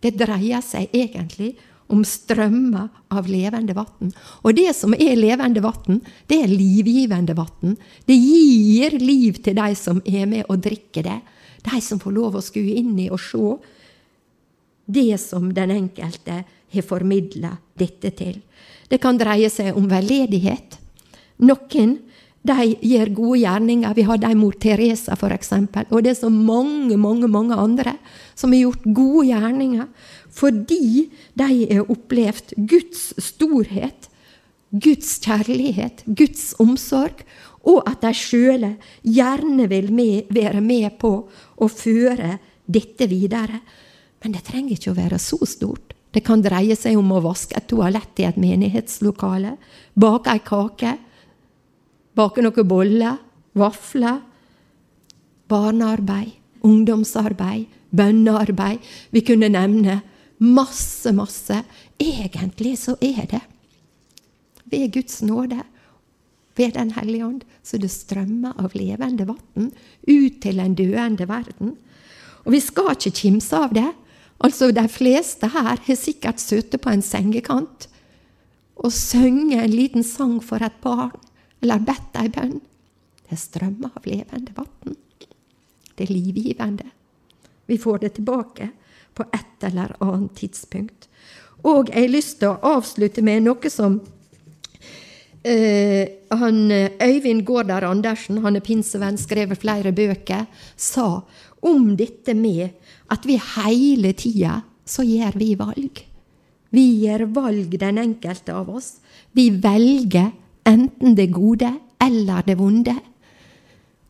Det 0.02 0.12
dreier 0.20 0.60
seg 0.62 0.92
egentlig 0.94 1.54
om 1.88 2.04
strømmer 2.04 2.88
av 3.14 3.28
levende 3.30 3.74
vann. 3.76 4.12
Og 4.44 4.54
det 4.56 4.72
som 4.76 4.94
er 4.96 5.16
levende 5.16 5.62
vann, 5.64 6.02
det 6.28 6.42
er 6.44 6.52
livgivende 6.52 7.36
vann. 7.38 7.76
Det 8.04 8.16
gir 8.16 8.98
liv 9.00 9.40
til 9.44 9.56
de 9.58 9.72
som 9.78 10.02
er 10.04 10.28
med 10.28 10.48
og 10.48 10.60
drikker 10.64 11.06
det. 11.08 11.18
De 11.64 11.80
som 11.84 12.00
får 12.00 12.14
lov 12.14 12.38
å 12.38 12.44
skue 12.44 12.76
inn 12.80 12.94
i 13.00 13.08
og 13.10 13.20
se 13.22 13.56
det 14.88 15.18
som 15.20 15.50
den 15.52 15.72
enkelte 15.74 16.42
har 16.44 16.84
formidla 16.84 17.56
dette 17.76 18.12
til. 18.16 18.38
Det 18.88 19.00
kan 19.00 19.18
dreie 19.20 19.50
seg 19.52 19.76
om 19.76 19.88
veldedighet. 19.88 20.78
Noen 21.44 21.98
de 22.48 22.66
gjør 22.90 23.10
gode 23.16 23.40
gjerninger. 23.42 23.96
Vi 23.96 24.04
hadde 24.08 24.28
ei 24.28 24.36
mor 24.38 24.56
Teresa, 24.60 25.16
f.eks. 25.16 25.52
Og 25.90 25.98
det 26.04 26.12
er 26.12 26.18
så 26.18 26.30
mange, 26.32 26.96
mange, 27.00 27.28
mange 27.30 27.56
andre 27.58 27.96
som 28.38 28.54
har 28.54 28.64
gjort 28.66 28.86
gode 28.96 29.26
gjerninger 29.30 29.90
fordi 30.38 31.08
de 31.34 31.46
har 31.72 31.88
opplevd 31.90 32.52
Guds 32.70 33.10
storhet, 33.24 34.06
Guds 34.70 35.16
kjærlighet, 35.24 36.04
Guds 36.06 36.52
omsorg, 36.62 37.24
og 37.66 37.82
at 37.88 38.04
de 38.04 38.12
sjøle 38.14 38.74
gjerne 39.02 39.66
vil 39.72 39.90
med, 39.92 40.28
være 40.30 40.60
med 40.62 40.94
på 41.00 41.12
å 41.26 41.68
føre 41.72 42.36
dette 42.68 43.08
videre. 43.10 43.62
Men 44.22 44.36
det 44.36 44.44
trenger 44.46 44.76
ikke 44.76 44.92
å 44.92 45.00
være 45.00 45.18
så 45.22 45.40
stort. 45.48 45.96
Det 46.14 46.22
kan 46.24 46.44
dreie 46.44 46.76
seg 46.78 46.96
om 47.00 47.10
å 47.12 47.24
vaske 47.24 47.56
et 47.58 47.68
toalett 47.68 48.22
i 48.22 48.28
et 48.28 48.38
menighetslokale, 48.40 49.56
bake 49.98 50.32
ei 50.32 50.44
kake, 50.44 50.94
bake 52.18 52.42
noen 52.42 52.68
boller, 52.68 53.18
vafler, 53.58 54.20
barnearbeid, 55.48 56.34
ungdomsarbeid, 56.66 57.68
bønnearbeid. 57.94 58.84
Vi 59.14 59.22
kunne 59.24 59.48
nevne 59.54 60.00
masse, 60.42 61.12
masse. 61.14 61.62
Egentlig 61.98 62.76
så 62.82 62.96
er 63.00 63.24
det 63.30 63.42
ved 64.68 64.90
Guds 64.92 65.22
nåde, 65.22 65.62
ved 66.58 66.74
Den 66.74 66.90
hellige 66.90 67.24
ånd, 67.24 67.44
så 67.62 67.78
det 67.78 67.90
strømmer 67.90 68.58
av 68.58 68.74
levende 68.74 69.28
vann 69.28 69.70
ut 70.08 70.40
til 70.42 70.58
en 70.58 70.74
døende 70.74 71.28
verden. 71.28 71.76
Og 72.44 72.52
vi 72.52 72.60
skal 72.60 72.96
ikke 72.96 73.14
kimse 73.14 73.56
av 73.56 73.72
det, 73.76 73.86
Altså, 74.38 74.70
de 74.70 74.86
fleste 74.88 75.50
her 75.50 75.80
har 75.82 75.96
sikkert 75.98 76.40
sittet 76.40 76.80
på 76.82 76.92
en 76.92 77.02
sengekant 77.02 77.88
og 78.78 78.92
sunget 78.94 79.64
en 79.64 79.74
liten 79.74 80.04
sang 80.06 80.36
for 80.44 80.62
et 80.62 80.76
barn, 80.82 81.16
eller 81.62 81.84
bedt 81.84 82.18
ei 82.20 82.28
bønn. 82.32 82.58
Det 83.28 83.38
strømmer 83.38 83.96
av 83.98 84.06
levende 84.08 84.54
vann. 84.56 84.96
Det 85.94 86.06
er 86.06 86.14
livgivende. 86.14 86.86
Vi 87.68 87.78
får 87.78 88.04
det 88.04 88.14
tilbake 88.16 88.70
på 89.14 89.26
et 89.34 89.66
eller 89.68 89.96
annet 90.00 90.36
tidspunkt. 90.38 91.08
Og 91.66 91.90
jeg 91.90 92.06
har 92.06 92.14
lyst 92.14 92.38
til 92.40 92.54
å 92.54 92.76
avslutte 92.78 93.24
med 93.26 93.42
noe 93.48 93.72
som 93.72 93.98
eh, 95.42 96.06
han, 96.30 96.60
Øyvind 97.02 97.44
Gårdar 97.44 97.88
Andersen, 97.88 98.38
han 98.44 98.56
er 98.56 98.64
pinsevenn, 98.64 99.18
skrevet 99.18 99.60
flere 99.60 99.92
bøker, 99.92 100.46
sa 100.76 101.24
om 101.66 101.90
dette 101.98 102.36
med 102.38 102.70
at 103.10 103.26
vi 103.26 103.40
hele 103.56 104.14
tida 104.16 104.60
så 104.88 105.04
gjør 105.04 105.36
vi 105.40 105.54
valg. 105.58 106.04
Vi 106.70 106.84
gjør 107.02 107.26
valg, 107.34 107.74
den 107.80 107.98
enkelte 108.00 108.54
av 108.54 108.68
oss. 108.70 108.98
Vi 109.32 109.50
velger 109.50 110.30
enten 110.68 111.16
det 111.16 111.30
gode 111.32 111.72
eller 112.02 112.44
det 112.46 112.58
vonde. 112.58 112.96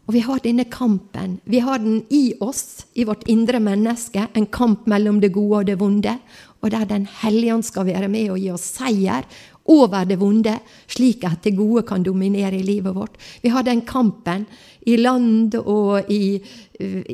Og 0.09 0.15
vi 0.17 0.23
har 0.25 0.41
denne 0.41 0.65
kampen. 0.73 1.37
Vi 1.45 1.61
har 1.61 1.83
den 1.83 2.01
i 2.09 2.33
oss, 2.41 2.87
i 2.97 3.05
vårt 3.05 3.27
indre 3.29 3.61
menneske, 3.61 4.25
en 4.33 4.47
kamp 4.49 4.87
mellom 4.89 5.21
det 5.21 5.35
gode 5.35 5.61
og 5.61 5.67
det 5.69 5.77
vonde. 5.81 6.15
Og 6.63 6.71
der 6.73 6.85
Den 6.89 7.07
hellige 7.23 7.55
ånd 7.55 7.65
skal 7.65 7.87
være 7.87 8.09
med 8.09 8.31
og 8.31 8.39
gi 8.39 8.51
oss 8.51 8.65
seier 8.79 9.25
over 9.69 10.07
det 10.09 10.17
vonde, 10.19 10.55
slik 10.89 11.25
at 11.29 11.43
det 11.45 11.57
gode 11.59 11.85
kan 11.87 12.03
dominere 12.03 12.57
i 12.57 12.65
livet 12.65 12.95
vårt. 12.97 13.19
Vi 13.43 13.53
har 13.53 13.63
den 13.63 13.83
kampen 13.83 14.47
i 14.87 14.97
land 14.97 15.55
og 15.61 16.09
i, 16.11 16.41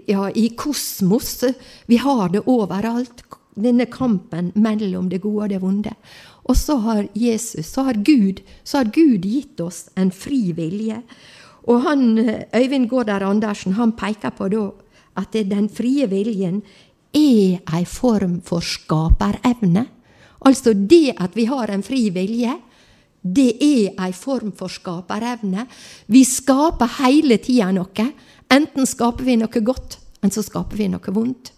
ja, 0.06 0.28
i 0.30 0.48
kosmos. 0.56 1.44
Vi 1.86 1.96
har 1.96 2.28
det 2.28 2.46
overalt. 2.46 3.24
Denne 3.54 3.86
kampen 3.86 4.52
mellom 4.54 5.08
det 5.10 5.20
gode 5.22 5.44
og 5.44 5.50
det 5.50 5.60
vonde. 5.62 5.92
Og 6.44 6.56
så 6.56 6.76
har 6.84 7.06
Jesus, 7.16 7.66
så 7.72 7.86
har 7.86 8.00
Gud, 8.04 8.42
så 8.64 8.82
har 8.82 8.92
Gud 8.92 9.24
gitt 9.24 9.60
oss 9.64 9.88
en 9.96 10.10
fri 10.12 10.52
vilje. 10.52 11.00
Og 11.64 11.80
han, 11.86 12.18
Øyvind 12.54 12.88
Gårdar 12.88 13.24
Andersen 13.24 13.78
han 13.78 13.94
peker 13.96 14.34
på 14.36 14.50
da 14.52 14.66
at 15.16 15.32
den 15.32 15.68
frie 15.72 16.06
viljen 16.10 16.60
er 17.14 17.62
ei 17.62 17.84
form 17.88 18.40
for 18.44 18.60
skaperevne. 18.60 19.86
Altså 20.44 20.74
det 20.74 21.14
at 21.16 21.36
vi 21.36 21.46
har 21.48 21.70
en 21.72 21.82
fri 21.86 22.10
vilje, 22.12 22.52
det 23.24 23.50
er 23.62 23.94
ei 24.04 24.12
form 24.12 24.52
for 24.52 24.68
skaperevne. 24.68 25.64
Vi 26.12 26.24
skaper 26.28 26.98
hele 26.98 27.38
tida 27.40 27.70
noe. 27.72 28.08
Enten 28.52 28.86
skaper 28.86 29.24
vi 29.24 29.38
noe 29.40 29.64
godt, 29.64 29.96
eller 30.20 30.34
så 30.34 30.44
skaper 30.44 30.76
vi 30.76 30.90
noe 30.92 31.14
vondt. 31.16 31.53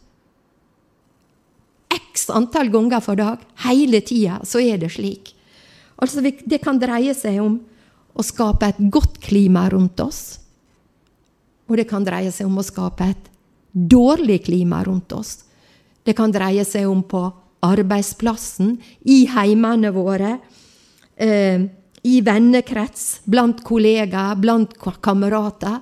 X 2.17 2.31
antall 2.33 2.71
ganger 2.73 3.03
for 3.05 3.19
dag, 3.19 3.43
hele 3.67 4.01
tida, 4.01 4.41
så 4.49 4.63
er 4.63 4.81
det 4.81 4.95
slik. 4.95 5.35
Altså, 6.01 6.23
det 6.25 6.63
kan 6.65 6.81
dreie 6.81 7.13
seg 7.17 7.43
om 7.43 7.59
å 8.17 8.25
skape 8.25 8.71
et 8.73 8.81
godt 8.93 9.19
klima 9.25 9.67
rundt 9.73 10.01
oss. 10.01 10.39
Og 11.69 11.77
det 11.77 11.89
kan 11.91 12.05
dreie 12.07 12.33
seg 12.33 12.49
om 12.49 12.57
å 12.61 12.65
skape 12.65 13.11
et 13.13 13.29
dårlig 13.73 14.47
klima 14.47 14.81
rundt 14.87 15.13
oss. 15.13 15.43
Det 16.07 16.15
kan 16.17 16.33
dreie 16.33 16.65
seg 16.65 16.87
om 16.89 17.03
på 17.05 17.27
arbeidsplassen, 17.67 18.77
i 19.05 19.27
heimene 19.27 19.91
våre, 19.93 20.39
eh, 21.17 21.67
i 22.07 22.21
vennekrets, 22.23 23.21
blant 23.27 23.65
kollegaer, 23.65 24.37
blant 24.41 24.77
kamerater, 24.79 25.81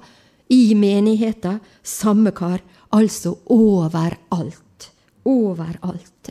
i 0.49 0.75
menigheter. 0.75 1.61
Samme 1.83 2.33
kar. 2.33 2.61
Altså 2.91 3.39
overalt. 3.51 4.64
Overalt. 5.25 6.31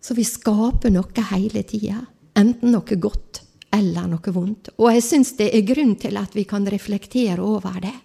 Så 0.00 0.14
vi 0.14 0.24
skaper 0.24 0.90
noe 0.90 1.26
hele 1.30 1.62
tida. 1.62 2.04
Enten 2.34 2.72
noe 2.72 2.96
godt 2.96 3.42
eller 3.70 4.08
noe 4.10 4.32
vondt. 4.34 4.72
Og 4.78 4.90
jeg 4.94 5.04
syns 5.06 5.34
det 5.38 5.50
er 5.54 5.66
grunn 5.66 5.96
til 6.00 6.18
at 6.18 6.34
vi 6.34 6.46
kan 6.48 6.66
reflektere 6.66 7.42
over 7.42 7.78
det. 7.82 7.96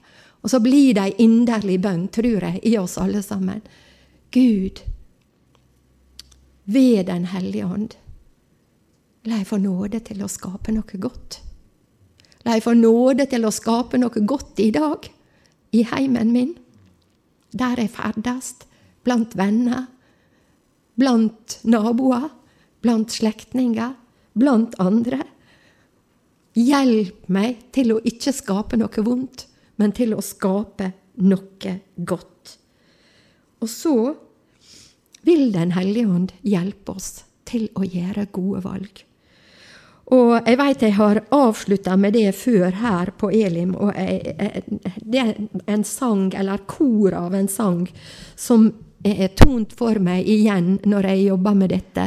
Og 0.46 0.52
så 0.52 0.60
blir 0.62 0.94
det 0.94 1.06
ei 1.08 1.26
inderlig 1.26 1.80
bønn, 1.82 2.08
tror 2.14 2.44
jeg, 2.46 2.60
i 2.62 2.76
oss 2.78 3.00
alle 3.02 3.24
sammen. 3.26 3.64
Gud, 4.34 4.84
ved 6.66 7.06
Den 7.06 7.26
hellige 7.30 7.66
ånd, 7.66 7.96
la 9.26 9.40
jeg 9.40 9.50
få 9.50 9.58
nåde 9.62 10.00
til 10.06 10.22
å 10.22 10.30
skape 10.30 10.74
noe 10.74 11.00
godt. 11.02 11.40
La 12.46 12.58
jeg 12.58 12.66
få 12.66 12.76
nåde 12.78 13.26
til 13.30 13.46
å 13.46 13.54
skape 13.54 13.98
noe 13.98 14.22
godt 14.26 14.62
i 14.62 14.70
dag, 14.74 15.10
i 15.74 15.82
heimen 15.90 16.34
min, 16.34 16.54
der 17.56 17.80
jeg 17.80 17.94
ferdes, 17.96 18.54
blant 19.06 19.36
venner, 19.38 19.88
blant 21.00 21.60
naboer, 21.64 22.30
blant 22.84 23.14
slektninger, 23.14 23.96
blant 24.36 24.76
andre. 24.82 25.22
Hjelp 26.56 27.28
meg 27.32 27.66
til 27.76 27.96
å 27.96 28.02
ikke 28.08 28.34
skape 28.36 28.80
noe 28.80 29.06
vondt, 29.08 29.48
men 29.80 29.96
til 29.96 30.16
å 30.16 30.24
skape 30.24 30.92
noe 31.24 31.74
godt. 31.96 32.56
Og 33.64 33.72
så 33.72 33.98
vil 35.26 35.50
Den 35.52 35.72
hellige 35.74 36.06
ånd 36.06 36.32
hjelpe 36.46 36.94
oss 37.00 37.24
til 37.50 37.66
å 37.74 37.82
gjøre 37.82 38.28
gode 38.30 38.62
valg. 38.62 39.00
Og 40.14 40.36
jeg 40.38 40.58
veit 40.60 40.84
jeg 40.86 40.94
har 41.00 41.24
avslutta 41.34 41.96
med 41.98 42.14
det 42.14 42.30
før 42.38 42.76
her 42.78 43.10
på 43.18 43.32
Elim, 43.34 43.74
og 43.74 43.96
jeg, 43.98 44.36
jeg, 44.38 44.82
det 45.02 45.22
er 45.24 45.32
en 45.74 45.86
sang, 45.88 46.28
eller 46.38 46.62
kor 46.70 47.16
av 47.18 47.34
en 47.34 47.50
sang, 47.50 47.88
som 48.38 48.68
er 49.06 49.32
tont 49.38 49.74
for 49.78 49.98
meg 50.02 50.28
igjen 50.30 50.76
når 50.86 51.10
jeg 51.10 51.26
jobber 51.32 51.58
med 51.58 51.74
dette. 51.74 52.06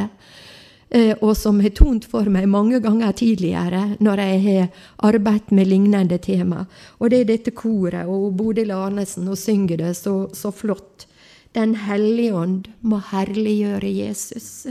Eh, 0.89 1.11
og 1.21 1.35
som 1.37 1.59
har 1.61 1.75
tont 1.75 2.07
for 2.09 2.31
meg 2.33 2.47
mange 2.49 2.79
ganger 2.81 3.13
tidligere 3.13 3.83
når 4.01 4.23
jeg 4.23 4.39
har 4.47 4.87
arbeidet 5.11 5.51
med 5.53 5.69
lignende 5.69 6.17
tema. 6.17 6.63
Og 6.97 7.11
det 7.11 7.21
er 7.21 7.29
dette 7.29 7.53
koret, 7.53 8.07
og 8.07 8.31
Bodil 8.39 8.71
Arnesen 8.73 9.27
og 9.29 9.37
synger 9.37 9.83
det 9.83 9.93
så, 9.99 10.23
så 10.33 10.51
flott. 10.55 11.05
Den 11.53 11.75
hellige 11.83 12.33
ånd 12.33 12.71
må 12.81 13.01
herliggjøre 13.11 13.91
Jesus 13.91 14.67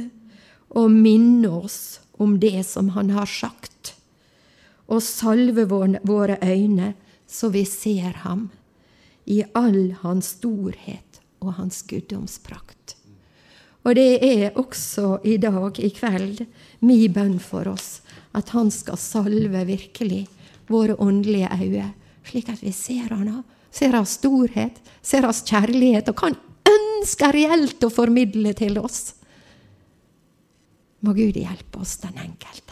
og 0.69 0.91
minne 0.93 1.51
oss 1.61 1.99
om 2.19 2.39
det 2.41 2.67
som 2.67 2.93
han 2.97 3.11
har 3.15 3.27
sagt, 3.27 3.95
og 4.89 5.03
salve 5.05 5.67
våre 5.69 6.39
øyne 6.43 6.95
så 7.29 7.51
vi 7.53 7.65
ser 7.69 8.23
ham 8.25 8.49
i 9.29 9.43
all 9.53 9.93
hans 10.01 10.33
storhet 10.39 11.21
og 11.45 11.59
hans 11.59 11.83
guddomsprakt. 11.89 12.97
Og 13.85 13.95
det 13.97 14.19
er 14.25 14.57
også 14.59 15.19
i 15.25 15.37
dag, 15.41 15.79
i 15.79 15.91
kveld, 15.95 16.43
min 16.81 17.13
bønn 17.13 17.39
for 17.41 17.69
oss 17.71 18.01
at 18.37 18.51
Han 18.53 18.71
skal 18.71 18.99
salve 19.01 19.65
virkelig 19.69 20.27
våre 20.69 20.97
åndelige 21.01 21.49
øyne, 21.57 21.93
slik 22.29 22.51
at 22.53 22.63
vi 22.63 22.73
ser 22.73 23.15
Han, 23.15 23.45
ser 23.71 23.95
Hans 23.97 24.19
storhet, 24.19 24.81
ser 25.03 25.25
Hans 25.25 25.45
kjærlighet, 25.47 26.09
og 26.09 26.17
kan 26.17 26.37
ønske 26.69 27.33
reelt 27.33 27.85
å 27.85 27.93
formidle 27.93 28.53
til 28.59 28.81
oss. 28.81 29.15
Må 31.01 31.15
Gud 31.15 31.37
hjelpe 31.39 31.79
oss, 31.79 31.99
den 32.03 32.19
enkelte. 32.19 32.68